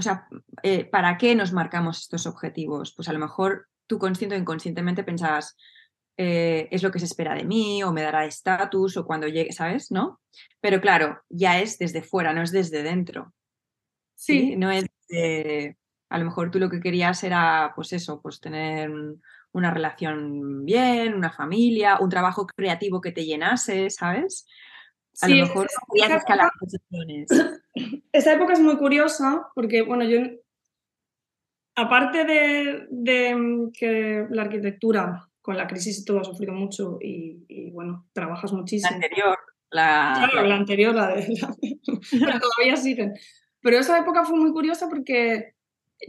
o 0.00 0.02
sea, 0.02 0.26
eh, 0.62 0.86
¿para 0.86 1.18
qué 1.18 1.34
nos 1.34 1.52
marcamos 1.52 2.00
estos 2.00 2.26
objetivos? 2.26 2.94
Pues 2.96 3.08
a 3.08 3.12
lo 3.12 3.18
mejor 3.18 3.68
tú 3.86 3.98
consciente 3.98 4.34
o 4.34 4.38
inconscientemente 4.38 5.04
pensabas, 5.04 5.56
eh, 6.16 6.68
es 6.70 6.82
lo 6.82 6.90
que 6.90 6.98
se 6.98 7.04
espera 7.04 7.34
de 7.34 7.44
mí 7.44 7.82
o 7.82 7.92
me 7.92 8.02
dará 8.02 8.24
estatus 8.24 8.96
o 8.96 9.04
cuando 9.04 9.28
llegue, 9.28 9.52
¿sabes? 9.52 9.90
¿No? 9.90 10.20
Pero 10.60 10.80
claro, 10.80 11.20
ya 11.28 11.60
es 11.60 11.78
desde 11.78 12.02
fuera, 12.02 12.32
no 12.32 12.42
es 12.42 12.50
desde 12.50 12.82
dentro. 12.82 13.34
Sí. 14.14 14.56
No 14.56 14.70
es 14.70 14.86
de, 15.08 15.76
a 16.08 16.18
lo 16.18 16.24
mejor 16.24 16.50
tú 16.50 16.58
lo 16.58 16.70
que 16.70 16.80
querías 16.80 17.22
era, 17.22 17.72
pues 17.76 17.92
eso, 17.92 18.22
pues 18.22 18.40
tener 18.40 18.90
una 19.52 19.70
relación 19.70 20.64
bien, 20.64 21.14
una 21.14 21.30
familia, 21.30 21.98
un 22.00 22.08
trabajo 22.08 22.46
creativo 22.46 23.02
que 23.02 23.12
te 23.12 23.26
llenase, 23.26 23.90
¿sabes? 23.90 24.46
A 25.22 25.28
lo 25.28 25.36
mejor 25.36 25.68
no 25.88 26.16
escalar 26.16 26.50
posiciones. 26.58 27.28
Esa 28.12 28.34
época 28.34 28.54
es 28.54 28.60
muy 28.60 28.76
curiosa 28.76 29.48
porque, 29.54 29.82
bueno, 29.82 30.04
yo, 30.04 30.20
aparte 31.74 32.24
de, 32.24 32.86
de 32.90 33.70
que 33.72 34.26
la 34.30 34.42
arquitectura 34.42 35.30
con 35.40 35.56
la 35.56 35.66
crisis 35.66 36.00
y 36.00 36.04
todo 36.04 36.20
ha 36.20 36.24
sufrido 36.24 36.52
mucho 36.52 36.98
y, 37.00 37.70
bueno, 37.72 38.06
trabajas 38.12 38.52
muchísimo. 38.52 38.90
La 38.90 38.96
anterior. 38.96 39.38
La, 39.72 40.28
claro, 40.30 40.48
la 40.48 40.56
anterior, 40.56 40.94
la 40.94 41.08
de... 41.14 41.26
pero 42.10 42.38
todavía 42.40 42.76
siguen. 42.76 43.14
Pero 43.60 43.78
esa 43.78 43.98
época 43.98 44.24
fue 44.24 44.36
muy 44.36 44.52
curiosa 44.52 44.88
porque 44.88 45.54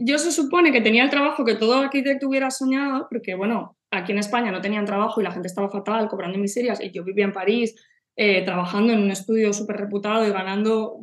yo 0.00 0.18
se 0.18 0.32
supone 0.32 0.72
que 0.72 0.80
tenía 0.80 1.04
el 1.04 1.10
trabajo 1.10 1.44
que 1.44 1.54
todo 1.54 1.74
arquitecto 1.74 2.28
hubiera 2.28 2.50
soñado, 2.50 3.06
porque 3.10 3.34
bueno, 3.34 3.76
aquí 3.90 4.12
en 4.12 4.18
España 4.18 4.50
no 4.50 4.60
tenían 4.60 4.84
trabajo 4.84 5.20
y 5.20 5.24
la 5.24 5.32
gente 5.32 5.48
estaba 5.48 5.70
fatal, 5.70 6.08
cobrando 6.08 6.38
miserias, 6.38 6.80
y 6.80 6.90
yo 6.90 7.04
vivía 7.04 7.24
en 7.24 7.32
París 7.32 7.74
eh, 8.16 8.44
trabajando 8.44 8.92
en 8.92 9.02
un 9.02 9.10
estudio 9.10 9.52
súper 9.52 9.76
reputado 9.76 10.26
y 10.26 10.30
ganando 10.30 11.00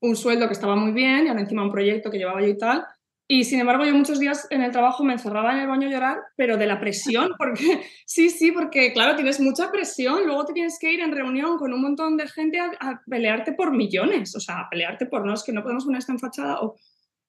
un 0.00 0.16
sueldo 0.16 0.46
que 0.46 0.54
estaba 0.54 0.76
muy 0.76 0.92
bien 0.92 1.26
y 1.26 1.28
ahora 1.28 1.42
encima 1.42 1.62
un 1.62 1.70
proyecto 1.70 2.10
que 2.10 2.18
llevaba 2.18 2.40
yo 2.40 2.48
y 2.48 2.58
tal. 2.58 2.84
Y 3.28 3.44
sin 3.44 3.60
embargo, 3.60 3.84
yo 3.84 3.94
muchos 3.94 4.18
días 4.18 4.48
en 4.50 4.60
el 4.62 4.72
trabajo 4.72 5.04
me 5.04 5.12
encerraba 5.12 5.52
en 5.52 5.60
el 5.60 5.68
baño 5.68 5.86
a 5.86 5.90
llorar, 5.92 6.18
pero 6.34 6.56
de 6.56 6.66
la 6.66 6.80
presión, 6.80 7.30
porque 7.38 7.82
sí, 8.04 8.28
sí, 8.28 8.50
porque 8.50 8.92
claro, 8.92 9.14
tienes 9.14 9.38
mucha 9.38 9.70
presión, 9.70 10.26
luego 10.26 10.44
te 10.46 10.52
tienes 10.52 10.78
que 10.80 10.92
ir 10.92 11.00
en 11.00 11.12
reunión 11.12 11.56
con 11.56 11.72
un 11.72 11.80
montón 11.80 12.16
de 12.16 12.26
gente 12.26 12.58
a, 12.58 13.00
pelearte 13.08 13.52
por 13.52 13.70
millones, 13.70 14.34
o 14.34 14.40
sea, 14.40 14.62
a 14.62 14.68
pelearte 14.68 15.06
por 15.06 15.24
no, 15.24 15.32
es 15.32 15.44
que 15.44 15.52
no 15.52 15.62
podemos 15.62 15.84
poner 15.84 16.00
esta 16.00 16.12
enfachada, 16.12 16.60
o 16.60 16.74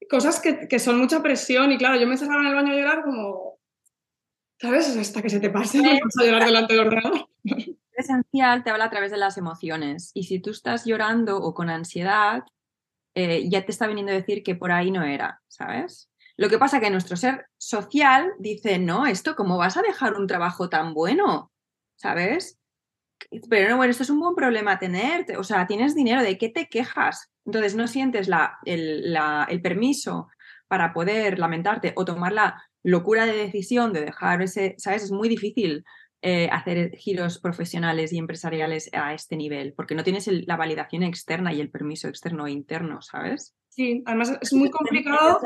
cosas 0.09 0.41
que, 0.41 0.67
que, 0.67 0.79
son 0.79 0.97
mucha 0.97 1.21
presión. 1.21 1.71
Y 1.71 1.77
claro, 1.77 1.99
yo 1.99 2.07
me 2.07 2.13
encerraba 2.13 2.41
en 2.41 2.47
el 2.47 2.55
baño 2.55 2.73
a 2.73 2.77
llorar 2.77 3.03
como, 3.03 3.59
¿sabes? 4.59 4.97
Hasta 4.97 5.21
que 5.21 5.29
se 5.29 5.39
te 5.39 5.51
pase, 5.51 5.83
no 5.83 5.91
vas 5.91 6.17
a 6.19 6.25
llorar 6.25 6.45
delante 6.45 6.73
del 6.73 6.87
ordenador. 6.87 7.29
Esencial 8.01 8.63
te 8.63 8.69
habla 8.69 8.85
a 8.85 8.89
través 8.89 9.11
de 9.11 9.17
las 9.17 9.37
emociones. 9.37 10.11
Y 10.13 10.23
si 10.23 10.39
tú 10.39 10.51
estás 10.51 10.85
llorando 10.85 11.37
o 11.37 11.53
con 11.53 11.69
ansiedad, 11.69 12.43
eh, 13.15 13.49
ya 13.49 13.65
te 13.65 13.71
está 13.71 13.87
viniendo 13.87 14.11
a 14.11 14.15
decir 14.15 14.43
que 14.43 14.55
por 14.55 14.71
ahí 14.71 14.91
no 14.91 15.03
era, 15.03 15.41
¿sabes? 15.47 16.09
Lo 16.37 16.49
que 16.49 16.57
pasa 16.57 16.79
que 16.79 16.89
nuestro 16.89 17.17
ser 17.17 17.47
social 17.57 18.33
dice, 18.39 18.79
no, 18.79 19.05
esto, 19.05 19.35
¿cómo 19.35 19.57
vas 19.57 19.77
a 19.77 19.81
dejar 19.81 20.15
un 20.15 20.27
trabajo 20.27 20.69
tan 20.69 20.93
bueno? 20.93 21.51
¿Sabes? 21.95 22.57
Pero 23.49 23.69
no, 23.69 23.77
bueno, 23.77 23.91
esto 23.91 24.03
es 24.03 24.09
un 24.09 24.19
buen 24.19 24.35
problema 24.35 24.79
tener, 24.79 25.25
o 25.37 25.43
sea, 25.43 25.67
tienes 25.67 25.93
dinero, 25.93 26.23
¿de 26.23 26.37
qué 26.37 26.49
te 26.49 26.67
quejas? 26.67 27.29
Entonces 27.45 27.75
no 27.75 27.87
sientes 27.87 28.27
la, 28.27 28.57
el, 28.65 29.15
el 29.49 29.61
permiso 29.61 30.29
para 30.67 30.93
poder 30.93 31.37
lamentarte 31.37 31.93
o 31.95 32.05
tomar 32.05 32.31
la 32.31 32.63
locura 32.83 33.25
de 33.25 33.33
decisión 33.33 33.93
de 33.93 34.01
dejar 34.01 34.41
ese, 34.41 34.75
¿sabes? 34.77 35.03
Es 35.03 35.11
muy 35.11 35.29
difícil 35.29 35.83
eh, 36.23 36.49
hacer 36.51 36.95
giros 36.97 37.39
profesionales 37.39 38.13
y 38.13 38.19
empresariales 38.19 38.89
a 38.93 39.13
este 39.13 39.35
nivel, 39.35 39.73
porque 39.73 39.95
no 39.95 40.03
tienes 40.03 40.27
la 40.27 40.55
validación 40.55 41.01
externa 41.01 41.51
y 41.51 41.59
el 41.61 41.71
permiso 41.71 42.07
externo 42.07 42.45
e 42.45 42.51
interno, 42.51 43.01
¿sabes? 43.01 43.55
Sí, 43.69 44.03
además 44.05 44.37
es 44.39 44.53
muy 44.53 44.69
complicado. 44.69 45.39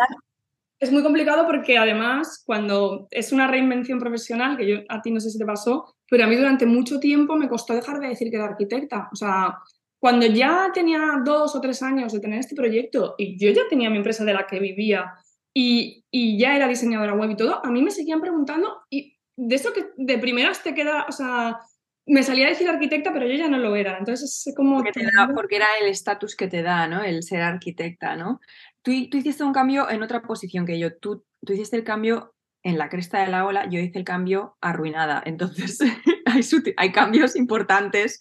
Es 0.77 0.91
muy 0.91 1.01
complicado 1.01 1.45
porque 1.45 1.77
además 1.77 2.43
cuando 2.45 3.07
es 3.09 3.31
una 3.31 3.47
reinvención 3.47 3.99
profesional, 3.99 4.57
que 4.57 4.67
yo 4.67 4.77
a 4.89 5.01
ti 5.01 5.11
no 5.11 5.21
sé 5.21 5.29
si 5.29 5.37
te 5.37 5.45
pasó, 5.45 5.95
pero 6.09 6.25
a 6.25 6.27
mí 6.27 6.35
durante 6.35 6.65
mucho 6.65 6.99
tiempo 6.99 7.37
me 7.37 7.47
costó 7.47 7.73
dejar 7.73 7.99
de 7.99 8.09
decir 8.09 8.29
que 8.29 8.35
era 8.35 8.45
arquitecta. 8.45 9.07
O 9.13 9.15
sea, 9.15 9.57
cuando 9.97 10.25
ya 10.25 10.71
tenía 10.73 11.21
dos 11.23 11.55
o 11.55 11.61
tres 11.61 11.81
años 11.81 12.11
de 12.11 12.19
tener 12.19 12.39
este 12.39 12.55
proyecto 12.55 13.15
y 13.17 13.39
yo 13.39 13.49
ya 13.51 13.61
tenía 13.69 13.89
mi 13.89 13.97
empresa 13.97 14.25
de 14.25 14.33
la 14.33 14.45
que 14.45 14.59
vivía 14.59 15.13
y, 15.53 16.03
y 16.11 16.37
ya 16.37 16.55
era 16.55 16.67
diseñadora 16.67 17.15
web 17.15 17.31
y 17.31 17.37
todo, 17.37 17.65
a 17.65 17.71
mí 17.71 17.81
me 17.81 17.91
seguían 17.91 18.19
preguntando 18.19 18.81
y 18.89 19.14
de 19.37 19.55
eso 19.55 19.73
que 19.73 19.87
de 19.97 20.17
primeras 20.17 20.63
te 20.63 20.73
queda, 20.73 21.05
o 21.07 21.11
sea, 21.11 21.59
me 22.05 22.23
salía 22.23 22.47
a 22.47 22.49
decir 22.49 22.69
arquitecta, 22.69 23.11
pero 23.11 23.27
yo 23.27 23.33
ya 23.33 23.47
no 23.47 23.57
lo 23.57 23.75
era. 23.75 23.97
Entonces 23.97 24.45
es 24.45 24.55
como... 24.55 24.77
Porque, 24.77 25.07
porque 25.33 25.55
era 25.55 25.67
el 25.81 25.89
estatus 25.89 26.35
que 26.35 26.47
te 26.47 26.61
da, 26.61 26.87
¿no? 26.87 27.03
El 27.03 27.23
ser 27.23 27.41
arquitecta, 27.41 28.15
¿no? 28.15 28.39
Tú, 28.81 28.91
tú, 29.09 29.17
hiciste 29.17 29.43
un 29.43 29.53
cambio 29.53 29.89
en 29.89 30.03
otra 30.03 30.21
posición 30.21 30.65
que 30.65 30.77
yo. 30.77 30.95
Tú, 30.97 31.25
tú 31.43 31.53
hiciste 31.53 31.75
el 31.75 31.83
cambio 31.83 32.35
en 32.63 32.77
la 32.77 32.89
cresta 32.89 33.21
de 33.21 33.27
la 33.27 33.45
ola, 33.45 33.67
yo 33.69 33.79
hice 33.79 33.97
el 33.99 34.05
cambio 34.05 34.57
arruinada. 34.61 35.21
Entonces 35.25 35.79
hay, 36.25 36.41
hay 36.77 36.91
cambios 36.91 37.35
importantes 37.35 38.19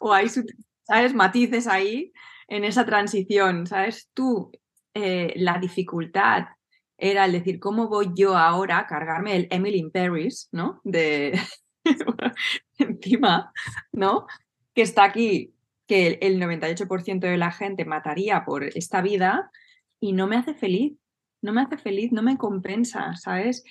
o 0.00 0.12
hay, 0.12 0.28
¿sabes? 0.28 1.14
Matices 1.14 1.66
ahí 1.66 2.12
en 2.48 2.64
esa 2.64 2.86
transición, 2.86 3.66
¿sabes? 3.66 4.10
Tú, 4.14 4.52
eh, 4.94 5.32
la 5.36 5.58
dificultad 5.58 6.46
era 7.10 7.26
el 7.26 7.32
decir, 7.32 7.60
¿cómo 7.60 7.88
voy 7.88 8.12
yo 8.14 8.36
ahora 8.36 8.78
a 8.78 8.86
cargarme 8.86 9.36
el 9.36 9.48
Emily 9.50 9.78
in 9.78 9.90
Paris, 9.90 10.48
¿no? 10.52 10.80
De 10.84 11.38
encima, 12.78 13.52
¿no? 13.92 14.26
Que 14.74 14.82
está 14.82 15.04
aquí, 15.04 15.54
que 15.86 16.18
el 16.22 16.40
98% 16.40 17.20
de 17.20 17.36
la 17.36 17.52
gente 17.52 17.84
mataría 17.84 18.44
por 18.46 18.64
esta 18.64 19.02
vida 19.02 19.50
y 20.00 20.14
no 20.14 20.26
me 20.26 20.36
hace 20.36 20.54
feliz, 20.54 20.94
no 21.42 21.52
me 21.52 21.60
hace 21.60 21.76
feliz, 21.76 22.10
no 22.10 22.22
me 22.22 22.38
compensa, 22.38 23.14
¿sabes? 23.16 23.64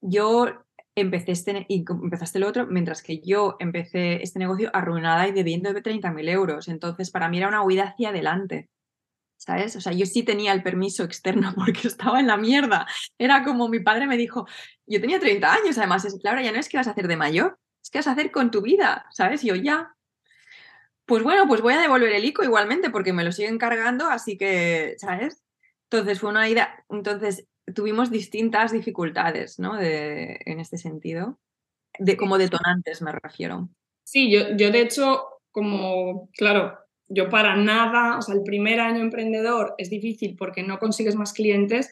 Yo 0.00 0.64
empecé 0.94 1.32
este, 1.32 1.66
y 1.68 1.84
empezaste 1.86 2.38
el 2.38 2.44
otro, 2.44 2.66
mientras 2.66 3.02
que 3.02 3.20
yo 3.20 3.56
empecé 3.58 4.22
este 4.22 4.38
negocio 4.38 4.70
arruinada 4.72 5.28
y 5.28 5.32
debiendo 5.32 5.74
de 5.74 5.82
30.000 5.82 6.28
euros. 6.30 6.68
Entonces, 6.68 7.10
para 7.10 7.28
mí 7.28 7.36
era 7.36 7.48
una 7.48 7.62
huida 7.62 7.84
hacia 7.84 8.08
adelante. 8.08 8.70
¿Sabes? 9.44 9.74
O 9.74 9.80
sea, 9.80 9.92
yo 9.92 10.06
sí 10.06 10.22
tenía 10.22 10.52
el 10.52 10.62
permiso 10.62 11.02
externo 11.02 11.52
porque 11.56 11.88
estaba 11.88 12.20
en 12.20 12.28
la 12.28 12.36
mierda. 12.36 12.86
Era 13.18 13.42
como 13.44 13.68
mi 13.68 13.80
padre 13.80 14.06
me 14.06 14.16
dijo, 14.16 14.46
yo 14.86 15.00
tenía 15.00 15.18
30 15.18 15.52
años, 15.52 15.78
además, 15.78 16.04
es, 16.04 16.18
Laura, 16.22 16.42
ya 16.42 16.52
no 16.52 16.58
es 16.58 16.68
que 16.68 16.76
vas 16.76 16.86
a 16.86 16.92
hacer 16.92 17.08
de 17.08 17.16
mayor, 17.16 17.58
es 17.82 17.90
que 17.90 17.98
vas 17.98 18.06
a 18.06 18.12
hacer 18.12 18.30
con 18.30 18.50
tu 18.50 18.62
vida, 18.62 19.06
¿sabes? 19.10 19.42
Y 19.42 19.48
yo 19.48 19.56
ya. 19.56 19.94
Pues 21.06 21.24
bueno, 21.24 21.48
pues 21.48 21.60
voy 21.60 21.74
a 21.74 21.80
devolver 21.80 22.12
el 22.12 22.24
ICO 22.24 22.44
igualmente 22.44 22.90
porque 22.90 23.12
me 23.12 23.24
lo 23.24 23.32
siguen 23.32 23.58
cargando, 23.58 24.08
así 24.08 24.38
que, 24.38 24.94
¿sabes? 24.98 25.42
Entonces 25.90 26.20
fue 26.20 26.30
una 26.30 26.48
idea, 26.48 26.84
entonces 26.88 27.46
tuvimos 27.74 28.10
distintas 28.10 28.72
dificultades, 28.72 29.58
¿no? 29.58 29.76
De, 29.76 30.40
en 30.46 30.60
este 30.60 30.78
sentido, 30.78 31.40
de, 31.98 32.16
como 32.16 32.38
detonantes 32.38 33.02
me 33.02 33.12
refiero. 33.12 33.68
Sí, 34.04 34.30
yo, 34.30 34.56
yo 34.56 34.70
de 34.70 34.80
hecho, 34.80 35.26
como, 35.50 36.30
claro, 36.32 36.78
yo 37.12 37.28
para 37.28 37.56
nada, 37.56 38.18
o 38.18 38.22
sea, 38.22 38.34
el 38.34 38.42
primer 38.42 38.80
año 38.80 39.00
emprendedor 39.00 39.74
es 39.78 39.90
difícil 39.90 40.36
porque 40.36 40.62
no 40.62 40.78
consigues 40.78 41.14
más 41.14 41.32
clientes, 41.32 41.90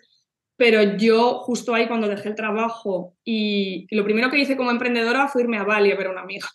pero 0.56 0.96
yo 0.96 1.38
justo 1.40 1.74
ahí 1.74 1.88
cuando 1.88 2.09
dejé 2.09 2.28
el 2.28 2.35
trabajo 2.35 3.14
y, 3.24 3.87
lo 3.94 4.04
primero 4.04 4.30
que 4.30 4.38
hice 4.38 4.56
como 4.56 4.70
emprendedora 4.70 5.28
fue 5.28 5.42
irme 5.42 5.59
a 5.59 5.64
Bali 5.64 5.90
a 5.90 5.96
ver 5.96 6.09
a 6.09 6.12
una 6.12 6.22
amiga. 6.22 6.48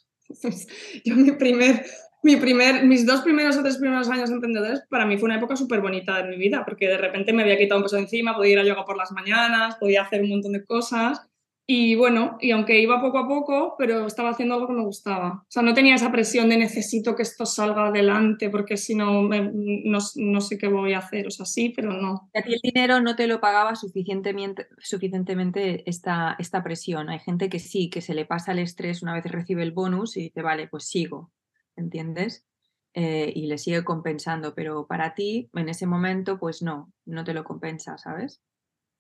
yo 1.06 1.16
mi 1.16 1.32
primer, 1.32 1.86
mi 2.24 2.36
primer, 2.36 2.86
mis 2.86 3.06
dos 3.06 3.22
primeros 3.22 3.58
o 3.58 3.64
tres 3.64 3.78
primeros 3.78 4.10
años 4.10 4.30
emprendedores 4.32 4.82
para 4.90 5.06
mí 5.06 5.18
fue 5.18 5.28
una 5.28 5.38
época 5.38 5.56
súper 5.56 5.82
bonita 5.82 6.22
de 6.22 6.30
mi 6.30 6.38
vida 6.38 6.64
porque 6.66 6.88
de 6.88 6.98
repente 6.98 7.34
me 7.34 7.44
había 7.44 7.58
quitado 7.58 7.80
un 7.80 7.84
peso 7.84 7.98
encima, 7.98 8.36
podía 8.36 8.54
ir 8.54 8.60
a 8.60 8.64
yoga 8.64 8.86
por 8.86 8.98
las 8.98 9.12
mañanas, 9.12 9.76
podía 9.76 10.02
hacer 10.02 10.22
un 10.22 10.30
montón 10.30 10.54
de 10.54 10.66
cosas 10.66 11.28
y 11.68 11.96
bueno, 11.96 12.38
y 12.42 12.52
aunque 12.52 12.80
iba 12.80 13.02
poco 13.02 13.18
a 13.18 13.28
poco, 13.28 13.76
pero 13.78 14.06
estaba 14.06 14.30
haciendo 14.30 14.54
algo 14.54 14.68
que 14.68 14.74
me 14.74 14.86
gustaba. 14.86 15.42
O 15.42 15.46
sea, 15.50 15.64
no 15.64 15.74
tenía 15.74 15.96
esa 15.96 16.12
presión 16.12 16.48
de 16.50 16.58
necesito 16.58 17.16
que 17.16 17.24
esto 17.24 17.48
salga 17.48 17.88
adelante 17.88 18.52
porque 18.52 18.78
si 18.78 18.94
no, 18.94 19.24
no, 19.24 20.00
no, 20.16 20.42
sé 20.42 20.58
qué 20.60 20.68
voy 20.68 20.94
a 20.94 21.00
hacer. 21.00 21.26
O 21.26 21.32
sea, 21.32 21.48
sí, 21.48 21.74
pero 21.76 21.92
no. 21.92 22.30
A 22.36 22.44
ti 22.44 22.54
el 22.54 22.60
dinero 22.62 23.02
no 23.02 23.16
te 23.16 23.26
lo 23.26 23.40
pagaba 23.42 23.76
suficientemente, 23.76 24.68
suficientemente 24.78 25.90
esta, 25.90 26.36
esta 26.38 26.64
presión. 26.64 27.10
Hay 27.10 27.20
gente 27.20 27.50
que 27.50 27.58
sí, 27.58 27.90
que 27.90 28.02
se 28.02 28.14
le 28.14 28.26
pasa 28.26 28.52
el 28.52 28.60
estrés 28.60 29.02
una 29.02 29.16
vez 29.16 29.26
recibe 29.26 29.64
el 29.64 29.72
bonus 29.72 30.18
y 30.18 30.22
dice, 30.22 30.44
vale, 30.44 30.68
pues 30.68 30.86
sigo, 30.86 31.32
¿entiendes? 31.76 32.46
Eh, 32.94 33.34
y 33.36 33.48
le 33.48 33.58
sigue 33.58 33.84
compensando, 33.84 34.54
pero 34.54 34.86
para 34.86 35.16
ti 35.16 35.50
en 35.54 35.70
ese 35.70 35.88
momento, 35.88 36.38
pues 36.38 36.62
no, 36.62 36.94
no 37.06 37.24
te 37.24 37.34
lo 37.34 37.44
compensa, 37.44 37.98
¿sabes? 37.98 38.40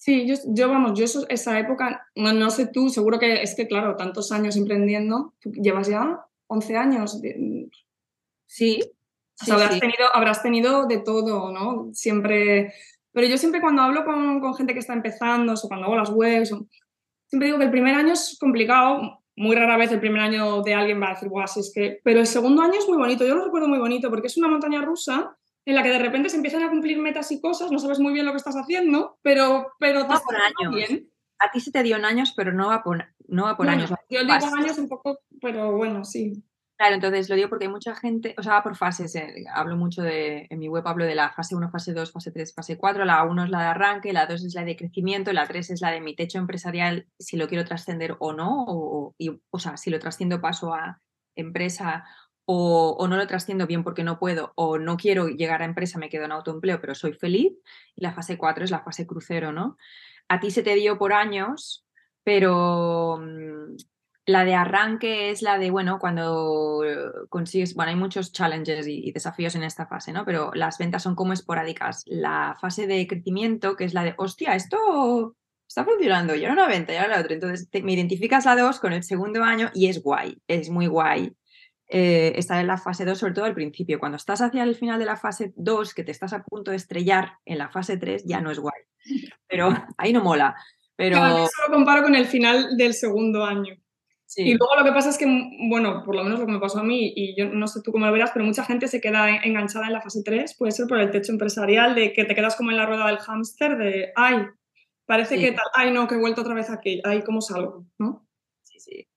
Sí, 0.06 0.28
yo, 0.28 0.36
yo 0.50 0.70
vamos, 0.70 1.00
yo 1.00 1.06
esa 1.30 1.60
época, 1.60 2.08
no, 2.13 2.32
no, 2.32 2.52
sé 2.52 2.68
tú, 2.68 2.89
seguro 2.89 3.18
que 3.18 3.41
es 3.41 3.56
que, 3.56 3.68
claro, 3.68 3.96
tantos 3.96 4.32
años 4.32 4.56
emprendiendo, 4.56 5.34
llevas 5.44 5.88
ya 5.88 6.24
11 6.46 6.78
años. 6.78 7.20
sí. 8.46 8.82
O 9.41 9.46
sea, 9.46 9.56
habrás, 9.56 9.80
Tenido, 9.80 10.06
habrás 10.13 10.44
tenido 10.44 10.86
de 10.86 11.00
todo, 11.00 11.52
¿no? 11.52 11.89
Siempre. 11.91 12.72
Pero 13.13 13.26
yo 13.26 13.39
siempre 13.39 13.62
cuando 13.62 13.82
hablo 13.82 14.06
con, 14.06 14.39
con 14.41 14.54
gente 14.54 14.74
que 14.74 14.80
está 14.80 14.94
empezando, 14.94 15.56
o 15.56 15.68
cuando 15.68 15.88
hago 15.88 15.96
las 15.96 16.12
webs, 16.12 16.54
siempre 17.26 17.48
digo 17.48 17.58
que 17.58 17.65
el 17.65 17.72
primer 17.72 17.96
año 17.96 18.13
es 18.13 18.38
complicado. 18.39 19.24
Muy 19.36 19.56
rara 19.56 19.76
vez 19.76 19.91
el 19.91 20.00
primer 20.00 20.22
año 20.22 20.62
de 20.62 20.76
alguien 20.76 21.02
va 21.02 21.08
a 21.08 21.13
decir, 21.15 21.30
guau, 21.30 21.48
si 21.48 21.62
es 21.62 21.72
que. 21.74 22.00
Pero 22.04 22.20
el 22.20 22.28
segundo 22.28 22.62
año 22.62 22.78
es 22.78 22.88
muy 22.88 23.00
bonito, 23.00 23.26
yo 23.26 23.34
lo 23.34 23.46
recuerdo 23.46 23.68
muy 23.68 23.80
bonito, 23.80 24.12
porque 24.12 24.28
es 24.28 24.38
una 24.38 24.50
montaña 24.50 24.84
rusa 24.84 25.36
en 25.65 25.75
la 25.75 25.84
que 25.84 25.89
de 25.89 25.99
repente 25.99 26.30
se 26.30 26.38
empiezan 26.38 26.63
a 26.63 26.69
cumplir 26.69 26.99
metas 26.99 27.32
y 27.32 27.41
cosas, 27.41 27.71
no 27.71 27.80
sabes 27.80 27.99
muy 27.99 28.13
bien 28.13 28.25
lo 28.25 28.32
que 28.32 28.38
estás 28.38 28.56
haciendo, 28.56 29.17
pero, 29.21 29.73
pero 29.80 30.04
te 30.04 30.13
va 30.13 30.19
por 30.19 30.36
años. 30.36 30.75
Bien. 30.75 31.10
A 31.39 31.51
ti 31.51 31.60
se 31.60 31.71
te 31.71 31.84
dio 31.84 31.97
en 31.97 32.06
años, 32.06 32.34
pero 32.36 32.54
no 32.54 32.67
va 32.67 32.84
por, 32.84 33.04
no 33.28 33.43
va 33.43 33.58
por 33.58 33.67
años. 33.67 33.91
Yo 34.10 34.21
digo 34.21 34.34
años 34.34 34.78
un 34.78 34.88
poco, 34.88 35.19
pero 35.41 35.75
bueno, 35.75 36.06
sí. 36.06 36.43
Claro, 36.78 36.95
entonces 36.95 37.30
lo 37.30 37.36
digo 37.36 37.47
porque 37.47 37.65
hay 37.65 37.71
mucha 37.71 37.95
gente, 37.95 38.36
o 38.38 38.43
sea, 38.43 38.54
va 38.54 38.63
por 38.63 38.75
fases, 38.75 39.15
eh, 39.15 39.45
hablo 39.54 39.78
mucho 39.78 40.01
de, 40.01 40.45
en 40.49 40.60
mi 40.60 40.67
web 40.67 40.86
hablo 40.86 41.06
de 41.06 41.15
la 41.15 41.32
fase 41.32 41.56
1, 41.56 41.69
fase 41.69 41.93
2, 41.93 42.12
fase 42.12 42.32
3, 42.32 42.54
fase 42.54 42.78
4, 42.78 43.06
la 43.06 43.23
1 43.23 43.45
es 43.45 43.49
la 43.49 43.62
de 43.62 43.67
arranque, 43.67 44.12
la 44.12 44.25
2 44.25 44.43
es 44.43 44.56
la 44.56 44.65
de 44.65 44.75
crecimiento, 44.75 45.32
la 45.32 45.47
3 45.47 45.69
es 45.69 45.82
la 45.82 45.91
de 45.91 46.01
mi 46.01 46.15
techo 46.15 46.38
empresarial, 46.38 47.08
si 47.17 47.38
lo 47.38 47.47
quiero 47.47 47.63
trascender 47.63 48.17
o 48.19 48.34
no, 48.34 48.65
o, 48.67 49.15
y, 49.17 49.41
o 49.49 49.60
sea, 49.60 49.78
si 49.78 49.89
lo 49.89 49.99
trasciendo 49.99 50.41
paso 50.41 50.73
a 50.73 51.01
empresa 51.38 52.06
o, 52.45 53.08
no 53.08 53.17
lo 53.17 53.27
trasciendo 53.27 53.67
bien 53.67 53.84
porque 53.84 54.03
no 54.03 54.19
puedo, 54.19 54.53
o 54.55 54.77
no 54.77 54.97
quiero 54.97 55.27
llegar 55.27 55.62
a 55.62 55.65
empresa, 55.65 55.99
me 55.99 56.10
quedo 56.10 56.25
en 56.25 56.31
autoempleo, 56.31 56.79
pero 56.79 56.95
soy 56.95 57.13
feliz. 57.13 57.53
Y 57.95 58.03
la 58.03 58.13
fase 58.13 58.38
4 58.38 58.63
es 58.63 58.71
la 58.71 58.84
fase 58.84 59.08
crucero, 59.08 59.51
¿no? 59.51 59.77
A 60.27 60.39
ti 60.39 60.51
se 60.51 60.63
te 60.63 60.75
dio 60.75 60.97
por 60.97 61.13
años, 61.13 61.86
pero 62.23 63.19
mm, 63.19 63.75
la 64.27 64.45
de 64.45 64.55
arranque 64.55 65.31
es 65.31 65.41
la 65.41 65.58
de, 65.58 65.71
bueno, 65.71 65.99
cuando 65.99 66.84
consigues, 67.29 67.75
bueno, 67.75 67.89
hay 67.91 67.97
muchos 67.97 68.31
challenges 68.31 68.88
y, 68.88 69.12
desafíos 69.12 69.55
en 69.55 69.63
esta 69.63 69.88
fase, 69.88 70.13
¿no? 70.13 70.25
Pero 70.25 70.51
las 70.53 70.77
ventas 70.77 71.03
son 71.03 71.15
como 71.15 71.34
esporádicas. 71.34 72.03
La 72.05 72.55
fase 72.62 72.88
de 72.88 73.08
crecimiento, 73.08 73.75
que 73.75 73.86
es 73.86 73.93
la 73.93 74.03
de, 74.03 74.13
hostia, 74.17 74.55
esto 74.55 75.36
está 75.67 75.84
funcionando, 75.84 76.36
ya 76.36 76.45
era 76.45 76.53
una 76.53 76.67
venta, 76.67 76.93
ya 76.93 77.05
era 77.05 77.15
la 77.15 77.21
otra. 77.21 77.34
Entonces 77.34 77.67
me 77.84 77.93
identificas 77.93 78.45
la 78.45 78.55
dos 78.55 78.79
con 78.79 78.93
el 78.93 79.03
segundo 79.03 79.43
año 79.43 79.71
y 79.73 79.88
es 79.88 80.01
guay, 80.03 80.39
es 80.47 80.69
muy 80.69 80.88
guay 80.88 81.36
eh, 81.88 82.34
estar 82.36 82.60
en 82.60 82.67
la 82.67 82.78
fase 82.78 83.06
2, 83.06 83.17
sobre 83.17 83.34
todo 83.34 83.45
al 83.45 83.54
principio. 83.54 84.00
Cuando 84.00 84.17
estás 84.17 84.41
hacia 84.41 84.63
el 84.63 84.76
final 84.76 85.00
de 85.00 85.06
la 85.06 85.17
fase 85.17 85.54
2, 85.56 85.93
que 85.93 86.04
te 86.04 86.12
estás 86.12 86.34
a 86.34 86.43
punto 86.43 86.71
de 86.71 86.78
estrellar 86.78 87.34
en 87.45 87.58
la 87.58 87.69
fase 87.69 87.98
3, 87.98 88.24
ya 88.26 88.41
no 88.41 88.52
es 88.52 88.60
guay. 88.60 88.82
Pero 89.48 89.69
ahí 89.98 90.13
no 90.13 90.24
mola. 90.24 90.56
Pero... 90.95 91.17
eso 91.17 91.52
lo 91.67 91.74
comparo 91.74 92.04
con 92.04 92.15
el 92.15 92.26
final 92.26 92.78
del 92.78 92.93
segundo 92.93 93.44
año. 93.44 93.75
Y 94.38 94.56
luego 94.56 94.75
lo 94.75 94.83
que 94.83 94.92
pasa 94.92 95.10
es 95.10 95.17
que, 95.17 95.25
bueno, 95.69 96.04
por 96.04 96.15
lo 96.15 96.23
menos 96.23 96.40
lo 96.40 96.46
que 96.46 96.52
me 96.52 96.60
pasó 96.60 96.79
a 96.79 96.83
mí, 96.83 97.13
y 97.15 97.38
yo 97.38 97.46
no 97.46 97.67
sé 97.67 97.81
tú 97.81 97.92
cómo 97.92 98.06
lo 98.06 98.12
verás, 98.12 98.31
pero 98.33 98.44
mucha 98.44 98.65
gente 98.65 98.88
se 98.88 99.00
queda 99.00 99.29
enganchada 99.38 99.88
en 99.88 99.94
la 99.94 100.02
fase 100.02 100.23
3, 100.25 100.56
puede 100.58 100.71
ser 100.71 100.88
por 100.88 101.00
el 101.00 101.12
techo 101.12 101.31
empresarial, 101.31 101.96
de 101.96 102.12
que 102.12 102.25
te 102.25 102.36
quedas 102.36 102.56
como 102.56 102.71
en 102.71 102.77
la 102.77 102.86
rueda 102.86 103.08
del 103.08 103.19
hámster, 103.19 103.77
de, 103.77 104.12
ay, 104.15 104.48
parece 105.06 105.40
que 105.40 105.52
tal, 105.52 105.65
ay, 105.73 105.92
no, 105.92 106.08
que 106.08 106.15
he 106.15 106.19
vuelto 106.19 106.42
otra 106.42 106.56
vez 106.56 106.69
aquí, 106.69 107.02
ay, 107.06 107.21
¿cómo 107.21 107.40
salgo? 107.40 107.86
¿no? 107.98 108.25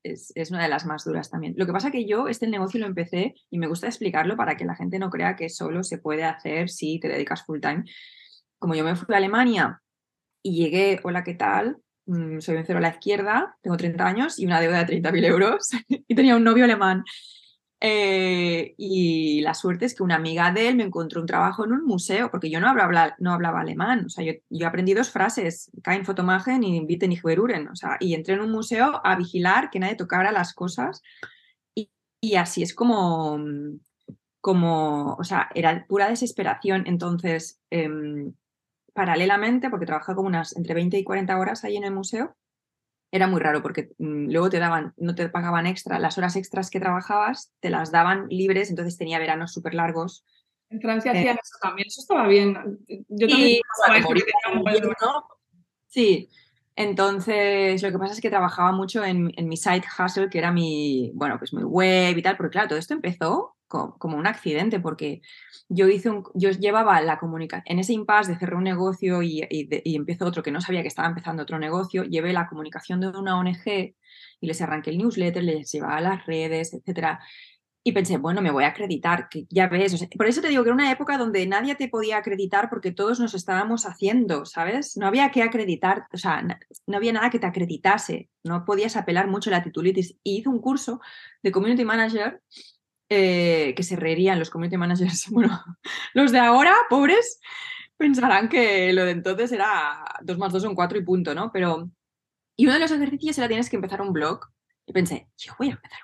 Es, 0.03 0.33
es, 0.35 0.51
una 0.51 0.63
de 0.63 0.69
las 0.69 0.87
más 0.87 1.05
duras 1.05 1.31
también. 1.31 1.55
Lo 1.57 1.67
que 1.67 1.73
pasa 1.73 1.91
que 1.91 2.07
yo 2.07 2.29
este 2.29 2.47
negocio 2.47 2.81
lo 2.81 2.87
empecé 2.87 3.35
y 3.51 3.59
me 3.59 3.67
gusta 3.67 3.87
explicarlo 3.87 4.37
para 4.37 4.57
que 4.57 4.65
la 4.65 4.75
gente 4.75 4.99
no 4.99 5.11
crea 5.11 5.37
que 5.37 5.49
solo 5.49 5.83
se 5.83 5.99
puede 5.99 6.25
hacer 6.25 6.69
si 6.71 6.99
te 7.01 7.09
dedicas 7.09 7.45
full 7.45 7.61
time. 7.61 7.85
Como 8.59 8.75
yo 8.75 8.85
me 8.85 8.97
fui 8.97 9.15
a 9.15 9.19
Alemania 9.19 9.83
y 10.43 10.57
llegué, 10.57 11.01
hola, 11.03 11.25
¿qué 11.25 11.35
tal? 11.35 11.79
Mm, 12.07 12.41
soy 12.41 12.57
un 12.57 12.65
cero 12.65 12.79
a 12.79 12.83
la 12.83 12.89
izquierda, 12.89 13.57
tengo 13.61 13.77
30 13.77 14.07
años 14.07 14.39
y 14.39 14.47
una 14.47 14.61
deuda 14.61 14.85
de 14.85 15.01
30.000 15.01 15.25
euros 15.27 15.69
y 15.89 16.15
tenía 16.15 16.37
un 16.37 16.45
novio 16.45 16.65
alemán. 16.65 17.05
Eh, 17.81 18.75
y 18.77 19.41
la 19.43 19.55
suerte 19.55 19.85
es 19.85 19.95
que 19.95 20.03
una 20.03 20.17
amiga 20.17 20.51
de 20.51 20.69
él 20.69 20.77
me 20.77 20.83
encontró 20.83 21.21
un 21.21 21.29
trabajo 21.29 21.65
en 21.65 21.73
un 21.73 21.85
museo, 21.85 22.31
porque 22.31 22.51
yo 22.51 22.61
no 22.61 22.69
hablaba, 22.69 23.15
no 23.19 23.33
hablaba 23.33 23.61
alemán. 23.61 24.07
O 24.07 24.09
sea, 24.09 24.25
yo, 24.25 24.33
yo 24.51 24.67
aprendí 24.67 24.95
dos 24.95 25.11
frases, 25.11 25.71
kein 25.85 26.05
Fotomachen 26.05 26.65
y 26.65 26.85
Bitte 26.85 27.07
nicht 27.09 27.25
O 27.25 27.77
sea, 27.77 27.97
y 28.01 28.15
entré 28.15 28.35
en 28.35 28.41
un 28.41 28.51
museo 28.51 29.01
a 29.05 29.17
vigilar 29.17 29.71
que 29.71 29.79
nadie 29.79 29.95
tocara 29.95 30.33
las 30.33 30.55
cosas. 30.55 31.03
Y, 32.21 32.35
así 32.37 32.63
es 32.63 32.75
como, 32.75 33.39
como, 34.41 35.15
o 35.15 35.25
sea, 35.25 35.49
era 35.55 35.87
pura 35.89 36.09
desesperación. 36.09 36.85
Entonces, 36.87 37.61
em, 37.71 38.35
paralelamente, 38.93 39.71
porque 39.71 39.87
trabajaba 39.87 40.17
como 40.17 40.29
unas 40.29 40.57
entre 40.57 40.75
20 40.75 40.99
y 40.99 41.05
40 41.05 41.39
horas 41.39 41.65
ahí 41.65 41.77
en 41.77 41.85
el 41.85 41.95
museo, 41.95 42.37
era 43.11 43.27
muy 43.27 43.41
raro 43.41 43.63
porque 43.63 43.91
mm, 43.99 44.31
luego 44.31 44.51
te 44.51 44.59
daban, 44.59 44.93
no 44.97 45.15
te 45.15 45.29
pagaban 45.29 45.67
extra, 45.67 45.99
las 45.99 46.19
horas 46.19 46.37
extras 46.37 46.71
que 46.71 46.81
trabajabas 46.81 47.53
te 47.61 47.71
las 47.71 47.91
daban 47.91 48.27
libres, 48.29 48.71
entonces 48.71 48.99
tenía 48.99 49.19
veranos 49.19 49.53
súper 49.53 49.75
largos. 49.75 50.25
En 50.71 50.81
Francia 50.81 51.13
hacían 51.13 51.37
eh, 51.37 51.41
eso 51.43 51.59
también, 51.63 51.89
eso 51.89 52.01
estaba 52.03 52.27
bien. 52.29 52.79
Yo 53.09 53.29
también 53.29 53.61
Sí, 55.87 56.29
entonces 56.77 57.83
lo 57.83 57.91
que 57.91 57.99
pasa 57.99 58.13
es 58.13 58.21
que 58.21 58.29
trabajaba 58.29 58.73
mucho 58.73 59.03
en, 59.03 59.33
en, 59.37 59.49
mi 59.49 59.57
side 59.57 59.85
hustle, 59.99 60.29
que 60.29 60.39
era 60.39 60.53
mi, 60.53 61.11
bueno, 61.15 61.39
pues 61.39 61.55
mi 61.55 61.63
web 61.63 62.17
y 62.17 62.23
tal, 62.23 62.37
porque 62.37 62.53
claro, 62.53 62.69
todo 62.69 62.79
esto 62.79 62.93
empezó 62.93 63.57
como, 63.69 64.17
un 64.17 64.27
accidente, 64.27 64.81
porque 64.81 65.21
yo 65.69 65.89
hice 65.89 66.11
yo 66.35 66.51
llevaba 66.51 67.01
la 67.03 67.19
comunicación, 67.19 67.65
en 67.67 67.79
ese 67.79 67.93
impasse 67.93 68.33
de 68.33 68.39
cerrar 68.39 68.57
un 68.57 68.65
negocio 68.65 69.23
y, 69.23 69.47
y, 69.51 69.97
empezó 69.97 70.27
otro 70.27 70.43
que 70.43 70.51
no 70.51 70.61
sabía 70.61 70.83
que 70.83 70.89
estaba 70.89 71.09
empezando 71.09 71.43
otro 71.43 71.59
negocio, 71.59 72.05
llevé 72.05 72.33
la 72.33 72.49
comunicación 72.49 73.01
de 73.01 73.09
una 73.09 73.39
ONG 73.39 73.95
y 74.41 74.47
les 74.47 74.61
arranqué 74.63 74.91
el 74.91 74.99
newsletter, 74.99 75.45
les 75.45 75.71
llevaba 75.71 75.97
a 75.97 76.01
las 76.01 76.27
redes, 76.27 76.73
etcétera. 76.75 77.21
Y 77.85 77.93
pensé, 77.93 78.19
bueno, 78.19 78.43
me 78.43 78.51
voy 78.51 78.65
a 78.65 78.69
acreditar, 78.69 79.29
que 79.31 79.47
ya 79.49 79.69
ves, 79.69 80.07
por 80.17 80.27
eso 80.27 80.43
te 80.43 80.49
digo 80.49 80.63
que 80.63 80.69
era 80.69 80.75
una 80.75 80.91
época 80.93 81.17
donde 81.17 81.47
nadie 81.47 81.75
te 81.75 81.89
podía 81.89 82.19
acreditar 82.19 82.69
porque 82.69 82.93
todos 82.93 83.19
nos 83.21 83.35
estábamos 83.35 83.87
haciendo, 83.87 84.45
¿sabes? 84.45 84.97
No 84.97 85.07
había 85.07 85.31
que 85.31 85.43
acreditar, 85.43 86.07
o 86.13 86.19
sea, 86.19 86.43
no 86.87 86.97
había 86.97 87.13
nada 87.13 87.31
que 87.31 87.39
te 87.39 87.47
acreditase, 87.47 88.29
no 88.45 88.65
podías 88.67 88.97
apelar 88.97 89.29
mucho 89.29 89.49
a 89.49 89.55
la 89.55 89.63
titulitis. 89.63 90.19
Y 90.23 90.39
hice 90.39 90.49
un 90.51 90.61
curso 90.61 91.01
de 91.43 91.51
Community 91.51 91.85
Manager 91.85 92.43
eh, 93.09 93.75
que 93.77 93.83
se 93.83 93.97
reirían 93.97 94.39
los 94.39 94.51
community 94.51 94.77
managers. 94.77 95.27
Bueno, 95.31 95.63
los 96.15 96.33
de 96.33 96.39
ahora, 96.39 96.75
pobres, 96.91 97.41
pensarán 97.97 98.49
que 98.49 98.93
lo 98.93 99.05
de 99.05 99.13
entonces 99.13 99.53
era 99.53 100.05
2 100.23 100.39
más 100.39 100.53
2 100.53 100.63
son 100.63 100.75
4 100.75 100.99
y 100.99 101.05
punto, 101.05 101.35
¿no? 101.35 101.51
Pero, 101.53 101.91
y 102.57 102.65
uno 102.65 102.75
de 102.75 102.81
los 102.81 102.91
ejercicios 102.91 103.39
era 103.39 103.49
tienes 103.49 103.71
que 103.71 103.77
empezar 103.77 104.03
un 104.03 104.13
blog. 104.13 104.41
Y 104.87 104.93
pensé, 104.93 105.29
yo 105.37 105.55
voy 105.59 105.69
a 105.69 105.73
empezar. 105.73 106.01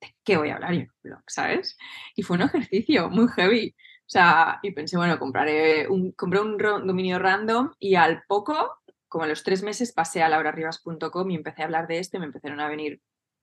¿De 0.00 0.14
qué 0.24 0.36
voy 0.36 0.50
a 0.50 0.54
hablar 0.54 0.88
blog, 1.02 1.22
sabes? 1.26 1.76
Y 2.14 2.22
fue 2.22 2.36
un 2.36 2.42
ejercicio 2.42 3.08
muy 3.10 3.28
heavy. 3.28 3.74
O 4.08 4.10
sea, 4.10 4.58
y 4.62 4.70
pensé, 4.70 4.96
bueno, 4.96 5.18
compraré 5.18 5.86
un, 5.88 6.12
compré 6.12 6.40
un 6.40 6.56
dominio 6.56 7.18
random 7.18 7.72
y 7.78 7.94
al 7.96 8.22
poco, 8.26 8.78
como 9.06 9.24
a 9.24 9.26
los 9.26 9.42
tres 9.42 9.62
meses, 9.62 9.92
pasé 9.92 10.22
a 10.22 10.28
laurarribas.com 10.28 11.30
y 11.30 11.34
empecé 11.34 11.62
a 11.62 11.66
hablar 11.66 11.86
de 11.86 11.98
esto 11.98 12.18
me 12.18 12.26
empezaron 12.26 12.60
a 12.60 12.68
venir 12.68 13.00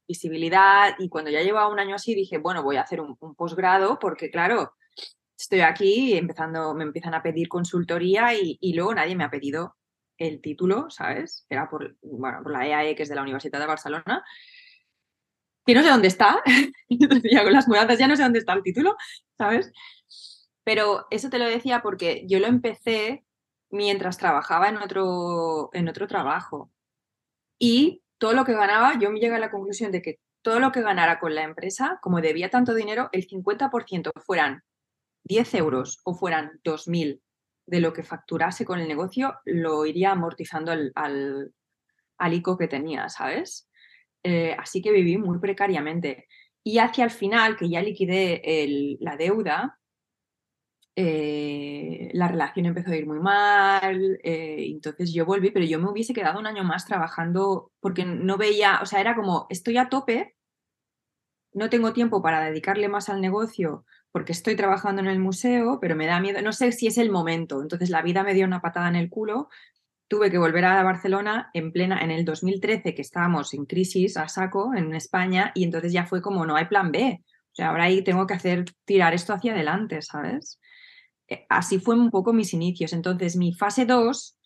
visibilidad 0.08 0.95
y 0.99 1.10
cuando 1.10 1.32
ya 1.32 1.41
llevaba 1.41 1.68
un 1.68 1.80
año 1.80 1.95
así 1.95 2.16
dije, 2.16 2.38
bueno, 2.38 2.64
voy 2.64 2.78
a 2.78 2.82
hacer 2.82 3.01
un, 3.01 3.16
posgrado 3.36 3.99
porque 3.99 4.30
claro, 4.30 4.74
estoy 5.38 5.62
aquí 5.62 6.18
empezando, 6.18 6.74
me 6.74 6.84
empiezan 6.84 7.14
a 7.14 7.24
pedir 7.24 7.47
consultoría 7.47 8.34
y, 8.34 8.74
luego 8.74 8.93
nadie 8.93 9.16
me 9.16 9.24
ha 9.24 9.30
pedido 9.30 9.76
el 10.18 10.41
título, 10.41 10.89
¿sabes? 10.89 11.45
Era 11.49 11.70
por, 11.70 11.97
bueno, 12.01 12.41
por 12.43 12.51
la 12.51 12.66
EAE, 12.68 12.91
e, 12.91 12.95
que 12.95 13.03
es 13.03 13.10
de 13.10 13.16
la 13.16 13.22
Universidad 13.22 13.60
de 13.60 13.66
Barcelona, 13.68 14.24
que 15.66 15.74
no 15.74 15.82
sé 15.82 15.89
dónde 15.89 16.08
está, 16.08 16.41
ya 16.89 17.43
con 17.43 17.53
las 17.53 17.68
mudanzas 17.68 17.97
ya 17.97 18.08
no 18.08 18.16
sé 18.16 18.24
dónde 18.24 18.39
está 18.39 18.53
el 18.53 18.64
título, 18.64 18.95
¿sabes? 19.38 19.72
Pero 20.64 21.06
eso 21.12 21.30
te 21.30 21.39
lo 21.39 21.45
decía 21.45 21.82
porque 21.82 22.24
yo 22.28 22.39
lo 22.39 22.47
empecé 22.47 23.26
mientras 23.70 24.18
trabajaba 24.18 24.70
en 24.70 24.78
otro, 24.78 25.70
en 25.74 25.89
otro 25.89 26.08
trabajo. 26.08 26.72
Y 27.60 28.03
todo 28.18 28.34
lo 28.34 28.45
que 28.45 28.53
ganaba, 28.53 28.97
yo 28.99 29.11
me 29.11 29.20
llegué 29.20 29.36
a 29.36 29.39
la 29.39 29.51
conclusión 29.51 29.91
de 29.91 30.01
que 30.01 30.20
todo 30.41 30.59
lo 30.59 30.72
que 30.72 30.82
ganara 30.82 31.20
con 31.20 31.34
la 31.34 31.43
empresa, 31.43 31.99
como 32.01 32.22
debía 32.22 32.49
tanto 32.49 32.74
dinero, 32.74 33.09
el 33.11 33.28
50% 33.28 34.11
fueran 34.24 34.61
10 35.24 35.55
euros 35.55 36.01
o 36.03 36.13
fueran 36.13 36.59
2.000 36.63 37.20
de 37.66 37.80
lo 37.80 37.93
que 37.93 38.03
facturase 38.03 38.63
con 38.63 38.80
el 38.80 38.88
negocio, 38.88 39.36
lo 39.45 39.86
iría 39.86 40.11
amortizando 40.11 40.72
al, 40.72 40.91
al, 40.95 42.34
ICO 42.34 42.57
que 42.57 42.68
tenía, 42.68 43.09
¿sabes? 43.09 43.68
Eh, 44.24 44.55
así 44.57 44.82
que 44.82 44.91
viví 44.91 45.18
muy 45.18 45.39
precariamente. 45.39 46.28
Y 46.63 46.78
hacia 46.78 47.05
el 47.05 47.11
final, 47.11 47.57
que 47.57 47.70
ya 47.70 47.82
liquidé 47.82 48.97
la 48.99 49.18
deuda, 49.18 49.80
eh, 50.96 52.10
la 52.14 52.28
relación 52.28 52.66
empezó 52.66 52.91
a 52.91 52.96
ir 52.96 53.06
muy 53.06 53.20
mal, 53.20 54.20
eh, 54.24 54.68
entonces 54.70 55.14
yo 55.14 55.26
volví, 55.26 55.52
pero 55.52 55.66
yo 55.66 55.80
me 55.80 55.89
hubiese 55.89 56.14
quedado 56.14 56.39
un 56.39 56.48
año 56.48 56.64
más 56.64 56.86
trabajando 56.86 57.72
porque 57.80 58.06
no 58.06 58.38
veía, 58.38 58.80
o 58.82 58.86
sea, 58.86 59.02
era 59.02 59.16
como, 59.16 59.48
estoy 59.50 59.78
a 59.78 59.89
tope, 59.89 60.36
no 61.54 61.70
tengo 61.70 61.93
tiempo 61.93 62.22
para 62.22 62.46
dedicarle 62.46 62.88
más 62.89 63.10
al 63.10 63.22
negocio 63.22 63.86
porque 64.16 64.32
estoy 64.32 64.56
trabajando 64.56 65.02
en 65.02 65.10
el 65.10 65.20
museo, 65.20 65.80
pero 65.82 65.98
me 65.98 66.06
da 66.06 66.22
miedo, 66.22 66.41
no 66.41 66.54
sé 66.54 66.72
si 66.72 66.88
es 66.88 66.98
el 66.98 67.12
momento, 67.12 67.62
entonces 67.62 67.89
la 67.89 68.02
vida 68.02 68.24
me 68.24 68.34
dio 68.34 68.46
una 68.46 68.62
patada 68.62 68.88
en 68.88 68.96
el 68.96 69.10
culo, 69.10 69.50
tuve 70.08 70.32
que 70.32 70.38
volver 70.38 70.64
a 70.64 70.82
Barcelona 70.84 71.50
en 71.54 71.74
plena, 71.74 72.00
en 72.00 72.12
el 72.12 72.24
2013, 72.24 72.96
que 72.96 73.02
estábamos 73.02 73.54
en 73.54 73.66
crisis 73.66 74.16
a 74.16 74.30
saco 74.30 74.74
en 74.74 74.96
España, 74.96 75.52
y 75.54 75.66
entonces 75.66 75.91
ya 75.91 76.06
fue 76.06 76.22
como, 76.22 76.46
no 76.46 76.56
hay 76.56 76.68
plan 76.68 76.93
B, 76.93 77.20
o 77.22 77.56
sea, 77.56 77.72
ahora 77.72 77.86
ahí 77.86 78.06
tengo 78.06 78.26
que 78.26 78.36
hacer, 78.36 78.64
tirar 78.86 79.14
esto 79.14 79.34
hacia 79.34 79.52
adelante, 79.52 80.02
¿sabes? 80.02 80.62
Eh, 81.28 81.45
así 81.49 81.80
fue 81.80 81.95
un 81.95 82.11
poco 82.11 82.34
mis 82.34 82.53
inicios. 82.53 82.93
Entonces, 82.93 83.36
mi 83.36 83.53
fase 83.53 83.86
2 83.86 84.38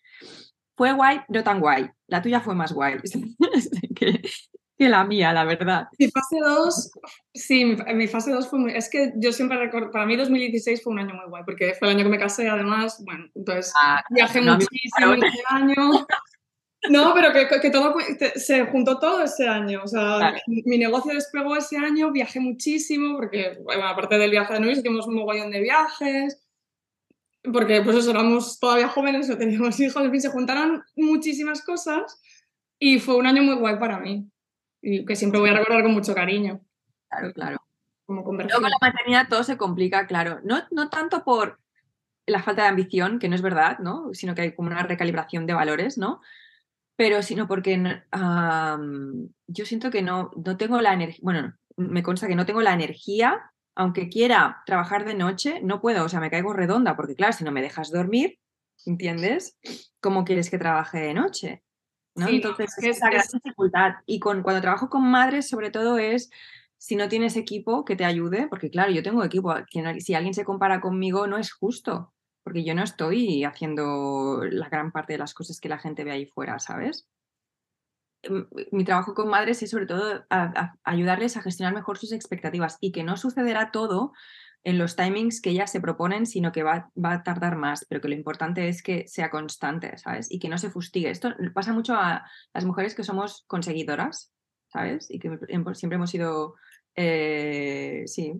fue 0.76 0.92
guay, 0.92 1.20
no 1.28 1.42
tan 1.42 1.60
guay. 1.60 1.90
La 2.06 2.22
tuya 2.22 2.40
fue 2.40 2.54
más 2.54 2.72
guay 2.72 2.96
que, 3.96 4.88
la 4.88 5.04
mía, 5.04 5.32
la 5.32 5.44
verdad. 5.44 5.88
Mi 5.98 6.10
fase 6.10 6.38
2, 6.42 6.90
sí, 7.34 7.76
mi, 7.94 8.06
fase 8.06 8.32
2 8.32 8.48
fue 8.48 8.58
muy... 8.58 8.72
Es 8.72 8.88
que 8.88 9.12
yo 9.16 9.30
siempre 9.30 9.58
recuerdo, 9.58 9.90
para 9.90 10.06
mí 10.06 10.16
2016 10.16 10.82
fue 10.82 10.94
un 10.94 11.00
año 11.00 11.14
muy 11.14 11.26
guay, 11.28 11.42
porque 11.44 11.74
fue 11.78 11.88
el 11.88 11.96
año 11.96 12.04
que 12.04 12.10
me 12.10 12.18
casé, 12.18 12.48
además, 12.48 13.02
bueno, 13.04 13.26
entonces 13.34 13.74
ah, 13.78 14.02
viajé 14.08 14.40
muchísimo 14.40 15.14
ese 15.14 15.42
año. 15.48 16.06
No, 16.88 17.12
pero 17.12 17.30
que, 17.60 17.70
todo 17.70 17.94
se 18.36 18.64
juntó 18.64 18.98
todo 18.98 19.22
ese 19.22 19.46
año. 19.46 19.82
O 19.84 19.86
sea, 19.86 20.32
mi 20.46 20.78
negocio 20.78 21.12
despegó 21.12 21.54
ese 21.54 21.76
año, 21.76 22.10
viajé 22.10 22.40
muchísimo, 22.40 23.18
porque, 23.18 23.58
bueno, 23.62 23.86
aparte 23.86 24.16
del 24.16 24.30
viaje 24.30 24.54
de 24.54 24.60
Nuis, 24.60 24.78
hicimos 24.78 25.06
un 25.06 25.16
mogollón 25.16 25.50
de 25.50 25.60
viajes 25.60 26.40
porque 27.42 27.80
pues 27.82 27.96
eso, 27.96 28.10
éramos 28.10 28.58
todavía 28.58 28.88
jóvenes, 28.88 29.28
no 29.28 29.38
teníamos 29.38 29.78
hijos, 29.80 30.02
en 30.02 30.10
fin, 30.10 30.20
se 30.20 30.30
juntaron 30.30 30.82
muchísimas 30.96 31.62
cosas 31.62 32.20
y 32.78 32.98
fue 32.98 33.16
un 33.16 33.26
año 33.26 33.42
muy 33.42 33.56
guay 33.56 33.78
para 33.78 33.98
mí 33.98 34.28
y 34.82 35.04
que 35.04 35.16
siempre 35.16 35.40
voy 35.40 35.50
a 35.50 35.54
recordar 35.54 35.82
con 35.82 35.92
mucho 35.92 36.14
cariño. 36.14 36.60
Claro, 37.08 37.32
claro. 37.32 37.58
Como 38.06 38.22
Luego 38.22 38.60
con 38.60 38.70
la 38.70 38.78
maternidad 38.80 39.28
todo 39.28 39.44
se 39.44 39.56
complica, 39.56 40.06
claro. 40.06 40.40
No, 40.42 40.62
no 40.70 40.88
tanto 40.90 41.22
por 41.22 41.60
la 42.26 42.42
falta 42.42 42.62
de 42.62 42.68
ambición, 42.68 43.18
que 43.18 43.28
no 43.28 43.34
es 43.34 43.42
verdad, 43.42 43.78
¿no? 43.78 44.12
Sino 44.14 44.34
que 44.34 44.42
hay 44.42 44.54
como 44.54 44.68
una 44.68 44.82
recalibración 44.82 45.46
de 45.46 45.54
valores, 45.54 45.96
¿no? 45.96 46.20
Pero 46.96 47.22
sino 47.22 47.46
porque 47.46 48.02
yo 49.46 49.64
siento 49.64 49.90
que 49.90 50.02
no, 50.02 50.30
no 50.44 50.56
tengo 50.56 50.80
la 50.80 50.92
energía, 50.92 51.20
bueno, 51.22 51.54
me 51.76 52.02
consta 52.02 52.26
que 52.26 52.34
no 52.34 52.46
tengo 52.46 52.62
la 52.62 52.74
energía 52.74 53.52
aunque 53.80 54.10
quiera 54.10 54.62
trabajar 54.66 55.06
de 55.06 55.14
noche, 55.14 55.62
no 55.62 55.80
puedo, 55.80 56.04
o 56.04 56.08
sea, 56.10 56.20
me 56.20 56.28
caigo 56.28 56.52
redonda, 56.52 56.96
porque 56.96 57.14
claro, 57.14 57.32
si 57.32 57.44
no 57.44 57.50
me 57.50 57.62
dejas 57.62 57.90
dormir, 57.90 58.38
¿entiendes? 58.84 59.58
¿Cómo 60.02 60.26
quieres 60.26 60.50
que 60.50 60.58
trabaje 60.58 60.98
de 60.98 61.14
noche? 61.14 61.62
¿no? 62.14 62.28
Entonces, 62.28 62.76
es, 62.76 62.98
esa 62.98 63.08
gran 63.08 63.24
dificultad. 63.32 63.94
Y 64.04 64.20
con, 64.20 64.42
cuando 64.42 64.60
trabajo 64.60 64.90
con 64.90 65.10
madres, 65.10 65.48
sobre 65.48 65.70
todo 65.70 65.96
es 65.96 66.28
si 66.76 66.94
no 66.94 67.08
tienes 67.08 67.38
equipo 67.38 67.86
que 67.86 67.96
te 67.96 68.04
ayude, 68.04 68.48
porque 68.48 68.70
claro, 68.70 68.92
yo 68.92 69.02
tengo 69.02 69.24
equipo, 69.24 69.54
si 69.98 70.14
alguien 70.14 70.34
se 70.34 70.44
compara 70.44 70.82
conmigo 70.82 71.26
no 71.26 71.38
es 71.38 71.50
justo, 71.50 72.12
porque 72.42 72.64
yo 72.64 72.74
no 72.74 72.82
estoy 72.82 73.44
haciendo 73.44 74.42
la 74.44 74.68
gran 74.68 74.92
parte 74.92 75.14
de 75.14 75.20
las 75.20 75.32
cosas 75.32 75.58
que 75.58 75.70
la 75.70 75.78
gente 75.78 76.04
ve 76.04 76.10
ahí 76.10 76.26
fuera, 76.26 76.58
¿sabes? 76.58 77.08
Mi 78.70 78.84
trabajo 78.84 79.14
con 79.14 79.28
madres 79.28 79.62
es 79.62 79.70
sobre 79.70 79.86
todo 79.86 80.24
ayudarles 80.84 81.36
a 81.36 81.42
gestionar 81.42 81.74
mejor 81.74 81.98
sus 81.98 82.12
expectativas 82.12 82.76
y 82.80 82.92
que 82.92 83.02
no 83.02 83.16
sucederá 83.16 83.70
todo 83.70 84.12
en 84.62 84.78
los 84.78 84.94
timings 84.94 85.40
que 85.40 85.50
ellas 85.50 85.72
se 85.72 85.80
proponen, 85.80 86.26
sino 86.26 86.52
que 86.52 86.62
va, 86.62 86.90
a 87.02 87.22
tardar 87.22 87.56
más, 87.56 87.86
pero 87.88 88.00
que 88.00 88.08
lo 88.08 88.14
importante 88.14 88.68
es 88.68 88.82
que 88.82 89.08
sea 89.08 89.30
constante, 89.30 89.96
¿sabes? 89.96 90.30
Y 90.30 90.38
que 90.38 90.48
no 90.50 90.58
se 90.58 90.70
fustigue. 90.70 91.10
Esto 91.10 91.30
pasa 91.54 91.72
mucho 91.72 91.94
a 91.94 92.26
las 92.52 92.64
mujeres 92.64 92.94
que 92.94 93.04
somos 93.04 93.44
conseguidoras, 93.46 94.32
¿sabes? 94.68 95.10
Y 95.10 95.18
que 95.18 95.38
siempre 95.74 95.96
hemos 95.96 96.10
sido, 96.10 96.56
eh, 96.94 98.02
sí, 98.06 98.34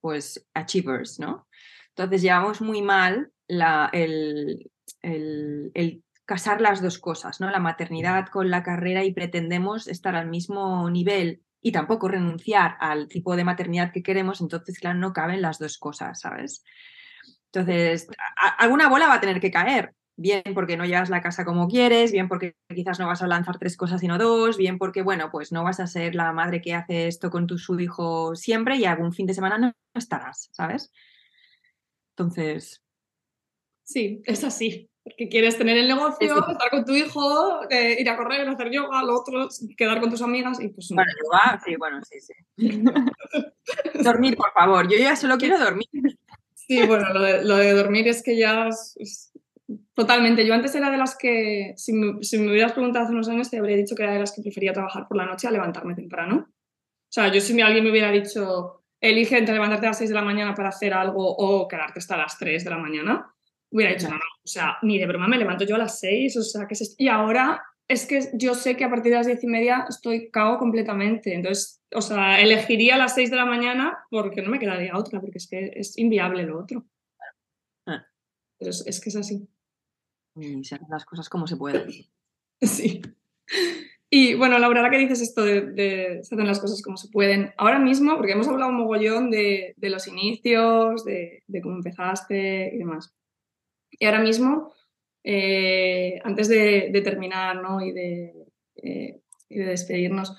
pues 0.00 0.46
achievers, 0.54 1.18
¿no? 1.18 1.48
Entonces 1.88 2.22
llevamos 2.22 2.60
muy 2.60 2.82
mal 2.82 3.32
la, 3.48 3.90
el, 3.92 4.70
el, 5.02 5.72
el 5.74 6.04
casar 6.26 6.60
las 6.60 6.82
dos 6.82 6.98
cosas, 6.98 7.40
¿no? 7.40 7.50
La 7.50 7.60
maternidad 7.60 8.26
con 8.26 8.50
la 8.50 8.62
carrera 8.62 9.04
y 9.04 9.14
pretendemos 9.14 9.86
estar 9.86 10.16
al 10.16 10.28
mismo 10.28 10.90
nivel 10.90 11.42
y 11.62 11.72
tampoco 11.72 12.08
renunciar 12.08 12.76
al 12.80 13.08
tipo 13.08 13.36
de 13.36 13.44
maternidad 13.44 13.92
que 13.92 14.02
queremos, 14.02 14.40
entonces, 14.40 14.78
claro, 14.78 14.98
no 14.98 15.12
caben 15.12 15.40
las 15.40 15.58
dos 15.58 15.78
cosas, 15.78 16.20
¿sabes? 16.20 16.64
Entonces, 17.46 18.08
alguna 18.58 18.88
bola 18.88 19.06
va 19.06 19.14
a 19.14 19.20
tener 19.20 19.40
que 19.40 19.50
caer, 19.52 19.94
bien 20.16 20.42
porque 20.52 20.76
no 20.76 20.84
llevas 20.84 21.10
la 21.10 21.22
casa 21.22 21.44
como 21.44 21.68
quieres, 21.68 22.12
bien 22.12 22.28
porque 22.28 22.56
quizás 22.74 22.98
no 22.98 23.06
vas 23.06 23.22
a 23.22 23.26
lanzar 23.28 23.58
tres 23.58 23.76
cosas 23.76 24.00
sino 24.00 24.18
dos, 24.18 24.56
bien 24.56 24.78
porque, 24.78 25.02
bueno, 25.02 25.30
pues 25.30 25.52
no 25.52 25.62
vas 25.62 25.80
a 25.80 25.86
ser 25.86 26.14
la 26.16 26.32
madre 26.32 26.60
que 26.60 26.74
hace 26.74 27.06
esto 27.06 27.30
con 27.30 27.46
tu 27.46 27.56
su 27.56 27.78
hijo 27.78 28.34
siempre 28.34 28.76
y 28.76 28.84
algún 28.84 29.12
fin 29.12 29.26
de 29.26 29.34
semana 29.34 29.58
no 29.58 29.72
estarás, 29.94 30.48
¿sabes? 30.52 30.92
Entonces... 32.16 32.82
Sí, 33.84 34.20
es 34.24 34.42
así 34.42 34.90
porque 35.06 35.28
quieres 35.28 35.56
tener 35.56 35.76
el 35.76 35.86
negocio, 35.86 36.36
estar 36.48 36.68
con 36.68 36.84
tu 36.84 36.92
hijo, 36.92 37.60
eh, 37.70 37.96
ir 38.00 38.10
a 38.10 38.16
correr, 38.16 38.48
hacer 38.48 38.72
yoga, 38.72 39.04
lo 39.04 39.20
otro, 39.20 39.48
quedar 39.76 40.00
con 40.00 40.10
tus 40.10 40.20
amigas 40.20 40.60
y 40.60 40.66
pues 40.66 40.90
no. 40.90 40.96
Bueno, 40.96 41.12
yoga, 41.22 41.60
sí, 41.64 41.76
bueno, 41.76 42.00
sí, 42.02 42.20
sí. 42.20 42.34
dormir, 44.02 44.36
por 44.36 44.50
favor, 44.50 44.90
yo 44.90 44.98
ya 44.98 45.14
solo 45.14 45.38
quiero 45.38 45.60
dormir. 45.60 45.86
Sí, 46.54 46.84
bueno, 46.84 47.14
lo 47.14 47.56
de, 47.56 47.72
dormir 47.72 48.08
es 48.08 48.20
que 48.20 48.36
ya 48.36 48.66
es, 48.66 49.32
totalmente. 49.94 50.44
Yo 50.44 50.54
antes 50.54 50.74
era 50.74 50.90
de 50.90 50.96
las 50.96 51.16
que, 51.16 51.74
si 51.76 51.92
me, 51.92 52.24
si 52.24 52.38
me, 52.38 52.50
hubieras 52.50 52.72
preguntado 52.72 53.04
hace 53.04 53.14
unos 53.14 53.28
años, 53.28 53.48
te 53.48 53.58
habría 53.58 53.76
dicho 53.76 53.94
que 53.94 54.02
era 54.02 54.12
de 54.12 54.18
las 54.18 54.32
que 54.32 54.42
prefería 54.42 54.72
trabajar 54.72 55.06
por 55.06 55.18
la 55.18 55.26
noche 55.26 55.46
a 55.46 55.52
levantarme 55.52 55.94
temprano. 55.94 56.48
O 56.48 57.12
sea, 57.12 57.30
yo 57.32 57.40
si 57.40 57.60
alguien 57.62 57.84
me 57.84 57.92
hubiera 57.92 58.10
dicho, 58.10 58.82
elige 59.00 59.38
entre 59.38 59.54
levantarte 59.54 59.86
a 59.86 59.90
las 59.90 59.98
6 59.98 60.10
de 60.10 60.16
la 60.16 60.22
mañana 60.22 60.52
para 60.52 60.70
hacer 60.70 60.94
algo 60.94 61.24
o 61.24 61.68
quedarte 61.68 62.00
hasta 62.00 62.16
las 62.16 62.36
3 62.38 62.64
de 62.64 62.70
la 62.70 62.78
mañana, 62.78 63.32
hubiera 63.76 63.92
dicho, 63.92 64.08
no, 64.08 64.14
no, 64.14 64.24
o 64.44 64.48
sea, 64.48 64.78
ni 64.82 64.98
de 64.98 65.06
broma 65.06 65.28
me 65.28 65.38
levanto 65.38 65.64
yo 65.64 65.76
a 65.76 65.78
las 65.78 66.00
seis, 66.00 66.36
o 66.36 66.42
sea, 66.42 66.66
que 66.66 66.74
es 66.74 66.94
Y 66.98 67.08
ahora 67.08 67.62
es 67.88 68.06
que 68.06 68.30
yo 68.34 68.54
sé 68.54 68.76
que 68.76 68.84
a 68.84 68.90
partir 68.90 69.12
de 69.12 69.18
las 69.18 69.26
diez 69.26 69.42
y 69.44 69.46
media 69.46 69.86
estoy 69.88 70.30
cago 70.30 70.58
completamente, 70.58 71.34
entonces, 71.34 71.82
o 71.94 72.00
sea, 72.00 72.40
elegiría 72.40 72.96
las 72.96 73.14
seis 73.14 73.30
de 73.30 73.36
la 73.36 73.46
mañana 73.46 73.98
porque 74.10 74.42
no 74.42 74.50
me 74.50 74.58
quedaría 74.58 74.96
otra, 74.96 75.20
porque 75.20 75.38
es 75.38 75.48
que 75.48 75.72
es 75.74 75.96
inviable 75.98 76.42
lo 76.44 76.58
otro. 76.58 76.84
Ah. 77.86 78.04
Pero 78.58 78.70
es, 78.70 79.00
que 79.00 79.10
es 79.10 79.16
así. 79.16 79.48
Y 80.34 80.64
se 80.64 80.74
hacen 80.74 80.88
las 80.90 81.04
cosas 81.04 81.28
como 81.28 81.46
se 81.46 81.56
pueden. 81.56 81.88
Sí. 82.62 83.02
Y 84.08 84.34
bueno, 84.34 84.58
Laura, 84.58 84.80
ahora 84.80 84.90
que 84.90 84.96
dices 84.96 85.20
esto 85.20 85.44
de, 85.44 86.20
se 86.22 86.34
hacen 86.34 86.46
las 86.46 86.58
cosas 86.58 86.80
como 86.80 86.96
se 86.96 87.08
pueden, 87.08 87.52
ahora 87.58 87.78
mismo, 87.78 88.16
porque 88.16 88.32
hemos 88.32 88.48
hablado 88.48 88.70
un 88.70 88.78
mogollón 88.78 89.30
de, 89.30 89.74
de 89.76 89.90
los 89.90 90.06
inicios, 90.06 91.04
de, 91.04 91.42
de, 91.46 91.60
cómo 91.60 91.76
empezaste 91.76 92.74
y 92.74 92.78
demás. 92.78 93.14
Y 93.98 94.06
ahora 94.06 94.20
mismo, 94.20 94.72
eh, 95.24 96.20
antes 96.24 96.48
de, 96.48 97.00
terminar 97.04 97.56
¿no? 97.62 97.80
y, 97.80 97.92
de, 97.92 98.46
eh, 98.76 99.20
y, 99.48 99.58
de, 99.58 99.64
despedirnos, 99.64 100.36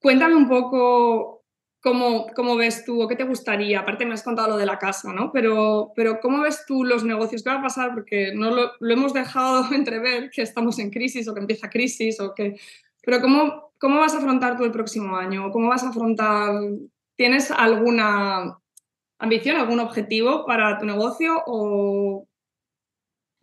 cuéntame 0.00 0.34
un 0.34 0.48
poco 0.48 1.44
cómo, 1.80 2.26
cómo, 2.34 2.56
ves 2.56 2.84
tú 2.84 3.02
o 3.02 3.08
qué 3.08 3.16
te 3.16 3.24
gustaría. 3.24 3.80
Aparte 3.80 4.06
me 4.06 4.14
has 4.14 4.22
contado 4.22 4.50
lo 4.50 4.56
de 4.56 4.66
la 4.66 4.78
casa, 4.78 5.12
¿no? 5.12 5.32
Pero, 5.32 5.92
pero 5.94 6.20
¿cómo 6.20 6.40
ves 6.42 6.64
tú 6.66 6.84
los 6.84 7.04
negocios? 7.04 7.42
¿Qué 7.42 7.50
va 7.50 7.58
a 7.58 7.62
pasar? 7.62 7.94
Porque 7.94 8.32
no 8.34 8.50
lo, 8.50 8.72
lo 8.78 8.92
hemos 8.92 9.14
dejado 9.14 9.64
entrever 9.74 10.30
que 10.30 10.42
estamos 10.42 10.78
en 10.78 10.90
crisis 10.90 11.28
o 11.28 11.34
que 11.34 11.40
empieza 11.40 11.70
crisis 11.70 12.20
o 12.20 12.34
que... 12.34 12.56
Pero 13.02 13.20
¿cómo, 13.20 13.72
¿cómo 13.78 14.00
vas 14.00 14.14
a 14.14 14.18
afrontar 14.18 14.56
tú 14.56 14.64
el 14.64 14.72
próximo 14.72 15.16
año? 15.16 15.50
¿Cómo 15.50 15.68
vas 15.68 15.84
a 15.84 15.90
afrontar... 15.90 16.54
¿Tienes 17.16 17.50
alguna 17.52 18.58
ambición, 19.18 19.56
algún 19.56 19.80
objetivo 19.80 20.44
para 20.46 20.78
tu 20.78 20.86
negocio 20.86 21.42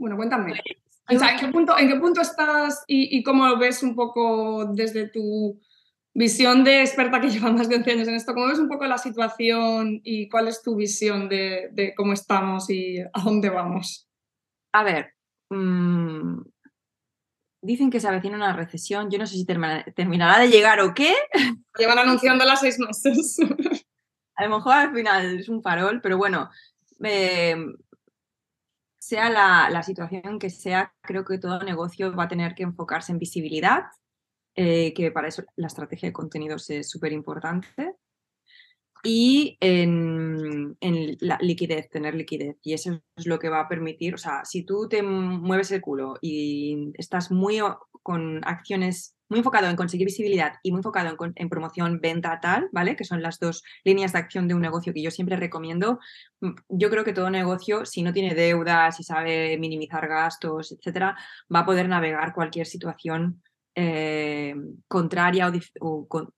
bueno, 0.01 0.17
cuéntame. 0.17 0.59
Pues, 1.05 1.21
¿en, 1.21 1.39
qué 1.39 1.47
punto, 1.49 1.77
¿En 1.77 1.87
qué 1.87 1.95
punto 1.97 2.21
estás 2.21 2.83
y, 2.87 3.21
cómo 3.21 3.55
ves 3.57 3.83
un 3.83 3.95
poco 3.95 4.65
desde 4.73 5.07
tu 5.07 5.61
visión 6.13 6.63
de 6.63 6.81
experta 6.81 7.21
que 7.21 7.29
lleva 7.29 7.51
más 7.51 7.69
de 7.69 7.75
11 7.75 7.91
años 7.91 8.07
en 8.07 8.15
esto? 8.15 8.33
¿Cómo 8.33 8.47
ves 8.47 8.57
un 8.57 8.67
poco 8.67 8.85
la 8.85 8.97
situación 8.97 10.01
y 10.03 10.27
cuál 10.27 10.47
es 10.47 10.63
tu 10.63 10.75
visión 10.75 11.29
de, 11.29 11.93
cómo 11.95 12.13
estamos 12.13 12.67
y 12.71 12.99
a 12.99 13.21
dónde 13.23 13.51
vamos? 13.51 14.09
A 14.73 14.83
ver, 14.83 15.13
mm, 15.51 16.41
dicen 17.61 17.91
que 17.91 17.99
se 17.99 18.07
avecina 18.07 18.37
una 18.37 18.53
recesión. 18.53 19.11
Yo 19.11 19.19
no 19.19 19.27
sé 19.27 19.35
si 19.35 19.45
terminará 19.45 20.39
de 20.39 20.49
llegar 20.49 20.79
o 20.81 20.95
qué. 20.95 21.13
Llevan 21.77 21.99
anunciando 21.99 22.43
las 22.43 22.61
seis 22.61 22.79
meses. 22.79 23.37
a 24.35 24.45
lo 24.45 24.57
mejor 24.57 24.73
al 24.73 24.95
final 24.95 25.39
es 25.39 25.47
un 25.47 25.61
farol, 25.61 26.01
pero 26.01 26.17
bueno, 26.17 26.49
eh, 27.03 27.55
sea 29.11 29.29
la, 29.29 29.83
situación 29.83 30.39
que 30.39 30.49
sea, 30.49 30.93
creo 31.01 31.25
que 31.25 31.37
todo 31.37 31.61
negocio 31.63 32.15
va 32.15 32.23
a 32.23 32.27
tener 32.29 32.55
que 32.55 32.63
enfocarse 32.63 33.11
en 33.11 33.19
visibilidad, 33.19 33.87
eh, 34.55 34.93
que 34.93 35.11
para 35.11 35.27
eso 35.27 35.43
la 35.57 35.67
estrategia 35.67 36.07
de 36.07 36.13
contenidos 36.13 36.69
es 36.69 36.89
súper 36.89 37.11
importante, 37.11 37.97
y 39.03 39.57
en, 39.59 40.77
la 41.19 41.37
liquidez, 41.41 41.89
tener 41.89 42.15
liquidez. 42.15 42.57
Y 42.63 42.73
eso 42.73 43.01
es 43.15 43.25
lo 43.25 43.39
que 43.39 43.49
va 43.49 43.61
a 43.61 43.67
permitir, 43.67 44.13
o 44.15 44.17
sea, 44.17 44.45
si 44.45 44.63
tú 44.63 44.87
te 44.89 45.03
mueves 45.03 45.71
el 45.71 45.81
culo 45.81 46.15
y 46.21 46.91
estás 46.97 47.31
muy 47.31 47.59
con 48.03 48.41
acciones 48.45 49.15
muy 49.31 49.39
enfocado 49.39 49.67
en 49.67 49.77
conseguir 49.77 50.07
visibilidad 50.07 50.55
y 50.61 50.71
muy 50.71 50.79
enfocado 50.79 51.15
en, 51.35 51.49
promoción, 51.49 52.01
venta, 52.01 52.37
tal, 52.41 52.67
¿vale? 52.73 52.97
Que 52.97 53.05
son 53.05 53.21
las 53.21 53.39
dos 53.39 53.63
líneas 53.85 54.11
de 54.11 54.19
acción 54.19 54.45
de 54.49 54.55
un 54.55 54.61
negocio 54.61 54.93
que 54.93 55.01
yo 55.01 55.09
siempre 55.09 55.37
recomiendo. 55.37 55.99
Mm, 56.41 56.51
yo 56.67 56.89
creo 56.89 57.05
que 57.05 57.13
todo 57.13 57.29
negocio, 57.29 57.85
si 57.85 58.03
no 58.03 58.11
tiene 58.11 58.35
deudas, 58.35 58.97
si 58.97 59.03
sabe 59.03 59.57
minimizar 59.57 60.05
gastos, 60.09 60.73
etcétera, 60.73 61.15
va 61.53 61.59
a 61.59 61.65
poder 61.65 61.87
navegar 61.87 62.33
cualquier 62.33 62.67
situación 62.67 63.41
eh, 63.75 64.53
contraria 64.87 65.51
o, 65.79 66.07
con, 66.07 66.33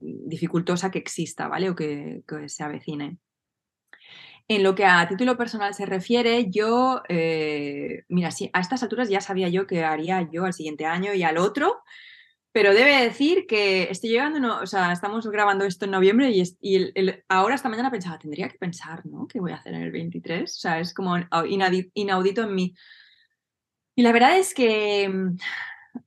dificultosa 0.00 0.90
que 0.90 0.98
exista, 0.98 1.48
¿vale? 1.48 1.70
O 1.70 1.74
que, 1.74 2.22
se 2.46 2.62
avecine. 2.62 3.18
En 4.48 4.62
lo 4.62 4.76
que 4.76 4.84
a 4.84 5.08
título 5.08 5.36
personal 5.36 5.74
se 5.74 5.86
refiere, 5.86 6.48
yo, 6.50 7.02
eh, 7.08 8.04
mira, 8.08 8.30
a 8.52 8.60
estas 8.60 8.82
alturas 8.84 9.08
ya 9.08 9.20
sabía 9.20 9.48
yo 9.48 9.66
que 9.66 9.84
haría 9.84 10.28
yo 10.30 10.44
al 10.44 10.52
siguiente 10.52 10.86
año 10.86 11.14
y 11.14 11.24
al 11.24 11.38
otro, 11.38 11.82
pero 12.52 12.72
debe 12.72 13.02
decir 13.02 13.46
que 13.48 13.90
estoy 13.90 14.10
llegando, 14.10 14.60
o 14.60 14.66
sea, 14.66 14.92
estamos 14.92 15.26
grabando 15.26 15.64
esto 15.64 15.84
en 15.84 15.90
noviembre 15.90 16.30
y, 16.30 16.42
y 16.60 16.92
ahora 17.28 17.56
esta 17.56 17.68
mañana 17.68 17.90
pensaba, 17.90 18.18
tendría 18.18 18.48
que 18.48 18.56
pensar, 18.56 19.04
¿no? 19.04 19.26
¿Qué 19.26 19.40
voy 19.40 19.50
a 19.50 19.56
hacer 19.56 19.74
en 19.74 19.82
el 19.82 19.90
23? 19.90 20.48
O 20.50 20.58
sea, 20.60 20.78
es 20.78 20.94
como 20.94 21.16
inaudito 21.94 22.44
en 22.44 22.54
mí. 22.54 22.74
Y 23.96 24.02
la 24.02 24.12
verdad 24.12 24.38
es 24.38 24.54
que 24.54 25.10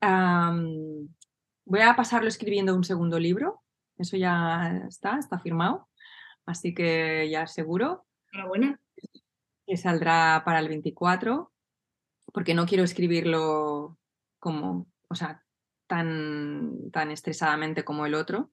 voy 0.01 1.81
a 1.81 1.95
pasarlo 1.95 2.27
escribiendo 2.27 2.75
un 2.75 2.83
segundo 2.83 3.19
libro, 3.19 3.63
eso 3.97 4.17
ya 4.17 4.83
está, 4.87 5.17
está 5.19 5.39
firmado, 5.39 5.87
así 6.45 6.73
que 6.73 7.29
ya 7.29 7.47
seguro. 7.47 8.05
Enhorabuena. 8.31 8.79
Que 9.67 9.77
saldrá 9.77 10.41
para 10.45 10.59
el 10.59 10.67
24, 10.67 11.51
porque 12.33 12.53
no 12.53 12.65
quiero 12.65 12.83
escribirlo 12.83 13.97
como, 14.39 14.87
o 15.09 15.15
sea, 15.15 15.43
tan, 15.87 16.91
tan 16.91 17.11
estresadamente 17.11 17.83
como 17.83 18.05
el 18.05 18.15
otro. 18.15 18.51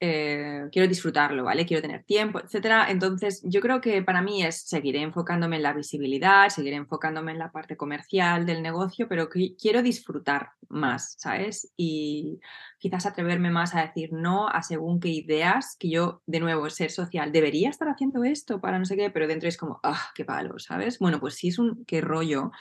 Eh, 0.00 0.68
quiero 0.70 0.86
disfrutarlo, 0.86 1.42
¿vale? 1.42 1.66
Quiero 1.66 1.82
tener 1.82 2.04
tiempo, 2.04 2.38
etcétera. 2.38 2.88
Entonces, 2.88 3.42
yo 3.44 3.60
creo 3.60 3.80
que 3.80 4.00
para 4.02 4.22
mí 4.22 4.44
es 4.44 4.62
seguiré 4.62 5.02
enfocándome 5.02 5.56
en 5.56 5.64
la 5.64 5.72
visibilidad, 5.72 6.50
seguiré 6.50 6.76
enfocándome 6.76 7.32
en 7.32 7.38
la 7.38 7.50
parte 7.50 7.76
comercial 7.76 8.46
del 8.46 8.62
negocio, 8.62 9.08
pero 9.08 9.28
quiero 9.28 9.82
disfrutar 9.82 10.50
más, 10.68 11.16
¿sabes? 11.18 11.72
Y 11.76 12.38
quizás 12.78 13.06
atreverme 13.06 13.50
más 13.50 13.74
a 13.74 13.82
decir 13.82 14.12
no 14.12 14.48
a 14.48 14.62
según 14.62 15.00
qué 15.00 15.08
ideas, 15.08 15.76
que 15.80 15.90
yo, 15.90 16.22
de 16.26 16.38
nuevo, 16.38 16.70
ser 16.70 16.92
social, 16.92 17.32
debería 17.32 17.68
estar 17.68 17.88
haciendo 17.88 18.22
esto 18.22 18.60
para 18.60 18.78
no 18.78 18.84
sé 18.84 18.96
qué, 18.96 19.10
pero 19.10 19.26
dentro 19.26 19.48
es 19.48 19.56
como, 19.56 19.80
ah, 19.82 20.10
qué 20.14 20.24
palo, 20.24 20.60
¿sabes? 20.60 21.00
Bueno, 21.00 21.18
pues 21.18 21.34
si 21.34 21.48
es 21.48 21.58
un 21.58 21.84
qué 21.86 22.00
rollo 22.00 22.52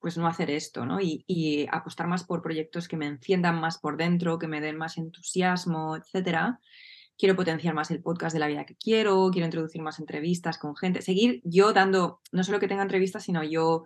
pues 0.00 0.16
no 0.18 0.26
hacer 0.26 0.50
esto, 0.50 0.86
¿no? 0.86 0.98
Y, 1.00 1.66
apostar 1.70 2.06
más 2.06 2.24
por 2.24 2.42
proyectos 2.42 2.88
que 2.88 2.96
me 2.96 3.06
enciendan 3.06 3.60
más 3.60 3.78
por 3.78 3.96
dentro, 3.96 4.38
que 4.38 4.48
me 4.48 4.60
den 4.60 4.76
más 4.76 4.98
entusiasmo, 4.98 5.96
etcétera 5.96 6.60
quiero 7.18 7.34
potenciar 7.34 7.74
más 7.74 7.90
el 7.90 8.02
podcast 8.02 8.34
de 8.34 8.40
la 8.40 8.46
vida 8.46 8.66
que 8.66 8.76
quiero, 8.76 9.30
quiero 9.32 9.46
introducir 9.46 9.82
más 9.82 9.98
entrevistas 9.98 10.58
con 10.58 10.76
gente, 10.76 11.02
seguir 11.02 11.40
yo 11.44 11.72
dando, 11.72 12.20
no 12.32 12.44
solo 12.44 12.60
que 12.60 12.68
tenga 12.68 12.82
entrevistas, 12.82 13.24
sino 13.24 13.42
yo 13.42 13.84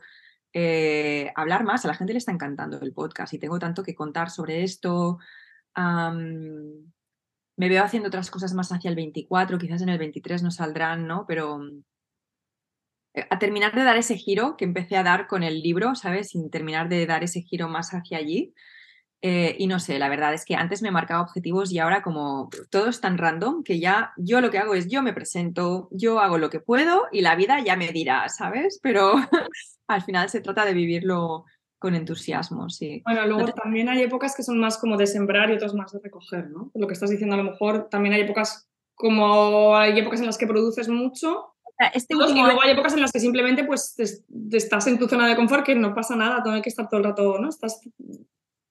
eh, 0.52 1.32
hablar 1.36 1.64
más. 1.64 1.84
A 1.84 1.88
la 1.88 1.94
gente 1.94 2.12
le 2.12 2.18
está 2.18 2.32
encantando 2.32 2.80
el 2.80 2.92
podcast 2.92 3.32
y 3.34 3.38
tengo 3.38 3.58
tanto 3.58 3.82
que 3.82 3.94
contar 3.94 4.30
sobre 4.30 4.62
esto. 4.62 5.18
me 7.56 7.68
veo 7.68 7.84
haciendo 7.84 8.08
otras 8.08 8.30
cosas 8.30 8.54
más 8.54 8.72
hacia 8.72 8.90
el 8.90 8.96
24, 8.96 9.58
quizás 9.58 9.82
en 9.82 9.90
el 9.90 9.98
23 9.98 10.42
no 10.42 10.50
saldrán, 10.50 11.06
¿no? 11.06 11.24
Pero 11.26 11.60
a 13.14 13.38
terminar 13.38 13.74
de 13.74 13.84
dar 13.84 13.96
ese 13.96 14.16
giro 14.16 14.56
que 14.56 14.64
empecé 14.64 14.96
a 14.96 15.02
dar 15.02 15.26
con 15.26 15.42
el 15.42 15.62
libro, 15.62 15.94
¿sabes? 15.94 16.28
Sin 16.28 16.50
terminar 16.50 16.88
de 16.88 17.06
dar 17.06 17.24
ese 17.24 17.42
giro 17.42 17.68
más 17.68 17.90
hacia 17.90 18.18
allí. 18.18 18.54
Eh, 19.22 19.56
y 19.58 19.66
no 19.66 19.80
sé, 19.80 19.98
la 19.98 20.08
verdad 20.08 20.32
es 20.32 20.46
que 20.46 20.54
antes 20.54 20.80
me 20.80 20.90
marcaba 20.90 21.20
objetivos 21.20 21.70
y 21.72 21.78
ahora 21.78 22.00
como 22.00 22.48
todo 22.70 22.88
es 22.88 23.02
tan 23.02 23.18
random 23.18 23.62
que 23.62 23.78
ya 23.78 24.12
yo 24.16 24.40
lo 24.40 24.50
que 24.50 24.58
hago 24.58 24.74
es 24.74 24.88
yo 24.88 25.02
me 25.02 25.12
presento, 25.12 25.88
yo 25.90 26.20
hago 26.20 26.38
lo 26.38 26.48
que 26.48 26.60
puedo 26.60 27.06
y 27.12 27.20
la 27.20 27.36
vida 27.36 27.60
ya 27.62 27.76
me 27.76 27.88
dirá, 27.88 28.26
¿sabes? 28.30 28.80
Pero 28.82 29.12
al 29.88 30.02
final 30.02 30.30
se 30.30 30.40
trata 30.40 30.64
de 30.64 30.72
vivirlo 30.72 31.44
con 31.78 31.94
entusiasmo, 31.94 32.70
sí. 32.70 33.02
Bueno, 33.04 33.26
luego 33.26 33.52
también 33.52 33.88
hay 33.90 34.02
épocas 34.02 34.34
que 34.34 34.42
son 34.42 34.58
más 34.58 34.78
como 34.78 34.96
de 34.96 35.06
sembrar 35.06 35.50
y 35.50 35.54
otras 35.54 35.74
más 35.74 35.92
de 35.92 36.00
recoger, 36.02 36.50
¿no? 36.50 36.70
Lo 36.74 36.86
que 36.86 36.94
estás 36.94 37.10
diciendo, 37.10 37.34
a 37.34 37.38
lo 37.38 37.50
mejor 37.50 37.88
también 37.90 38.14
hay 38.14 38.22
épocas 38.22 38.70
como 38.94 39.76
hay 39.76 39.98
épocas 39.98 40.20
en 40.20 40.26
las 40.26 40.38
que 40.38 40.46
produces 40.46 40.88
mucho 40.88 41.49
este 41.86 42.14
y 42.14 42.16
luego 42.16 42.62
hay 42.62 42.72
épocas 42.72 42.94
en 42.94 43.00
las 43.00 43.12
que 43.12 43.20
simplemente 43.20 43.64
pues 43.64 43.94
estás 44.52 44.86
en 44.86 44.98
tu 44.98 45.08
zona 45.08 45.28
de 45.28 45.36
confort 45.36 45.64
que 45.64 45.74
no 45.74 45.94
pasa 45.94 46.16
nada, 46.16 46.42
no 46.44 46.52
hay 46.52 46.62
que 46.62 46.68
estar 46.68 46.88
todo 46.88 46.98
el 46.98 47.04
rato, 47.04 47.38
¿no? 47.38 47.48
Estás 47.48 47.80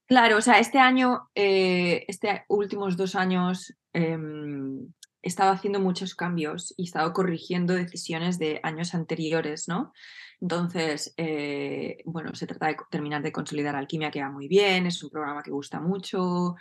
Claro, 0.10 0.38
o 0.38 0.42
sea, 0.42 0.58
este 0.58 0.80
año, 0.80 1.30
eh, 1.36 2.04
este 2.08 2.44
últimos 2.48 2.98
dos 2.98 3.14
años, 3.14 3.76
em, 3.94 4.92
he 5.22 5.28
estado 5.28 5.52
haciendo 5.52 5.80
muchos 5.80 6.16
cambios 6.16 6.74
y 6.78 6.82
he 6.82 6.86
estado 6.86 7.14
corrigiendo 7.14 7.76
decisiones 7.76 8.40
de 8.40 8.60
años 8.64 8.96
anteriores, 8.96 9.68
¿no? 9.68 9.94
Entonces, 10.42 11.14
eh, 11.18 12.02
bueno, 12.06 12.34
se 12.34 12.48
trata 12.48 12.68
de 12.70 12.78
terminar 12.90 13.22
de 13.22 13.32
consolidar 13.32 13.76
Alquimia, 13.76 14.10
que 14.10 14.24
va 14.24 14.32
muy 14.32 14.48
bien, 14.48 14.88
es 14.88 15.04
un 15.04 15.12
programa 15.12 15.44
que 15.44 15.52
gusta 15.52 15.80
mucho, 15.80 16.56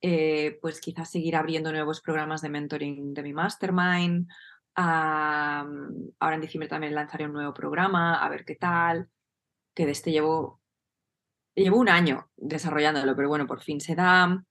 eh, 0.00 0.58
pues 0.62 0.80
quizás 0.80 1.10
seguir 1.10 1.36
abriendo 1.36 1.72
nuevos 1.72 2.00
programas 2.00 2.40
de 2.40 2.48
mentoring 2.48 3.12
de 3.12 3.22
mi 3.22 3.34
mastermind. 3.34 4.28
Ahora 4.74 6.34
en 6.34 6.40
diciembre 6.40 6.68
también 6.68 6.94
lanzaré 6.94 7.26
un 7.26 7.32
nuevo 7.32 7.54
programa, 7.54 8.24
a 8.24 8.28
ver 8.28 8.44
qué 8.44 8.56
tal, 8.56 9.08
que 9.74 9.86
de 9.86 9.92
este 9.92 10.10
llevo 10.10 10.60
llevo 11.54 11.78
un 11.78 11.88
año 11.88 12.28
desarrollándolo, 12.36 13.14
pero 13.16 13.28
bueno, 13.28 13.46
por 13.46 13.62
fin 13.62 13.80
se 13.80 13.94
da. 13.94 14.44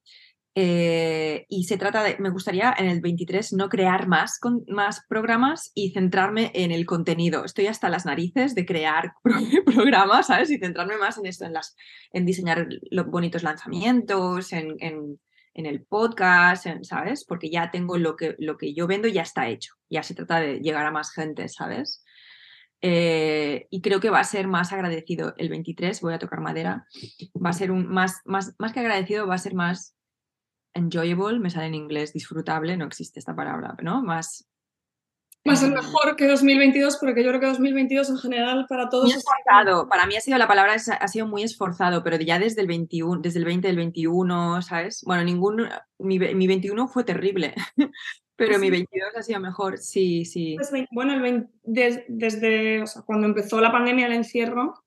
Eh, 0.56 1.48
y 1.50 1.64
se 1.64 1.78
trata 1.78 2.04
de, 2.04 2.16
me 2.20 2.30
gustaría 2.30 2.76
en 2.78 2.86
el 2.86 3.02
23 3.02 3.54
no 3.54 3.70
crear 3.70 4.08
más, 4.08 4.38
con, 4.40 4.64
más 4.68 5.04
programas 5.10 5.72
y 5.74 5.92
centrarme 5.92 6.52
en 6.54 6.72
el 6.72 6.86
contenido. 6.86 7.44
Estoy 7.44 7.68
hasta 7.68 7.90
las 7.90 8.06
narices 8.06 8.54
de 8.54 8.66
crear 8.66 9.14
programas, 9.66 10.28
¿sabes? 10.28 10.52
Y 10.52 10.60
centrarme 10.60 10.98
más 10.98 11.18
en 11.18 11.26
esto, 11.26 11.46
en, 11.46 11.54
las, 11.54 11.76
en 12.12 12.26
diseñar 12.26 12.68
los 12.92 13.08
bonitos 13.08 13.42
lanzamientos, 13.42 14.54
en, 14.54 14.76
en, 14.80 15.20
en 15.54 15.66
el 15.66 15.84
podcast, 15.84 16.68
¿sabes? 16.82 17.26
Porque 17.26 17.50
ya 17.50 17.72
tengo 17.72 17.98
lo 17.98 18.16
que, 18.16 18.36
lo 18.40 18.58
que 18.58 18.74
yo 18.74 18.88
vendo, 18.88 19.08
ya 19.08 19.22
está 19.22 19.48
hecho. 19.48 19.74
Ya 19.90 20.04
se 20.04 20.16
trata 20.16 20.40
de 20.40 20.60
llegar 20.60 20.86
a 20.86 20.92
más 20.92 21.12
gente, 21.12 21.48
¿sabes? 21.50 22.04
Eh, 22.82 23.68
y 23.70 23.82
creo 23.82 24.00
que 24.00 24.10
va 24.10 24.20
a 24.20 24.26
ser 24.26 24.48
más 24.48 24.74
agradecido 24.74 25.34
el 25.38 25.50
23, 25.50 26.02
voy 26.02 26.14
a 26.14 26.20
tocar 26.20 26.42
madera, 26.42 26.86
va 27.34 27.52
a 27.52 27.54
ser 27.54 27.72
un 27.72 27.88
más, 27.88 28.20
más, 28.26 28.56
más 28.60 28.74
que 28.74 28.82
agradecido, 28.82 29.26
va 29.26 29.36
a 29.36 29.38
ser 29.38 29.54
más 29.54 29.96
enjoyable, 30.74 31.40
me 31.40 31.50
sale 31.50 31.68
en 31.68 31.76
inglés, 31.76 32.12
disfrutable, 32.12 32.76
no 32.76 32.86
existe 32.86 33.20
esta 33.20 33.36
palabra, 33.36 33.76
¿no? 33.82 34.04
Más... 34.04 34.50
Va 35.48 35.54
a 35.54 35.56
ser 35.58 35.72
mejor 35.72 36.16
que 36.16 36.26
2022, 36.26 36.98
porque 36.98 37.22
yo 37.22 37.30
creo 37.30 37.42
que 37.42 37.48
2022 37.48 38.10
en 38.10 38.18
general 38.18 38.66
para 38.70 38.88
todos... 38.88 39.06
Muy 39.06 39.14
esforzado, 39.14 39.90
para 39.90 40.06
mí 40.06 40.16
ha 40.16 40.22
sido 40.22 40.38
la 40.38 40.48
palabra, 40.48 40.76
ha 40.76 41.08
sido 41.10 41.28
muy 41.28 41.44
esforzado, 41.44 42.02
pero 42.02 42.18
ya 42.18 42.40
desde 42.40 42.62
el 42.62 42.68
21, 42.68 43.22
desde 43.22 43.40
el 43.40 43.46
20 43.46 43.68
del 43.68 43.76
21, 43.76 44.62
¿sabes? 44.62 45.04
Bueno, 45.06 45.24
ningún, 45.26 45.68
mi, 46.00 46.18
mi 46.18 46.48
21 46.48 46.88
fue 46.88 47.04
terrible. 47.04 47.54
Pero 48.36 48.58
mi 48.58 48.72
22 48.72 49.16
ha 49.16 49.22
sido 49.22 49.40
mejor, 49.40 49.78
sí, 49.78 50.26
sí. 50.26 50.56
Pues 50.58 50.72
bueno, 50.92 51.14
el 51.14 51.48
desde 51.64 52.84
cuando 53.06 53.28
empezó 53.28 53.62
la 53.62 53.72
pandemia, 53.72 54.08
el 54.08 54.14
encierro, 54.14 54.84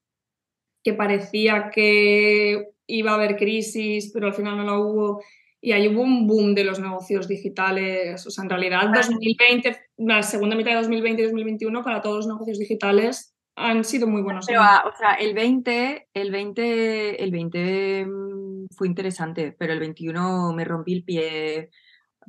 que 0.82 0.94
parecía 0.94 1.70
que 1.70 2.70
iba 2.86 3.12
a 3.12 3.14
haber 3.14 3.36
crisis, 3.36 4.10
pero 4.12 4.26
al 4.26 4.34
final 4.34 4.56
no 4.56 4.64
la 4.64 4.78
hubo, 4.78 5.22
y 5.66 5.72
ahí 5.72 5.88
hubo 5.88 6.02
un 6.02 6.28
boom 6.28 6.54
de 6.54 6.62
los 6.62 6.78
negocios 6.78 7.26
digitales. 7.26 8.24
O 8.24 8.30
sea, 8.30 8.44
en 8.44 8.50
realidad, 8.50 8.88
2020, 8.94 9.76
la 9.96 10.22
segunda 10.22 10.54
mitad 10.54 10.70
de 10.70 10.76
2020 10.76 11.20
y 11.20 11.24
2021, 11.24 11.82
para 11.82 12.00
todos 12.00 12.18
los 12.18 12.28
negocios 12.28 12.60
digitales 12.60 13.34
han 13.56 13.82
sido 13.82 14.06
muy 14.06 14.22
buenos. 14.22 14.46
Pero, 14.46 14.60
ah, 14.62 14.84
o 14.86 14.96
sea, 14.96 15.14
el 15.14 15.34
20, 15.34 16.10
el 16.14 16.30
20, 16.30 17.20
el 17.20 17.30
20 17.32 18.06
mm, 18.06 18.66
fue 18.76 18.86
interesante, 18.86 19.56
pero 19.58 19.72
el 19.72 19.80
21 19.80 20.52
me 20.52 20.64
rompí 20.64 20.92
el 20.92 21.02
pie. 21.02 21.70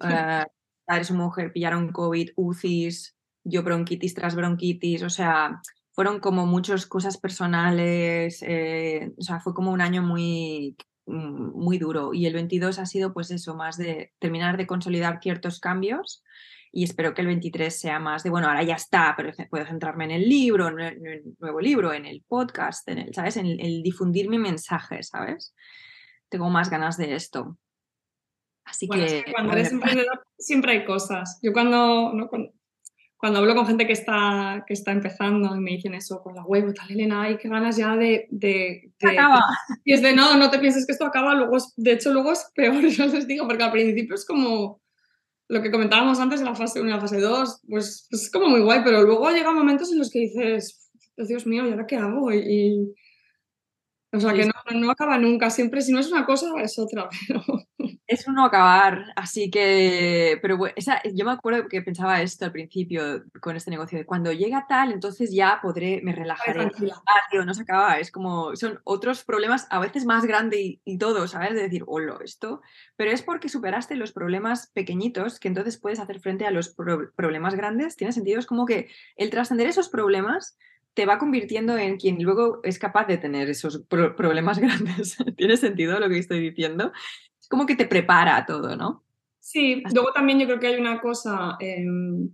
Ah, 0.02 0.48
su 1.04 1.14
mujer 1.14 1.54
pillaron 1.54 1.92
COVID, 1.92 2.32
UCIs, 2.38 3.16
yo 3.44 3.62
bronquitis 3.62 4.16
tras 4.16 4.36
bronquitis, 4.36 5.04
o 5.04 5.12
sea, 5.12 5.62
fueron 5.92 6.20
como 6.20 6.48
muchas 6.48 6.88
cosas 6.88 7.20
personales, 7.20 8.42
eh, 8.42 9.14
o 9.16 9.22
sea, 9.22 9.40
fue 9.40 9.54
como 9.54 9.72
un 9.72 9.82
año 9.82 10.02
muy, 10.02 10.76
muy 11.08 11.78
duro. 11.78 12.14
Y 12.14 12.26
el 12.26 12.34
22 12.34 12.80
ha 12.80 12.86
sido 12.86 13.14
pues 13.14 13.32
eso, 13.32 13.56
más 13.56 13.78
de 13.78 14.14
terminar 14.20 14.58
de 14.58 14.68
consolidar 14.68 15.20
ciertos 15.22 15.60
cambios 15.60 16.24
y 16.72 16.84
espero 16.84 17.14
que 17.14 17.22
el 17.22 17.28
23 17.28 17.80
sea 17.80 18.00
más 18.00 18.24
de, 18.24 18.30
bueno, 18.30 18.48
ahora 18.48 18.64
ya 18.64 18.76
está, 18.76 19.14
pero 19.16 19.32
puedo 19.50 19.66
centrarme 19.66 20.06
en 20.06 20.12
el 20.12 20.30
libro, 20.30 20.68
en 20.68 20.80
el 20.80 21.24
nuevo 21.40 21.60
libro, 21.60 21.94
en 21.94 22.06
el 22.06 22.24
podcast, 22.28 22.88
en 22.90 23.00
el, 23.00 23.14
¿sabes? 23.14 23.38
En 23.38 23.48
el 23.48 23.82
difundir 23.82 24.30
mi 24.30 24.38
mensaje, 24.38 25.02
¿sabes? 25.04 25.56
Tengo 26.30 26.50
más 26.50 26.70
ganas 26.70 26.98
de 26.98 27.16
esto. 27.16 27.58
Así 28.66 28.88
que, 28.90 29.26
cuando 29.34 29.54
eres 29.54 29.72
emprendedor 29.72 30.24
siempre 30.38 30.74
hay 30.74 30.86
cosas. 30.86 31.40
Yo 31.42 31.54
cuando, 31.54 32.12
cuando, 32.30 32.52
hablo 33.22 33.56
con 33.56 33.66
gente 33.66 33.88
que 33.88 33.94
está, 33.94 34.64
que 34.68 34.74
está 34.74 34.92
empezando 34.92 35.56
y 35.56 35.60
me 35.60 35.72
dicen 35.72 35.94
eso 35.96 36.22
con 36.22 36.36
la 36.36 36.44
web, 36.44 36.74
tal, 36.74 36.92
Elena, 36.92 37.24
hay 37.24 37.38
que 37.38 37.50
ganas 37.50 37.78
ya 37.78 37.96
de... 37.96 38.28
de, 38.30 38.92
acaba. 39.04 39.42
Y 39.86 39.94
es 39.94 40.02
de, 40.02 40.14
no, 40.14 40.38
no 40.38 40.50
te 40.50 40.60
pienses 40.60 40.86
que 40.86 40.92
esto 40.92 41.06
acaba, 41.06 41.34
luego 41.34 41.58
de 41.76 41.92
hecho 41.94 42.14
luego 42.14 42.32
es 42.32 42.52
peor, 42.54 42.82
yo 42.88 43.08
les 43.08 43.28
digo, 43.28 43.48
porque 43.48 43.64
al 43.64 43.72
principio 43.72 44.16
es 44.16 44.26
como 44.26 44.82
lo 45.50 45.62
que 45.62 45.72
comentábamos 45.72 46.20
antes 46.20 46.42
en 46.42 46.46
la 46.46 46.56
fase 46.56 46.82
1 46.82 46.90
y 46.90 46.94
la 46.94 47.00
fase 47.00 47.20
2, 47.20 47.62
pues, 47.70 48.08
pues, 48.10 48.24
es 48.24 48.32
como 48.32 48.50
muy 48.50 48.62
guay, 48.62 48.82
pero 48.84 49.04
luego 49.04 49.30
llegan 49.32 49.56
momentos 49.56 49.92
en 49.92 50.00
los 50.00 50.12
que 50.12 50.20
dices, 50.20 50.92
Dios 51.16 51.48
mío, 51.48 51.66
¿y 51.66 51.72
ahora 51.72 51.88
qué 51.88 51.96
hago? 51.96 52.32
y 52.32 52.94
o 54.14 54.20
sea, 54.20 54.34
que 54.34 54.46
no, 54.46 54.80
no, 54.80 54.92
acaba 54.92 55.18
nunca, 55.18 55.50
siempre 55.50 55.82
si 55.82 55.92
no 55.92 56.00
es 56.00 56.12
una 56.12 56.26
cosa 56.26 56.52
es 56.62 56.80
otra. 56.80 57.10
Pero... 57.28 57.44
Es 58.10 58.26
uno 58.26 58.46
acabar, 58.46 59.12
así 59.18 59.52
que, 59.52 60.40
pero 60.42 60.56
bueno, 60.56 60.74
esa, 60.78 61.02
yo 61.14 61.26
me 61.26 61.32
acuerdo 61.32 61.68
que 61.68 61.82
pensaba 61.82 62.22
esto 62.22 62.46
al 62.46 62.54
principio 62.54 63.26
con 63.42 63.58
este 63.58 63.70
negocio, 63.70 63.98
de 63.98 64.06
cuando 64.06 64.32
llega 64.32 64.66
tal, 64.66 64.94
entonces 64.94 65.34
ya 65.34 65.60
podré, 65.62 66.00
me 66.02 66.14
relajaré. 66.14 66.72
Ah, 67.06 67.22
tío, 67.30 67.44
no 67.44 67.54
se 67.54 67.64
acaba, 67.64 68.00
es 68.00 68.10
como, 68.10 68.56
son 68.56 68.80
otros 68.86 69.26
problemas 69.26 69.68
a 69.72 69.80
veces 69.80 70.06
más 70.06 70.26
grandes 70.26 70.58
y, 70.86 70.98
todo, 70.98 71.28
¿sabes? 71.28 71.54
De 71.54 71.64
decir, 71.64 71.84
hola, 71.86 72.18
esto, 72.24 72.62
pero 72.96 73.12
es 73.12 73.22
porque 73.22 73.50
superaste 73.50 73.98
los 73.98 74.14
problemas 74.14 74.68
pequeñitos 74.68 75.38
que 75.38 75.50
entonces 75.50 75.78
puedes 75.78 76.00
hacer 76.00 76.22
frente 76.22 76.46
a 76.46 76.52
los 76.52 76.70
problemas 77.14 77.56
grandes, 77.56 77.98
tiene 77.98 78.14
sentido, 78.14 78.40
es 78.40 78.46
como 78.46 78.66
que 78.66 78.88
el 79.18 79.30
trascender 79.30 79.68
esos 79.68 79.90
problemas 79.90 80.58
te 80.98 81.06
va 81.06 81.20
convirtiendo 81.20 81.78
en 81.78 81.98
quien 81.98 82.24
luego 82.24 82.60
es 82.64 82.80
capaz 82.80 83.06
de 83.06 83.20
tener 83.20 83.52
esos 83.52 83.84
problemas 83.88 84.58
grandes. 84.60 85.16
¿Tiene 85.36 85.56
sentido 85.56 86.00
lo 86.00 86.10
que 86.10 86.18
estoy 86.18 86.40
diciendo? 86.40 86.92
Como 87.50 87.66
que 87.66 87.76
te 87.76 87.86
prepara 87.86 88.46
todo, 88.46 88.76
¿no? 88.76 89.04
Sí, 89.40 89.82
luego 89.94 90.12
también 90.12 90.40
yo 90.40 90.46
creo 90.46 90.60
que 90.60 90.68
hay 90.68 90.80
una 90.80 91.00
cosa, 91.00 91.56
em, 91.60 92.34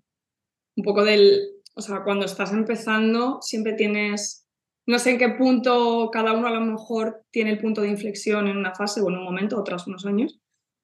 un 0.76 0.84
poco 0.84 1.03
del, 1.03 1.41
o 1.76 1.82
sea, 1.82 2.03
cuando 2.03 2.26
estás 2.26 2.51
empezando 2.53 3.39
siempre 3.41 3.74
tienes, 3.74 4.47
no 4.88 4.97
sé 4.97 5.11
en 5.11 5.18
qué 5.20 5.30
punto 5.30 6.09
cada 6.11 6.34
uno 6.34 6.47
a 6.47 6.51
lo 6.51 6.61
mejor 6.61 7.24
tiene 7.32 7.51
el 7.51 7.59
punto 7.59 7.82
de 7.82 7.89
inflexión 7.89 8.47
en 8.47 8.57
una 8.57 8.74
fase 8.74 9.01
o 9.01 9.09
en 9.09 9.18
un 9.18 9.24
momento 9.24 9.59
o 9.59 9.64
tras 9.64 9.86
unos 9.86 10.05
años, 10.05 10.39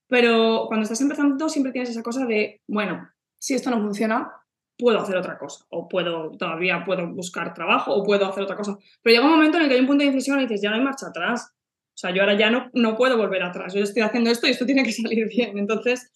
pero 0.08 0.66
cuando 0.68 0.84
estás 0.84 1.02
empezando 1.02 1.50
siempre 1.50 1.72
tienes 1.72 1.90
esa 1.90 2.04
cosa 2.04 2.26
de, 2.26 2.62
bueno, 2.68 3.10
si 3.40 3.56
esto 3.56 3.70
no 3.72 3.82
funciona, 3.82 4.32
puedo 4.80 5.00
hacer 5.00 5.18
otra 5.18 5.38
cosa, 5.38 5.66
o 5.70 5.88
puedo, 5.90 6.32
todavía 6.32 6.84
puedo 6.86 7.08
buscar 7.14 7.54
trabajo, 7.54 7.94
o 7.94 8.04
puedo 8.04 8.26
hacer 8.26 8.44
otra 8.44 8.56
cosa. 8.56 8.78
Pero 9.04 9.14
llega 9.14 9.26
un 9.26 9.34
momento 9.34 9.58
en 9.58 9.64
el 9.64 9.70
que 9.70 9.76
hay 9.76 9.82
un 9.82 9.88
punto 9.88 10.02
de 10.02 10.08
inflexión 10.08 10.40
y 10.40 10.44
dices, 10.44 10.62
ya 10.62 10.70
no 10.70 10.78
hay 10.78 10.82
marcha 10.82 11.08
atrás. 11.08 11.54
O 12.00 12.02
sea, 12.02 12.12
yo 12.12 12.22
ahora 12.22 12.38
ya 12.38 12.50
no, 12.50 12.70
no 12.72 12.96
puedo 12.96 13.18
volver 13.18 13.44
atrás. 13.44 13.74
Yo 13.74 13.84
estoy 13.84 14.04
haciendo 14.04 14.30
esto 14.30 14.48
y 14.48 14.52
esto 14.52 14.66
tiene 14.66 14.84
que 14.84 14.92
salir 14.94 15.28
bien. 15.28 15.58
Entonces, 15.58 16.10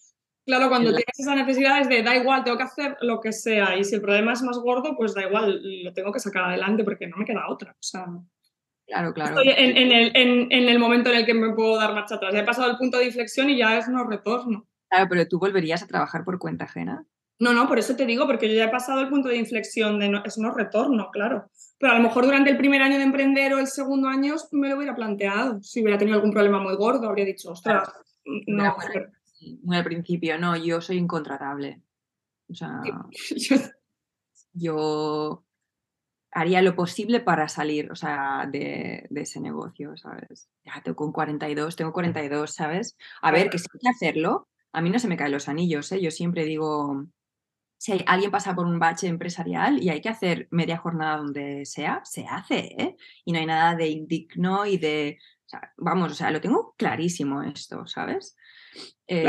claro, 0.46 0.70
cuando 0.70 0.88
tienes 0.88 1.18
esa 1.18 1.34
necesidad 1.34 1.78
es 1.82 1.90
de, 1.90 2.02
da 2.02 2.16
igual, 2.16 2.42
tengo 2.42 2.56
que 2.56 2.62
hacer 2.62 2.96
lo 3.02 3.20
que 3.20 3.32
sea. 3.32 3.76
Y 3.76 3.84
si 3.84 3.96
el 3.96 4.00
problema 4.00 4.32
es 4.32 4.40
más 4.40 4.56
gordo, 4.56 4.96
pues 4.96 5.12
da 5.12 5.26
igual, 5.26 5.60
lo 5.84 5.92
tengo 5.92 6.10
que 6.10 6.20
sacar 6.20 6.44
adelante 6.44 6.84
porque 6.84 7.06
no 7.06 7.18
me 7.18 7.26
queda 7.26 7.50
otra. 7.50 7.72
O 7.72 7.82
sea, 7.82 8.06
Claro, 8.86 9.12
claro. 9.12 9.40
Estoy 9.40 9.48
en, 9.48 9.76
en, 9.76 9.92
el, 9.92 10.12
en, 10.14 10.52
en, 10.52 10.68
el, 10.68 10.78
momento 10.78 11.10
en 11.10 11.16
el 11.16 11.26
que 11.26 11.32
me 11.32 11.54
puedo 11.54 11.76
dar 11.76 11.94
marcha 11.94 12.16
atrás. 12.16 12.34
he 12.34 12.42
pasado 12.44 12.70
el 12.70 12.76
punto 12.76 12.98
de 12.98 13.06
inflexión 13.06 13.48
y 13.48 13.56
ya 13.56 13.78
es 13.78 13.88
no 13.88 14.04
retorno. 14.04 14.66
Claro, 14.90 15.06
pero 15.08 15.26
tú 15.26 15.38
volverías 15.38 15.82
a 15.82 15.86
trabajar 15.86 16.24
por 16.24 16.38
cuenta 16.38 16.64
ajena. 16.64 17.06
No, 17.38 17.52
no, 17.52 17.66
por 17.66 17.78
eso 17.78 17.96
te 17.96 18.06
digo, 18.06 18.26
porque 18.26 18.48
yo 18.48 18.54
ya 18.54 18.66
he 18.66 18.70
pasado 18.70 19.00
el 19.00 19.08
punto 19.08 19.28
de 19.28 19.36
inflexión 19.36 19.98
de 19.98 20.08
no, 20.08 20.22
es 20.24 20.38
no 20.38 20.52
retorno, 20.52 21.10
claro. 21.10 21.50
Pero 21.84 21.96
a 21.96 21.98
lo 21.98 22.04
mejor 22.04 22.24
durante 22.24 22.48
el 22.48 22.56
primer 22.56 22.80
año 22.80 22.96
de 22.96 23.04
emprender 23.04 23.52
o 23.52 23.58
el 23.58 23.66
segundo 23.66 24.08
año 24.08 24.36
me 24.52 24.70
lo 24.70 24.76
hubiera 24.78 24.96
planteado. 24.96 25.62
Si 25.62 25.82
hubiera 25.82 25.98
tenido 25.98 26.16
algún 26.16 26.32
problema 26.32 26.58
muy 26.58 26.74
gordo, 26.76 27.06
habría 27.06 27.26
dicho, 27.26 27.50
ostras, 27.50 27.92
no. 28.46 28.74
muy 29.62 29.76
al 29.76 29.84
principio, 29.84 30.38
no, 30.38 30.56
yo 30.56 30.80
soy 30.80 30.96
incontratable. 30.96 31.82
O 32.48 32.54
sea, 32.54 32.80
yo 34.54 35.44
haría 36.30 36.62
lo 36.62 36.74
posible 36.74 37.20
para 37.20 37.48
salir, 37.48 37.92
o 37.92 37.96
sea, 37.96 38.48
de, 38.50 39.06
ese 39.14 39.40
negocio, 39.40 39.94
¿sabes? 39.98 40.48
Ya 40.64 40.80
tengo 40.82 40.96
con 40.96 41.12
42, 41.12 41.76
tengo 41.76 41.92
42, 41.92 42.50
¿sabes? 42.50 42.96
A 43.20 43.30
ver, 43.30 43.50
que 43.50 43.58
si 43.58 43.66
hay 43.70 43.80
que 43.80 43.88
hacerlo, 43.90 44.48
a 44.72 44.80
mí 44.80 44.88
no 44.88 44.98
se 44.98 45.08
me 45.08 45.18
caen 45.18 45.32
los 45.32 45.50
anillos, 45.50 45.92
¿eh? 45.92 46.00
Yo 46.00 46.10
siempre 46.10 46.46
digo, 46.46 47.04
si 47.78 48.02
alguien 48.06 48.30
pasa 48.30 48.54
por 48.54 48.66
un 48.66 48.78
bache 48.78 49.06
empresarial 49.06 49.82
y 49.82 49.90
hay 49.90 50.00
que 50.00 50.08
hacer 50.08 50.48
media 50.50 50.78
jornada 50.78 51.18
donde 51.18 51.66
sea, 51.66 52.00
se 52.04 52.26
hace, 52.26 52.74
¿eh? 52.78 52.96
Y 53.24 53.32
no 53.32 53.38
hay 53.38 53.46
nada 53.46 53.74
de 53.74 53.88
indigno 53.88 54.64
y 54.64 54.78
de, 54.78 55.18
vamos, 55.76 56.12
o 56.12 56.14
sea, 56.14 56.30
lo 56.30 56.40
tengo 56.40 56.74
clarísimo 56.76 57.42
esto, 57.42 57.86
¿sabes? 57.86 58.36
Eh, 59.06 59.24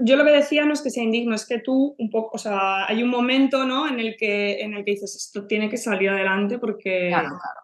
yo 0.00 0.16
lo 0.16 0.24
que 0.24 0.30
decía 0.32 0.64
no 0.64 0.72
es 0.72 0.82
que 0.82 0.90
sea 0.90 1.04
indigno, 1.04 1.34
es 1.34 1.46
que 1.46 1.60
tú 1.60 1.94
un 1.98 2.10
poco, 2.10 2.30
o 2.34 2.38
sea, 2.38 2.86
hay 2.86 3.02
un 3.02 3.10
momento, 3.10 3.64
¿no? 3.64 3.88
En 3.88 4.00
el 4.00 4.16
que, 4.16 4.60
en 4.60 4.74
el 4.74 4.84
que 4.84 4.92
dices, 4.92 5.14
esto 5.14 5.46
tiene 5.46 5.68
que 5.70 5.76
salir 5.76 6.10
adelante 6.10 6.58
porque... 6.58 7.08
Claro, 7.08 7.28
claro. 7.28 7.60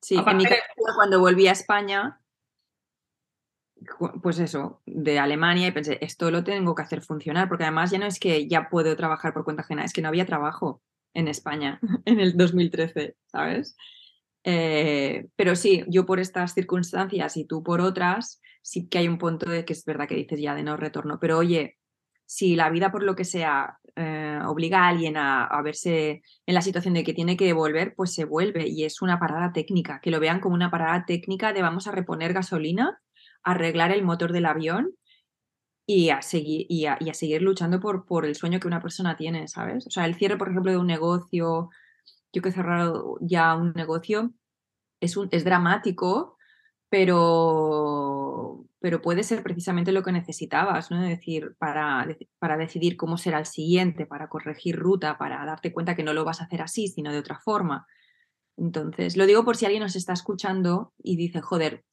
Sí, 0.00 0.16
cuando 0.96 1.18
volví 1.18 1.48
a 1.48 1.52
España, 1.52 2.20
pues 4.22 4.38
eso, 4.38 4.82
de 4.86 5.18
Alemania 5.18 5.68
y 5.68 5.72
pensé, 5.72 5.98
esto 6.00 6.30
lo 6.30 6.44
tengo 6.44 6.74
que 6.74 6.82
hacer 6.82 7.02
funcionar, 7.02 7.48
porque 7.48 7.64
además 7.64 7.90
ya 7.90 7.98
no 7.98 8.06
es 8.06 8.18
que 8.18 8.46
ya 8.48 8.68
puedo 8.68 8.94
trabajar 8.96 9.32
por 9.32 9.44
cuenta 9.44 9.62
ajena, 9.62 9.84
es 9.84 9.92
que 9.92 10.02
no 10.02 10.08
había 10.08 10.26
trabajo 10.26 10.82
en 11.14 11.28
España 11.28 11.80
en 12.04 12.20
el 12.20 12.36
2013, 12.36 13.16
¿sabes? 13.26 13.76
Eh, 14.44 15.28
pero 15.36 15.56
sí, 15.56 15.84
yo 15.88 16.04
por 16.04 16.20
estas 16.20 16.52
circunstancias 16.52 17.36
y 17.36 17.46
tú 17.46 17.62
por 17.62 17.80
otras, 17.80 18.40
sí 18.62 18.88
que 18.88 18.98
hay 18.98 19.08
un 19.08 19.18
punto 19.18 19.48
de 19.48 19.64
que 19.64 19.72
es 19.72 19.84
verdad 19.84 20.06
que 20.06 20.16
dices 20.16 20.40
ya 20.40 20.54
de 20.54 20.62
no 20.62 20.76
retorno, 20.76 21.18
pero 21.18 21.38
oye, 21.38 21.78
si 22.26 22.56
la 22.56 22.70
vida 22.70 22.90
por 22.92 23.02
lo 23.02 23.16
que 23.16 23.24
sea 23.24 23.78
eh, 23.96 24.38
obliga 24.44 24.84
a 24.84 24.88
alguien 24.88 25.16
a, 25.16 25.44
a, 25.44 25.62
verse 25.62 26.22
en 26.46 26.54
la 26.54 26.62
situación 26.62 26.94
de 26.94 27.04
que 27.04 27.14
tiene 27.14 27.36
que 27.36 27.52
volver, 27.52 27.94
pues 27.94 28.12
se 28.12 28.24
vuelve 28.24 28.66
y 28.68 28.84
es 28.84 29.02
una 29.02 29.18
parada 29.18 29.52
técnica, 29.52 30.00
que 30.00 30.10
lo 30.10 30.20
vean 30.20 30.40
como 30.40 30.54
una 30.54 30.70
parada 30.70 31.04
técnica 31.06 31.52
de 31.52 31.62
vamos 31.62 31.86
a 31.86 31.92
reponer 31.92 32.32
gasolina, 32.32 33.00
arreglar 33.44 33.92
el 33.92 34.02
motor 34.02 34.32
del 34.32 34.46
avión 34.46 34.94
y 35.86 36.10
a 36.10 36.22
seguir, 36.22 36.66
y 36.68 36.86
a, 36.86 36.98
seguir 37.12 37.42
luchando 37.42 37.80
por, 37.80 38.06
por 38.06 38.24
el 38.24 38.34
sueño 38.34 38.58
que 38.58 38.66
una 38.66 38.80
persona 38.80 39.16
tiene, 39.16 39.48
¿sabes? 39.48 39.86
O 39.86 39.90
sea, 39.90 40.06
el 40.06 40.14
cierre, 40.14 40.38
por 40.38 40.48
ejemplo, 40.48 40.72
de 40.72 40.78
un 40.78 40.86
negocio, 40.86 41.70
yo 42.32 42.42
que 42.42 42.48
he 42.48 42.52
cerrado 42.52 43.18
ya 43.20 43.54
un 43.54 43.72
negocio, 43.74 44.32
es, 45.00 45.16
un, 45.16 45.28
es 45.30 45.44
dramático, 45.44 46.38
pero, 46.88 48.64
pero 48.80 49.02
puede 49.02 49.24
ser 49.24 49.42
precisamente 49.42 49.92
lo 49.92 50.02
que 50.02 50.12
necesitabas, 50.12 50.90
¿no? 50.90 51.02
Es 51.02 51.08
decir, 51.08 51.54
para, 51.58 52.06
para 52.38 52.56
decidir 52.56 52.96
cómo 52.96 53.18
será 53.18 53.38
el 53.40 53.46
siguiente, 53.46 54.06
para 54.06 54.28
corregir 54.28 54.76
ruta, 54.76 55.18
para 55.18 55.44
darte 55.44 55.72
cuenta 55.72 55.96
que 55.96 56.04
no 56.04 56.14
lo 56.14 56.24
vas 56.24 56.40
a 56.40 56.44
hacer 56.44 56.62
así, 56.62 56.88
sino 56.88 57.12
de 57.12 57.18
otra 57.18 57.40
forma. 57.40 57.86
Entonces, 58.56 59.16
lo 59.16 59.26
digo 59.26 59.44
por 59.44 59.56
si 59.56 59.66
alguien 59.66 59.82
nos 59.82 59.96
está 59.96 60.12
escuchando 60.12 60.92
y 61.02 61.16
dice, 61.16 61.40
joder, 61.40 61.84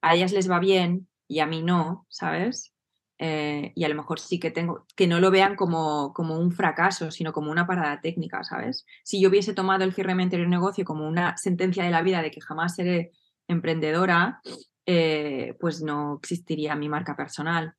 a 0.00 0.14
ellas 0.14 0.32
les 0.32 0.50
va 0.50 0.58
bien 0.58 1.08
y 1.26 1.40
a 1.40 1.46
mí 1.46 1.62
no, 1.62 2.06
¿sabes? 2.08 2.74
Eh, 3.20 3.72
y 3.74 3.84
a 3.84 3.88
lo 3.88 3.96
mejor 3.96 4.20
sí 4.20 4.38
que 4.38 4.52
tengo, 4.52 4.86
que 4.94 5.08
no 5.08 5.18
lo 5.18 5.30
vean 5.32 5.56
como, 5.56 6.12
como 6.14 6.38
un 6.38 6.52
fracaso, 6.52 7.10
sino 7.10 7.32
como 7.32 7.50
una 7.50 7.66
parada 7.66 8.00
técnica, 8.00 8.44
¿sabes? 8.44 8.86
Si 9.02 9.20
yo 9.20 9.28
hubiese 9.28 9.54
tomado 9.54 9.82
el 9.84 9.92
cierre 9.92 10.10
de 10.10 10.16
mi 10.16 10.22
anterior 10.22 10.48
negocio 10.48 10.84
como 10.84 11.06
una 11.06 11.36
sentencia 11.36 11.82
de 11.82 11.90
la 11.90 12.02
vida 12.02 12.22
de 12.22 12.30
que 12.30 12.40
jamás 12.40 12.76
seré 12.76 13.10
emprendedora, 13.48 14.40
eh, 14.86 15.56
pues 15.58 15.82
no 15.82 16.18
existiría 16.22 16.76
mi 16.76 16.88
marca 16.88 17.16
personal. 17.16 17.74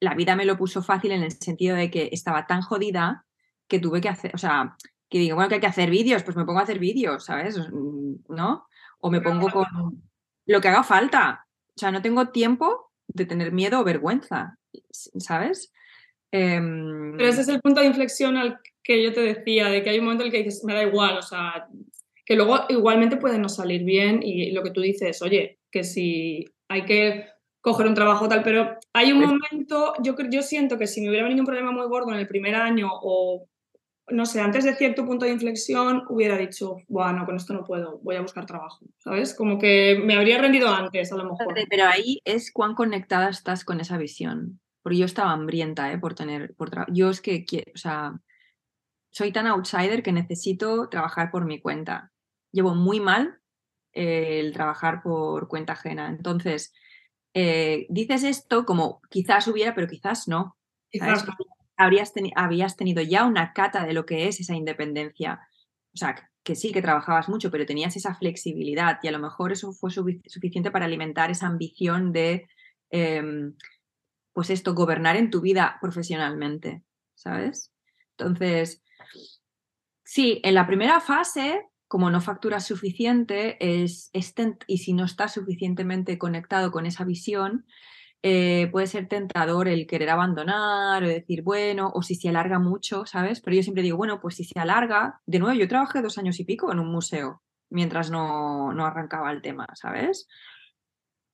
La 0.00 0.14
vida 0.14 0.34
me 0.34 0.44
lo 0.44 0.58
puso 0.58 0.82
fácil 0.82 1.12
en 1.12 1.22
el 1.22 1.32
sentido 1.32 1.76
de 1.76 1.90
que 1.90 2.08
estaba 2.12 2.46
tan 2.46 2.62
jodida 2.62 3.24
que 3.68 3.78
tuve 3.78 4.00
que 4.00 4.08
hacer, 4.08 4.34
o 4.34 4.38
sea, 4.38 4.76
que 5.08 5.18
digo, 5.18 5.36
bueno, 5.36 5.48
que 5.48 5.56
hay 5.56 5.60
que 5.60 5.66
hacer 5.66 5.90
vídeos, 5.90 6.22
pues 6.24 6.36
me 6.36 6.44
pongo 6.44 6.58
a 6.58 6.62
hacer 6.62 6.78
vídeos, 6.78 7.24
¿sabes? 7.24 7.58
¿No? 8.28 8.66
O 9.00 9.10
me 9.10 9.20
pongo 9.20 9.50
con 9.50 10.07
lo 10.48 10.60
que 10.60 10.68
haga 10.68 10.82
falta. 10.82 11.46
O 11.76 11.78
sea, 11.78 11.92
no 11.92 12.02
tengo 12.02 12.28
tiempo 12.28 12.90
de 13.06 13.26
tener 13.26 13.52
miedo 13.52 13.80
o 13.80 13.84
vergüenza, 13.84 14.58
¿sabes? 14.90 15.72
Em, 16.32 17.16
Pero 17.16 17.28
ese 17.28 17.42
es 17.42 17.48
el 17.48 17.60
punto 17.60 17.80
de 17.80 17.86
inflexión 17.86 18.36
al 18.36 18.58
que 18.82 19.02
yo 19.02 19.12
te 19.12 19.20
decía, 19.20 19.68
de 19.68 19.82
que 19.82 19.90
hay 19.90 19.98
un 19.98 20.06
momento 20.06 20.24
en 20.24 20.28
el 20.28 20.32
que 20.32 20.42
dices, 20.42 20.64
me 20.64 20.74
da 20.74 20.82
igual, 20.82 21.18
o 21.18 21.22
sea, 21.22 21.68
que 22.24 22.34
luego 22.34 22.60
igualmente 22.68 23.16
puede 23.16 23.38
no 23.38 23.48
salir 23.48 23.84
bien 23.84 24.20
y 24.22 24.50
lo 24.52 24.62
que 24.62 24.70
tú 24.70 24.80
dices, 24.80 25.22
oye, 25.22 25.58
que 25.70 25.84
si 25.84 26.46
hay 26.68 26.84
que 26.84 27.26
coger 27.60 27.86
un 27.86 27.94
trabajo 27.94 28.28
tal, 28.28 28.42
pero 28.42 28.78
hay 28.94 29.12
un 29.12 29.20
momento, 29.20 29.92
yo, 30.02 30.14
yo 30.30 30.42
siento 30.42 30.78
que 30.78 30.86
si 30.86 31.00
me 31.00 31.10
hubiera 31.10 31.24
venido 31.24 31.42
un 31.42 31.46
problema 31.46 31.72
muy 31.72 31.86
gordo 31.86 32.12
en 32.12 32.18
el 32.18 32.26
primer 32.26 32.54
año 32.54 32.88
o, 32.90 33.46
no 34.10 34.26
sé, 34.26 34.40
antes 34.40 34.64
de 34.64 34.74
cierto 34.74 35.04
punto 35.04 35.24
de 35.24 35.32
inflexión, 35.32 36.04
hubiera 36.08 36.36
dicho, 36.36 36.76
bueno, 36.88 37.24
con 37.26 37.36
esto 37.36 37.54
no 37.54 37.64
puedo, 37.64 37.98
voy 38.02 38.16
a 38.16 38.22
buscar 38.22 38.46
trabajo, 38.46 38.84
¿sabes? 38.98 39.34
Como 39.34 39.58
que 39.58 40.00
me 40.04 40.16
habría 40.16 40.38
rendido 40.38 40.68
antes, 40.68 41.12
a 41.12 41.16
lo 41.16 41.24
mejor. 41.24 41.54
Pero 41.68 41.86
ahí 41.86 42.20
es 42.24 42.52
cuán 42.52 42.74
conectada 42.74 43.28
estás 43.28 43.64
con 43.64 43.80
esa 43.80 43.98
visión. 43.98 44.60
Porque 44.82 44.98
yo 44.98 45.04
estaba 45.04 45.32
hambrienta, 45.32 45.92
¿eh? 45.92 45.98
Por 45.98 46.14
tener, 46.14 46.54
por 46.54 46.70
yo 46.92 47.10
es 47.10 47.20
que, 47.20 47.44
o 47.74 47.78
sea, 47.78 48.18
soy 49.10 49.32
tan 49.32 49.46
outsider 49.46 50.02
que 50.02 50.12
necesito 50.12 50.88
trabajar 50.88 51.30
por 51.30 51.44
mi 51.44 51.60
cuenta. 51.60 52.12
Llevo 52.52 52.74
muy 52.74 53.00
mal 53.00 53.40
eh, 53.92 54.40
el 54.40 54.52
trabajar 54.52 55.02
por 55.02 55.48
cuenta 55.48 55.74
ajena. 55.74 56.08
Entonces, 56.08 56.72
eh, 57.34 57.86
dices 57.90 58.22
esto 58.24 58.64
como 58.64 59.00
quizás 59.10 59.48
hubiera, 59.48 59.74
pero 59.74 59.88
quizás 59.88 60.28
no. 60.28 60.56
Quizás 60.90 61.26
Habrías 61.78 62.12
habías 62.36 62.76
tenido 62.76 63.02
ya 63.02 63.24
una 63.24 63.52
cata 63.52 63.86
de 63.86 63.94
lo 63.94 64.04
que 64.04 64.28
es 64.28 64.40
esa 64.40 64.54
independencia. 64.54 65.40
O 65.94 65.96
sea, 65.96 66.30
que 66.42 66.54
sí, 66.54 66.72
que 66.72 66.82
trabajabas 66.82 67.28
mucho, 67.28 67.50
pero 67.50 67.66
tenías 67.66 67.96
esa 67.96 68.14
flexibilidad 68.14 68.98
y 69.02 69.08
a 69.08 69.12
lo 69.12 69.18
mejor 69.18 69.52
eso 69.52 69.72
fue 69.72 69.90
suficiente 69.90 70.70
para 70.70 70.86
alimentar 70.86 71.30
esa 71.30 71.46
ambición 71.46 72.12
de, 72.12 72.48
em, 72.90 73.54
pues 74.32 74.50
esto, 74.50 74.74
gobernar 74.74 75.16
en 75.16 75.30
tu 75.30 75.40
vida 75.40 75.78
profesionalmente, 75.80 76.82
¿sabes? 77.14 77.72
Entonces, 78.16 78.82
sí, 80.04 80.40
en 80.42 80.54
la 80.54 80.66
primera 80.66 81.00
fase 81.00 81.64
como 81.88 82.10
no 82.10 82.20
facturas 82.20 82.66
suficiente 82.66 83.56
es, 83.82 84.10
y 84.66 84.78
si 84.78 84.92
no 84.92 85.04
estás 85.06 85.32
suficientemente 85.32 86.18
conectado 86.18 86.70
con 86.70 86.84
esa 86.84 87.04
visión, 87.04 87.66
eh, 88.22 88.68
puede 88.72 88.86
ser 88.86 89.08
tentador 89.08 89.68
el 89.68 89.86
querer 89.86 90.10
abandonar 90.10 91.02
o 91.04 91.08
decir, 91.08 91.42
bueno, 91.42 91.90
o 91.94 92.02
si 92.02 92.14
se 92.14 92.28
alarga 92.28 92.58
mucho, 92.58 93.06
¿sabes? 93.06 93.40
Pero 93.40 93.56
yo 93.56 93.62
siempre 93.62 93.82
digo, 93.82 93.96
bueno, 93.96 94.20
pues 94.20 94.36
si 94.36 94.44
se 94.44 94.58
alarga, 94.58 95.20
de 95.26 95.38
nuevo, 95.38 95.58
yo 95.58 95.68
trabajé 95.68 96.02
dos 96.02 96.18
años 96.18 96.40
y 96.40 96.44
pico 96.44 96.72
en 96.72 96.80
un 96.80 96.90
museo 96.90 97.42
mientras 97.70 98.10
no, 98.10 98.72
no 98.72 98.86
arrancaba 98.86 99.30
el 99.30 99.42
tema, 99.42 99.66
¿sabes? 99.74 100.26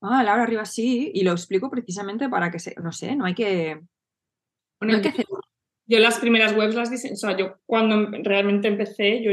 Ah, 0.01 0.23
Laura 0.23 0.43
arriba 0.43 0.65
sí, 0.65 1.11
y 1.15 1.23
lo 1.23 1.33
explico 1.33 1.71
precisamente 1.71 2.29
para 2.29 2.51
que 2.51 2.59
se, 2.59 2.75
no 2.83 2.93
sé, 2.93 3.17
no 3.17 3.25
hay 3.25 3.35
que... 3.35 3.81
no 4.81 4.95
hay 4.95 5.01
que 5.01 5.09
hacer... 5.09 5.27
Yo 5.87 5.99
las 5.99 6.19
primeras 6.19 6.57
webs 6.57 6.75
las 6.75 6.91
diseñé, 6.91 7.15
o 7.15 7.17
sea, 7.17 7.37
yo 7.37 7.59
cuando 7.67 8.11
realmente 8.23 8.69
empecé, 8.69 9.23
yo 9.23 9.33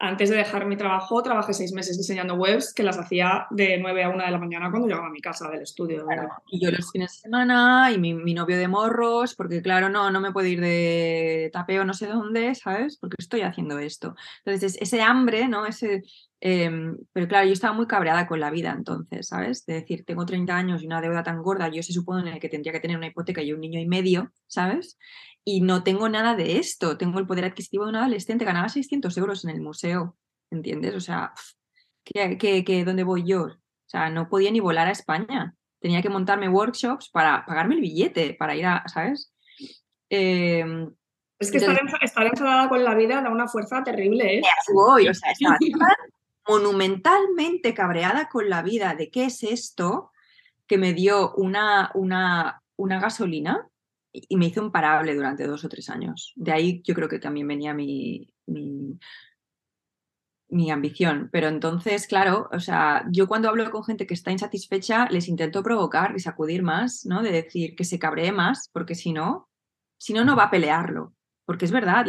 antes 0.00 0.30
de 0.30 0.36
dejar 0.36 0.66
mi 0.66 0.76
trabajo, 0.76 1.22
trabajé 1.22 1.52
seis 1.52 1.72
meses 1.72 1.98
diseñando 1.98 2.34
webs 2.34 2.72
que 2.72 2.84
las 2.84 2.98
hacía 2.98 3.48
de 3.50 3.78
9 3.78 4.04
a 4.04 4.10
1 4.10 4.24
de 4.24 4.30
la 4.30 4.38
mañana 4.38 4.70
cuando 4.70 4.86
llegaba 4.86 5.08
a 5.08 5.10
mi 5.10 5.20
casa 5.20 5.50
del 5.50 5.62
estudio. 5.62 6.06
Y 6.52 6.64
yo 6.64 6.70
los 6.70 6.92
fines 6.92 7.14
de 7.14 7.18
semana 7.22 7.90
y 7.92 7.98
mi, 7.98 8.32
novio 8.32 8.56
de 8.56 8.68
morros, 8.68 9.34
porque 9.34 9.60
claro, 9.60 9.88
no, 9.88 10.12
no 10.12 10.20
me 10.20 10.30
puedo 10.30 10.46
ir 10.46 10.60
de 10.60 11.50
tapeo 11.52 11.84
no 11.84 11.94
sé 11.94 12.06
dónde, 12.06 12.54
¿sabes? 12.54 12.96
Porque 13.00 13.16
estoy 13.18 13.40
haciendo 13.40 13.78
esto. 13.80 14.14
Entonces, 14.44 14.78
ese 14.80 15.02
hambre, 15.02 15.48
¿no? 15.48 15.66
Ese, 15.66 16.04
em, 16.40 16.96
pero 17.12 17.26
claro, 17.26 17.46
yo 17.48 17.52
estaba 17.52 17.74
muy 17.74 17.88
cabreada 17.88 18.28
con 18.28 18.38
la 18.38 18.50
vida 18.50 18.72
entonces, 18.76 19.26
¿sabes? 19.26 19.66
De 19.66 19.74
decir, 19.74 20.04
tengo 20.04 20.24
30 20.24 20.56
años 20.56 20.82
y 20.82 20.86
una 20.86 21.00
deuda 21.00 21.24
tan 21.24 21.42
gorda, 21.42 21.68
yo 21.68 21.82
se 21.82 21.92
supone 21.92 22.38
que 22.38 22.48
tendría 22.48 22.72
que 22.72 22.80
tener 22.80 22.96
una 22.96 23.08
hipoteca 23.08 23.42
y 23.42 23.52
un 23.52 23.60
niño 23.60 23.80
y 23.80 23.86
medio, 23.86 24.30
¿sabes? 24.46 24.96
Y 25.50 25.62
no 25.62 25.82
tengo 25.82 26.10
nada 26.10 26.36
de 26.36 26.58
esto. 26.58 26.98
Tengo 26.98 27.18
el 27.18 27.26
poder 27.26 27.46
adquisitivo 27.46 27.84
de 27.84 27.90
un 27.90 27.96
adolescente, 27.96 28.44
ganaba 28.44 28.68
600 28.68 29.16
euros 29.16 29.44
en 29.44 29.50
el 29.50 29.62
museo, 29.62 30.14
¿entiendes? 30.50 30.94
O 30.94 31.00
sea, 31.00 31.32
¿qué, 32.04 32.36
qué, 32.36 32.84
dónde 32.84 33.02
voy 33.02 33.24
yo? 33.26 33.44
O 33.44 33.56
sea, 33.86 34.10
no 34.10 34.28
podía 34.28 34.50
ni 34.50 34.60
volar 34.60 34.88
a 34.88 34.90
España. 34.90 35.54
Tenía 35.80 36.02
que 36.02 36.10
montarme 36.10 36.50
workshops 36.50 37.08
para 37.08 37.46
pagarme 37.46 37.76
el 37.76 37.80
billete, 37.80 38.34
para 38.34 38.56
ir 38.56 38.66
a, 38.66 38.84
¿sabes? 38.88 39.32
Em, 40.10 40.92
es 41.38 41.50
que 41.50 41.56
estar, 41.56 42.26
enfadada 42.26 42.68
con 42.68 42.84
la 42.84 42.94
vida 42.94 43.22
da 43.22 43.30
una 43.30 43.48
fuerza 43.48 43.82
terrible, 43.82 44.40
¿eh? 44.40 44.42
Voy, 44.74 45.08
o 45.08 45.14
sea, 45.14 45.30
estaba 45.30 45.56
monumentalmente 46.46 47.72
cabreada 47.72 48.28
con 48.28 48.50
la 48.50 48.60
vida 48.60 48.94
de 48.94 49.10
qué 49.10 49.24
es 49.24 49.42
esto 49.42 50.12
que 50.66 50.76
me 50.76 50.92
dio 50.92 51.32
una, 51.36 51.90
una, 51.94 52.62
una 52.76 53.00
gasolina 53.00 53.66
y 54.12 54.36
me 54.36 54.46
hizo 54.46 54.62
imparable 54.62 55.14
durante 55.14 55.46
dos 55.46 55.64
o 55.64 55.68
tres 55.68 55.90
años. 55.90 56.32
De 56.36 56.52
ahí 56.52 56.82
yo 56.84 56.94
creo 56.94 57.08
que 57.08 57.18
también 57.18 57.48
venía 57.48 57.74
mi, 57.74 58.32
mi, 60.48 60.70
ambición. 60.70 61.28
Pero 61.32 61.48
entonces, 61.48 62.06
claro, 62.06 62.48
o 62.52 62.60
sea, 62.60 63.04
yo 63.10 63.28
cuando 63.28 63.48
hablo 63.48 63.70
con 63.70 63.84
gente 63.84 64.06
que 64.06 64.14
está 64.14 64.30
insatisfecha, 64.32 65.08
les 65.10 65.28
intento 65.28 65.62
provocar 65.62 66.14
y 66.16 66.20
sacudir 66.20 66.62
más, 66.62 67.04
¿no? 67.06 67.22
De 67.22 67.32
decir 67.32 67.76
que 67.76 67.84
se 67.84 67.98
cabree 67.98 68.32
más, 68.32 68.70
porque 68.72 68.94
si 68.94 69.12
no, 69.12 69.48
si 69.98 70.12
no, 70.12 70.24
no 70.24 70.36
va 70.36 70.44
a 70.44 70.50
pelearlo. 70.50 71.14
porque 71.44 71.64
es 71.64 71.72
verdad, 71.72 72.04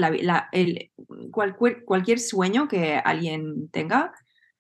el, 0.52 0.92
cualquier, 1.32 1.86
cualquier 1.86 2.20
sueño 2.20 2.68
que 2.68 2.96
alguien 2.98 3.70
tenga 3.70 4.14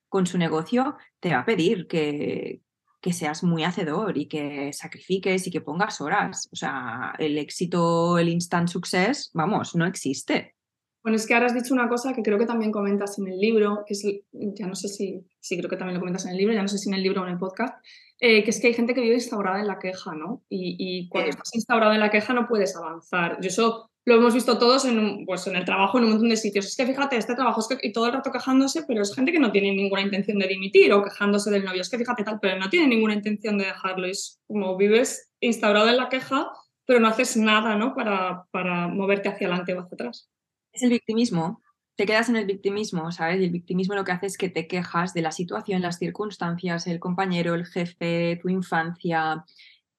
con 0.08 0.26
su 0.26 0.38
negocio 0.38 0.98
te 1.20 1.34
va 1.34 1.40
a 1.40 1.46
pedir 1.46 1.88
que, 1.88 2.62
que 3.02 3.14
seas 3.14 3.43
muy 3.43 3.64
hacedor 3.64 4.18
y 4.18 4.28
que 4.28 4.72
sacrifiques 4.74 5.47
y 5.47 5.52
que 5.52 5.62
pongas 5.62 6.02
horas. 6.02 6.50
O 6.52 6.56
sea, 6.56 7.14
el 7.18 7.38
éxito, 7.38 8.18
el 8.18 8.30
instant 8.30 8.68
success, 8.68 9.32
vamos, 9.34 9.76
no 9.76 9.86
existe. 9.86 10.56
Bueno, 11.02 11.16
es 11.16 11.26
que 11.26 11.34
ahora 11.34 11.45
has 11.45 11.54
dicho 11.54 11.74
una 11.74 11.88
cosa 11.88 12.14
que 12.14 12.22
creo 12.22 12.38
que 12.38 12.45
también 12.45 12.72
comentas 12.72 13.18
en 13.20 13.28
el 13.30 13.39
libro, 13.39 13.84
que 13.88 13.93
es, 13.93 14.04
ya 14.32 14.68
no 14.68 14.76
sé 14.76 14.89
si, 14.89 15.26
sí 15.39 15.58
creo 15.58 15.70
que 15.70 15.78
también 15.78 15.95
lo 15.95 16.02
comentas 16.02 16.26
en 16.26 16.32
el 16.32 16.38
libro, 16.38 16.54
ya 16.54 16.62
no 16.62 16.68
sé 16.68 16.78
si 16.78 16.89
en 16.89 16.95
el 16.95 17.04
libro 17.04 17.22
o 17.22 17.26
en 17.26 17.32
el 17.32 17.39
podcast, 17.39 17.74
eh, 18.20 18.43
que 18.43 18.50
es 18.50 18.60
que 18.60 18.68
hay 18.68 18.74
gente 18.74 18.93
que 18.93 19.02
vive 19.02 19.16
instaurada 19.16 19.62
en 19.62 19.68
la 19.68 19.80
queja, 19.80 20.14
¿no? 20.14 20.43
Y, 20.50 20.76
y 20.78 21.08
cuando 21.08 21.30
estás 21.30 21.56
instaurado 21.56 21.93
en 21.93 22.02
la 22.02 22.10
queja 22.10 22.34
no 22.34 22.50
puedes 22.50 22.76
avanzar. 22.76 23.39
Yo 23.39 23.47
eso 23.47 23.89
lo 24.10 24.16
hemos 24.16 24.34
visto 24.34 24.57
todos 24.57 24.86
en, 24.86 25.24
pues, 25.24 25.45
en 25.45 25.55
el 25.55 25.66
trabajo, 25.66 25.99
en 25.99 26.05
un 26.05 26.10
montón 26.10 26.30
de 26.30 26.36
sitios. 26.36 26.66
Es 26.66 26.76
que 26.76 26.88
fíjate, 26.88 27.16
este 27.16 27.36
trabajo 27.36 27.62
es 27.62 27.68
que 27.68 27.88
y 27.88 27.93
todo 27.93 28.07
el 28.07 28.14
rato 28.14 28.32
quejándose, 28.32 28.84
pero 28.88 29.03
es 29.03 29.14
gente 29.14 29.32
que 29.32 29.39
no 29.39 29.51
tiene 29.51 29.72
ninguna 29.72 30.01
intención 30.01 30.39
de 30.39 30.47
dimitir 30.47 30.91
o 30.93 31.03
quejándose 31.03 31.51
del 31.51 31.64
novio. 31.64 31.82
Es 31.82 31.89
que 31.89 31.99
fíjate 31.99 32.24
tal, 32.24 32.39
pero 32.41 32.57
no 32.57 32.72
tiene 32.72 32.88
ninguna 32.88 33.14
intención 33.14 33.60
de 33.60 33.66
dejarlo. 33.66 34.07
Es 34.07 34.41
como 34.47 34.76
vives 34.78 35.30
instaurado 35.39 35.88
en 35.89 35.97
la 35.97 36.10
queja, 36.10 36.49
pero 36.86 36.99
no 36.99 37.07
haces 37.07 37.38
nada, 37.38 37.76
¿no? 37.76 37.93
Para, 37.93 38.45
para 38.49 38.88
moverte 38.88 39.30
hacia 39.30 39.45
adelante 39.45 39.76
o 39.76 39.82
hacia 39.82 39.93
atrás. 39.93 40.28
Es 40.74 40.82
el 40.82 40.89
victimismo. 40.89 41.62
Te 41.95 42.07
quedas 42.07 42.30
en 42.30 42.38
el 42.38 42.47
victimismo, 42.47 43.12
¿sabes? 43.12 43.39
Y 43.41 43.43
el 43.43 43.51
victimismo 43.51 43.93
lo 43.93 44.05
que 44.05 44.14
hace 44.14 44.26
es 44.26 44.39
que 44.39 44.49
te 44.49 44.66
quejas 44.66 45.14
de 45.14 45.22
la 45.22 45.32
situación, 45.32 45.84
las 45.84 45.99
circunstancias, 45.99 46.88
el 46.88 46.99
compañero, 46.99 47.53
el 47.53 47.68
jefe, 47.68 48.39
tu 48.41 48.49
infancia, 48.49 49.45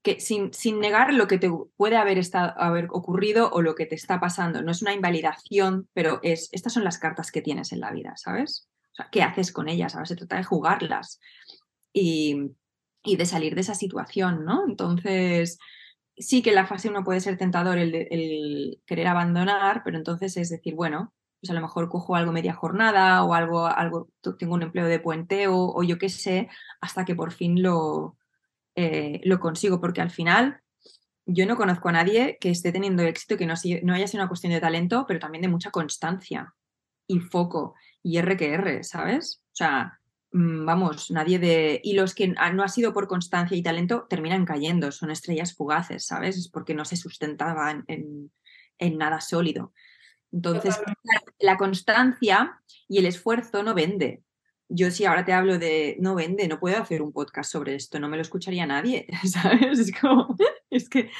que 0.03 0.21
sin, 0.21 0.53
sin, 0.53 0.81
negar 0.81 1.13
lo 1.13 1.27
que 1.27 1.39
te 1.39 1.51
puede 1.77 1.97
haber, 1.97 2.19
estado, 2.19 2.55
haber 2.57 2.89
ocurrido 2.91 3.51
o 3.51 3.61
lo 3.61 3.75
que 3.75 3.87
te 3.87 3.95
está 3.95 4.19
pasando. 4.19 4.63
No 4.63 4.71
es 4.71 4.83
una 4.83 4.95
invalidación, 4.95 5.89
pero 5.93 6.21
es, 6.23 6.49
estas 6.53 6.73
son 6.73 6.85
las 6.85 6.99
cartas 6.99 7.31
que 7.31 7.43
tienes 7.43 7.73
en 7.73 7.81
la 7.81 7.91
vida, 7.91 8.15
¿sabes? 8.17 8.69
O 8.93 8.95
sea, 8.95 9.09
¿qué 9.13 9.23
haces 9.23 9.53
con 9.53 9.69
ellas? 9.69 9.95
Ahora 9.95 10.07
se 10.07 10.17
trata 10.17 10.37
de 10.37 10.45
jugarlas 10.45 11.21
y, 11.93 12.53
y 13.03 13.17
de 13.17 13.27
salir 13.27 13.55
de 13.55 13.61
esa 13.61 13.75
situación, 13.75 14.45
¿no? 14.45 14.65
Entonces, 14.67 15.59
sí 16.17 16.43
que 16.43 16.53
la 16.53 16.67
fase 16.67 16.89
uno 16.89 17.05
puede 17.05 17.21
ser 17.21 17.37
tentador 17.37 17.79
el, 17.79 17.95
el, 17.95 18.81
querer 18.87 19.07
abandonar, 19.07 19.83
pero 19.85 19.99
entonces 19.99 20.37
es 20.37 20.51
decir, 20.51 20.75
bueno, 20.75 21.13
pues 21.41 21.51
a 21.51 21.55
lo 21.55 21.61
mejor 21.63 21.89
cojo 21.89 22.17
algo 22.17 22.33
media 22.33 22.53
jornada 22.55 23.25
o 23.25 23.35
algo, 23.35 23.67
algo 23.67 24.09
tengo 24.39 24.55
un 24.55 24.63
empleo 24.63 24.87
de 24.87 25.01
puenteo 25.01 25.57
o 25.57 25.83
yo 25.83 25.99
qué 25.99 26.09
sé, 26.11 26.49
hasta 26.81 27.05
que 27.05 27.15
por 27.15 27.33
fin 27.33 27.63
lo, 27.63 28.17
eh, 28.75 29.21
lo 29.25 29.41
consigo, 29.41 29.81
porque 29.81 30.01
al 30.01 30.11
final 30.11 30.61
yo 31.27 31.47
no 31.47 31.57
conozco 31.57 31.89
a 31.89 31.93
nadie 31.93 32.39
que 32.41 32.51
esté 32.51 32.73
teniendo 32.73 33.03
éxito, 33.03 33.37
que 33.37 33.47
no, 33.47 33.55
no 33.83 33.95
haya 33.95 34.07
sido 34.07 34.23
una 34.23 34.29
cuestión 34.29 34.53
de 34.53 34.61
talento, 34.61 35.05
pero 35.07 35.21
también 35.21 35.43
de 35.43 35.49
mucha 35.49 35.71
constancia 35.71 36.55
y 37.07 37.21
foco 37.21 37.75
y 38.03 38.19
R 38.19 38.37
que 38.37 38.55
R, 38.55 38.85
¿sabes? 38.85 39.43
O 39.47 39.57
sea, 39.57 40.01
mm, 40.33 40.65
vamos, 40.65 41.11
nadie 41.11 41.39
de... 41.39 41.81
Y 41.83 41.95
los 41.95 42.15
que 42.15 42.29
no 42.29 42.63
ha 42.63 42.69
sido 42.69 42.93
por 42.93 43.09
constancia 43.09 43.57
y 43.57 43.63
talento 43.63 44.07
terminan 44.09 44.45
cayendo, 44.45 44.93
son 44.93 45.11
estrellas 45.11 45.55
fugaces, 45.55 46.07
¿sabes? 46.07 46.37
Es 46.37 46.49
porque 46.49 46.75
no 46.75 46.85
se 46.85 46.97
sustentaban 46.97 47.85
en, 47.89 48.33
en 48.79 48.99
nada 48.99 49.21
sólido. 49.21 49.73
Entonces, 50.33 50.81
la 51.39 51.57
constancia 51.57 52.61
y 52.89 52.99
el 52.99 53.07
esfuerzo 53.07 53.63
no 53.63 53.75
vende 53.75 54.23
yo 54.71 54.91
si 54.91 55.05
ahora 55.05 55.25
te 55.25 55.33
hablo 55.33 55.59
de 55.59 55.97
no 56.01 56.15
vende, 56.15 56.47
no 56.49 56.61
puedo 56.61 56.79
hacer 56.79 57.03
un 57.03 57.13
podcast 57.13 57.51
sobre 57.51 57.75
esto, 57.75 57.99
no 57.99 58.09
me 58.09 58.17
lo 58.17 58.23
escucharía 58.23 58.67
nadie, 58.67 59.07
¿sabes? 59.31 59.79
Es 59.79 59.93
como, 60.01 60.37
es 60.71 60.89
que 60.89 61.11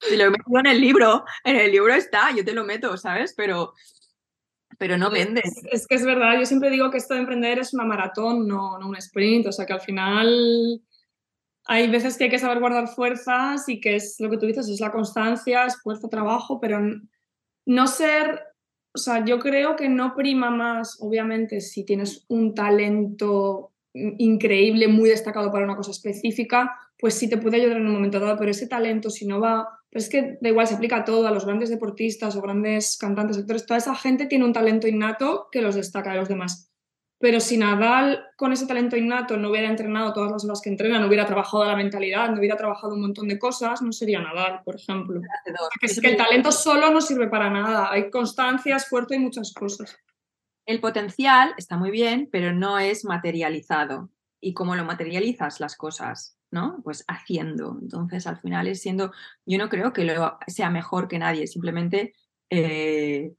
si 0.00 0.16
lo 0.16 0.30
meto 0.30 0.58
en 0.58 0.66
el 0.66 0.80
libro, 0.80 1.24
en 1.44 1.56
el 1.56 1.72
libro 1.72 1.92
está, 1.92 2.34
yo 2.34 2.44
te 2.44 2.52
lo 2.52 2.64
meto, 2.64 2.96
¿sabes? 2.96 3.34
Pero, 3.36 3.74
pero 4.78 4.96
no 4.96 5.10
vende. 5.10 5.42
Es, 5.70 5.86
que 5.86 5.96
es 5.96 6.04
verdad, 6.04 6.38
yo 6.38 6.46
siempre 6.46 6.70
digo 6.70 6.90
que 6.90 6.98
esto 6.98 7.14
de 7.14 7.20
emprender 7.20 7.58
es 7.58 7.74
una 7.74 7.84
maratón, 7.84 8.46
no, 8.46 8.78
no 8.78 8.88
un 8.88 8.96
sprint, 8.96 9.46
o 9.46 9.52
sea 9.52 9.66
que 9.66 9.72
al 9.72 9.80
final 9.80 10.80
hay 11.64 11.90
veces 11.90 12.16
que 12.16 12.24
hay 12.24 12.30
que 12.30 12.38
saber 12.38 12.60
guardar 12.60 12.88
fuerzas 12.88 13.68
y 13.68 13.80
que 13.80 13.96
es 13.96 14.16
lo 14.20 14.30
que 14.30 14.38
tú 14.38 14.46
dices, 14.46 14.68
es 14.68 14.80
la 14.80 14.92
constancia, 14.92 15.66
esfuerzo, 15.66 16.08
trabajo, 16.08 16.60
pero 16.60 16.80
no 17.66 17.86
ser 17.86 18.40
o 18.94 18.98
sea, 18.98 19.24
yo 19.24 19.38
creo 19.38 19.76
que 19.76 19.88
no 19.88 20.14
prima 20.14 20.50
más, 20.50 20.98
obviamente, 21.00 21.60
si 21.60 21.84
tienes 21.84 22.24
un 22.28 22.54
talento 22.54 23.72
increíble, 23.94 24.88
muy 24.88 25.08
destacado 25.08 25.50
para 25.50 25.64
una 25.64 25.76
cosa 25.76 25.90
específica, 25.90 26.72
pues 26.98 27.14
sí 27.14 27.28
te 27.28 27.36
puede 27.36 27.56
ayudar 27.56 27.78
en 27.78 27.86
un 27.86 27.92
momento 27.92 28.20
dado, 28.20 28.38
pero 28.38 28.50
ese 28.50 28.66
talento, 28.66 29.10
si 29.10 29.26
no 29.26 29.40
va, 29.40 29.68
pues 29.90 30.04
es 30.04 30.10
que 30.10 30.38
da 30.40 30.48
igual, 30.48 30.66
se 30.66 30.74
aplica 30.74 30.96
a 30.96 31.04
todo, 31.04 31.26
a 31.26 31.30
los 31.30 31.44
grandes 31.44 31.68
deportistas 31.68 32.36
o 32.36 32.40
grandes 32.40 32.96
cantantes, 32.98 33.38
actores, 33.38 33.66
toda 33.66 33.78
esa 33.78 33.94
gente 33.94 34.26
tiene 34.26 34.44
un 34.44 34.52
talento 34.52 34.88
innato 34.88 35.48
que 35.50 35.62
los 35.62 35.74
destaca 35.74 36.12
de 36.12 36.18
los 36.18 36.28
demás. 36.28 36.71
Pero 37.22 37.38
si 37.38 37.56
Nadal 37.56 38.24
con 38.34 38.52
ese 38.52 38.66
talento 38.66 38.96
innato 38.96 39.36
no 39.36 39.50
hubiera 39.50 39.68
entrenado 39.68 40.12
todas 40.12 40.32
las 40.32 40.44
horas 40.44 40.60
que 40.60 40.70
entrena, 40.70 40.98
no 40.98 41.06
hubiera 41.06 41.24
trabajado 41.24 41.64
la 41.64 41.76
mentalidad, 41.76 42.28
no 42.28 42.40
hubiera 42.40 42.56
trabajado 42.56 42.94
un 42.94 43.02
montón 43.02 43.28
de 43.28 43.38
cosas, 43.38 43.80
no 43.80 43.92
sería 43.92 44.20
Nadal, 44.20 44.62
por 44.64 44.74
ejemplo. 44.74 45.20
es 45.80 46.00
que 46.00 46.08
el 46.08 46.16
talento 46.16 46.50
solo 46.50 46.90
no 46.90 47.00
sirve 47.00 47.28
para 47.28 47.48
nada. 47.48 47.92
Hay 47.92 48.10
constancia, 48.10 48.74
esfuerzo 48.74 49.14
y 49.14 49.20
muchas 49.20 49.54
cosas. 49.54 49.96
El 50.66 50.80
potencial 50.80 51.54
está 51.56 51.76
muy 51.76 51.92
bien, 51.92 52.28
pero 52.32 52.52
no 52.52 52.80
es 52.80 53.04
materializado. 53.04 54.10
¿Y 54.40 54.52
cómo 54.52 54.74
lo 54.74 54.84
materializas 54.84 55.60
las 55.60 55.76
cosas? 55.76 56.36
¿no? 56.50 56.80
Pues 56.82 57.04
haciendo. 57.06 57.78
Entonces, 57.80 58.26
al 58.26 58.38
final 58.40 58.66
es 58.66 58.82
siendo, 58.82 59.12
yo 59.46 59.58
no 59.58 59.68
creo 59.68 59.92
que 59.92 60.04
lo 60.04 60.38
sea 60.48 60.70
mejor 60.70 61.06
que 61.06 61.20
nadie, 61.20 61.46
simplemente 61.46 62.14
eh, 62.50 63.32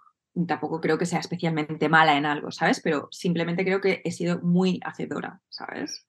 tampoco 0.47 0.81
creo 0.81 0.97
que 0.97 1.05
sea 1.05 1.19
especialmente 1.19 1.89
mala 1.89 2.17
en 2.17 2.25
algo, 2.25 2.51
¿sabes? 2.51 2.81
Pero 2.81 3.07
simplemente 3.11 3.63
creo 3.63 3.81
que 3.81 4.01
he 4.03 4.11
sido 4.11 4.41
muy 4.41 4.79
hacedora, 4.83 5.41
¿sabes? 5.49 6.07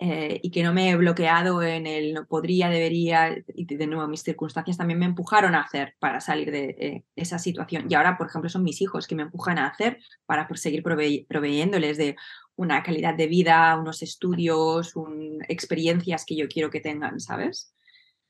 Eh, 0.00 0.40
y 0.42 0.50
que 0.50 0.64
no 0.64 0.74
me 0.74 0.90
he 0.90 0.96
bloqueado 0.96 1.62
en 1.62 1.86
el 1.86 2.14
no 2.14 2.26
podría, 2.26 2.68
debería, 2.68 3.36
y 3.54 3.64
de 3.64 3.86
nuevo 3.86 4.08
mis 4.08 4.22
circunstancias 4.22 4.76
también 4.76 4.98
me 4.98 5.06
empujaron 5.06 5.54
a 5.54 5.62
hacer 5.62 5.94
para 6.00 6.20
salir 6.20 6.50
de 6.50 6.76
eh, 6.78 7.04
esa 7.14 7.38
situación. 7.38 7.86
Y 7.88 7.94
ahora, 7.94 8.18
por 8.18 8.26
ejemplo, 8.26 8.50
son 8.50 8.64
mis 8.64 8.80
hijos 8.82 9.06
que 9.06 9.14
me 9.14 9.22
empujan 9.22 9.58
a 9.58 9.68
hacer 9.68 9.98
para 10.26 10.48
seguir 10.56 10.82
proveyéndoles 10.82 11.96
de 11.96 12.16
una 12.56 12.82
calidad 12.82 13.14
de 13.14 13.28
vida, 13.28 13.78
unos 13.78 14.02
estudios, 14.02 14.96
un, 14.96 15.38
experiencias 15.48 16.24
que 16.24 16.36
yo 16.36 16.48
quiero 16.48 16.70
que 16.70 16.80
tengan, 16.80 17.20
¿sabes? 17.20 17.74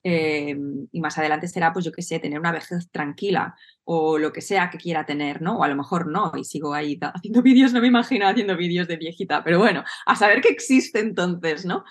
Em, 0.06 0.86
y 0.92 1.00
más 1.00 1.16
adelante 1.16 1.48
será, 1.48 1.72
pues 1.72 1.82
yo 1.82 1.90
qué 1.90 2.02
sé, 2.02 2.18
tener 2.18 2.38
una 2.38 2.52
vejez 2.52 2.90
tranquila 2.90 3.54
o 3.84 4.18
lo 4.18 4.34
que 4.34 4.42
sea 4.42 4.68
que 4.68 4.76
quiera 4.76 5.06
tener, 5.06 5.40
¿no? 5.40 5.56
O 5.56 5.64
a 5.64 5.68
lo 5.68 5.76
mejor 5.76 6.06
no, 6.06 6.30
y 6.36 6.44
sigo 6.44 6.74
ahí 6.74 6.98
haciendo 7.00 7.40
vídeos, 7.42 7.72
no 7.72 7.80
me 7.80 7.86
imagino 7.88 8.28
haciendo 8.28 8.54
vídeos 8.54 8.86
de 8.86 8.98
viejita, 8.98 9.42
pero 9.42 9.58
bueno, 9.58 9.82
a 10.04 10.14
saber 10.14 10.42
que 10.42 10.50
existe 10.50 10.98
entonces, 10.98 11.64
¿no? 11.64 11.84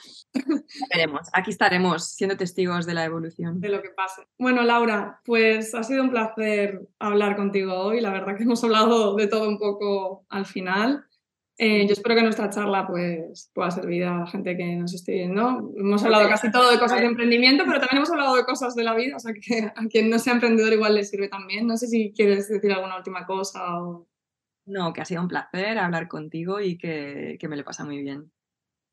Veremos, 0.94 1.28
aquí 1.34 1.50
estaremos 1.50 2.10
siendo 2.10 2.38
testigos 2.38 2.86
de 2.86 2.94
la 2.94 3.06
evolución. 3.06 3.60
De 3.60 3.70
lo 3.70 3.82
que 3.82 3.90
pase. 3.90 4.22
Bueno, 4.38 4.62
Laura, 4.62 5.20
pues 5.26 5.74
ha 5.74 5.82
sido 5.82 6.04
un 6.04 6.12
placer 6.12 6.82
hablar 7.00 7.36
contigo 7.36 7.74
hoy, 7.74 8.00
la 8.00 8.12
verdad 8.12 8.38
que 8.38 8.44
hemos 8.44 8.64
hablado 8.64 9.16
de 9.16 9.26
todo 9.26 9.50
un 9.50 9.58
poco 9.58 10.24
al 10.30 10.46
final. 10.46 11.04
Eh, 11.58 11.86
yo 11.86 11.94
espero 11.94 12.16
que 12.16 12.24
nuestra 12.24 12.50
charla 12.50 12.88
pues, 12.88 13.52
pueda 13.54 13.70
servir 13.70 14.06
a 14.06 14.20
la 14.20 14.28
gente 14.28 14.58
que 14.58 14.76
nos 14.76 14.94
esté 14.94 15.14
viendo. 15.14 15.72
Hemos 15.78 16.04
hablado 16.04 16.28
casi 16.28 16.52
todo 16.52 16.72
de 16.72 16.80
cosas 16.80 17.00
de 17.00 17.06
emprendimiento, 17.06 17.64
pero 17.66 17.80
también 17.80 17.98
hemos 17.98 18.10
hablado 18.10 18.36
de 18.36 18.44
cosas 18.44 18.74
de 18.76 18.84
la 18.84 18.96
vida, 18.96 19.16
o 19.16 19.20
sea 19.20 19.34
que 19.34 19.72
a 19.76 19.88
quien 19.88 20.10
no 20.10 20.18
sea 20.18 20.34
emprendedor 20.34 20.74
igual 20.74 20.96
le 20.96 21.04
sirve 21.04 21.30
también. 21.30 21.68
No 21.68 21.78
sé 21.78 21.88
si 21.88 22.12
quieres 22.12 22.50
decir 22.50 22.72
alguna 22.72 22.98
última 22.98 23.26
cosa 23.26 23.82
o... 23.82 24.08
No, 24.66 24.94
que 24.94 25.02
ha 25.02 25.06
sido 25.06 25.22
un 25.22 25.28
placer 25.28 25.78
hablar 25.78 26.08
contigo 26.08 26.60
y 26.60 26.78
que, 26.78 27.38
que 27.40 27.48
me 27.48 27.58
le 27.58 27.64
pasa 27.64 27.84
muy 27.84 28.02
bien. 28.02 28.32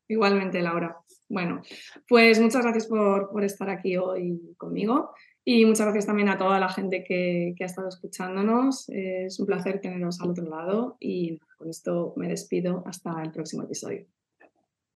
Igualmente, 0.07 0.61
Laura. 0.61 0.97
Bueno, 1.29 1.61
pues 2.09 2.41
muchas 2.41 2.63
gracias 2.63 2.87
por, 2.87 3.29
por 3.31 3.45
estar 3.45 3.69
aquí 3.69 3.95
hoy 3.95 4.53
conmigo. 4.57 5.13
Y 5.53 5.65
muchas 5.65 5.85
gracias 5.85 6.05
también 6.05 6.29
a 6.29 6.37
toda 6.37 6.61
la 6.61 6.69
gente 6.69 7.03
que, 7.03 7.53
ha 7.59 7.65
estado 7.65 7.89
escuchándonos. 7.89 8.87
Es 8.87 9.37
un 9.37 9.45
placer 9.45 9.81
teneros 9.81 10.21
al 10.21 10.29
otro 10.29 10.47
lado 10.47 10.95
y 10.97 11.39
con 11.57 11.69
esto 11.69 12.13
me 12.15 12.29
despido 12.29 12.83
hasta 12.85 13.21
el 13.21 13.31
próximo 13.33 13.63
episodio. 13.63 14.05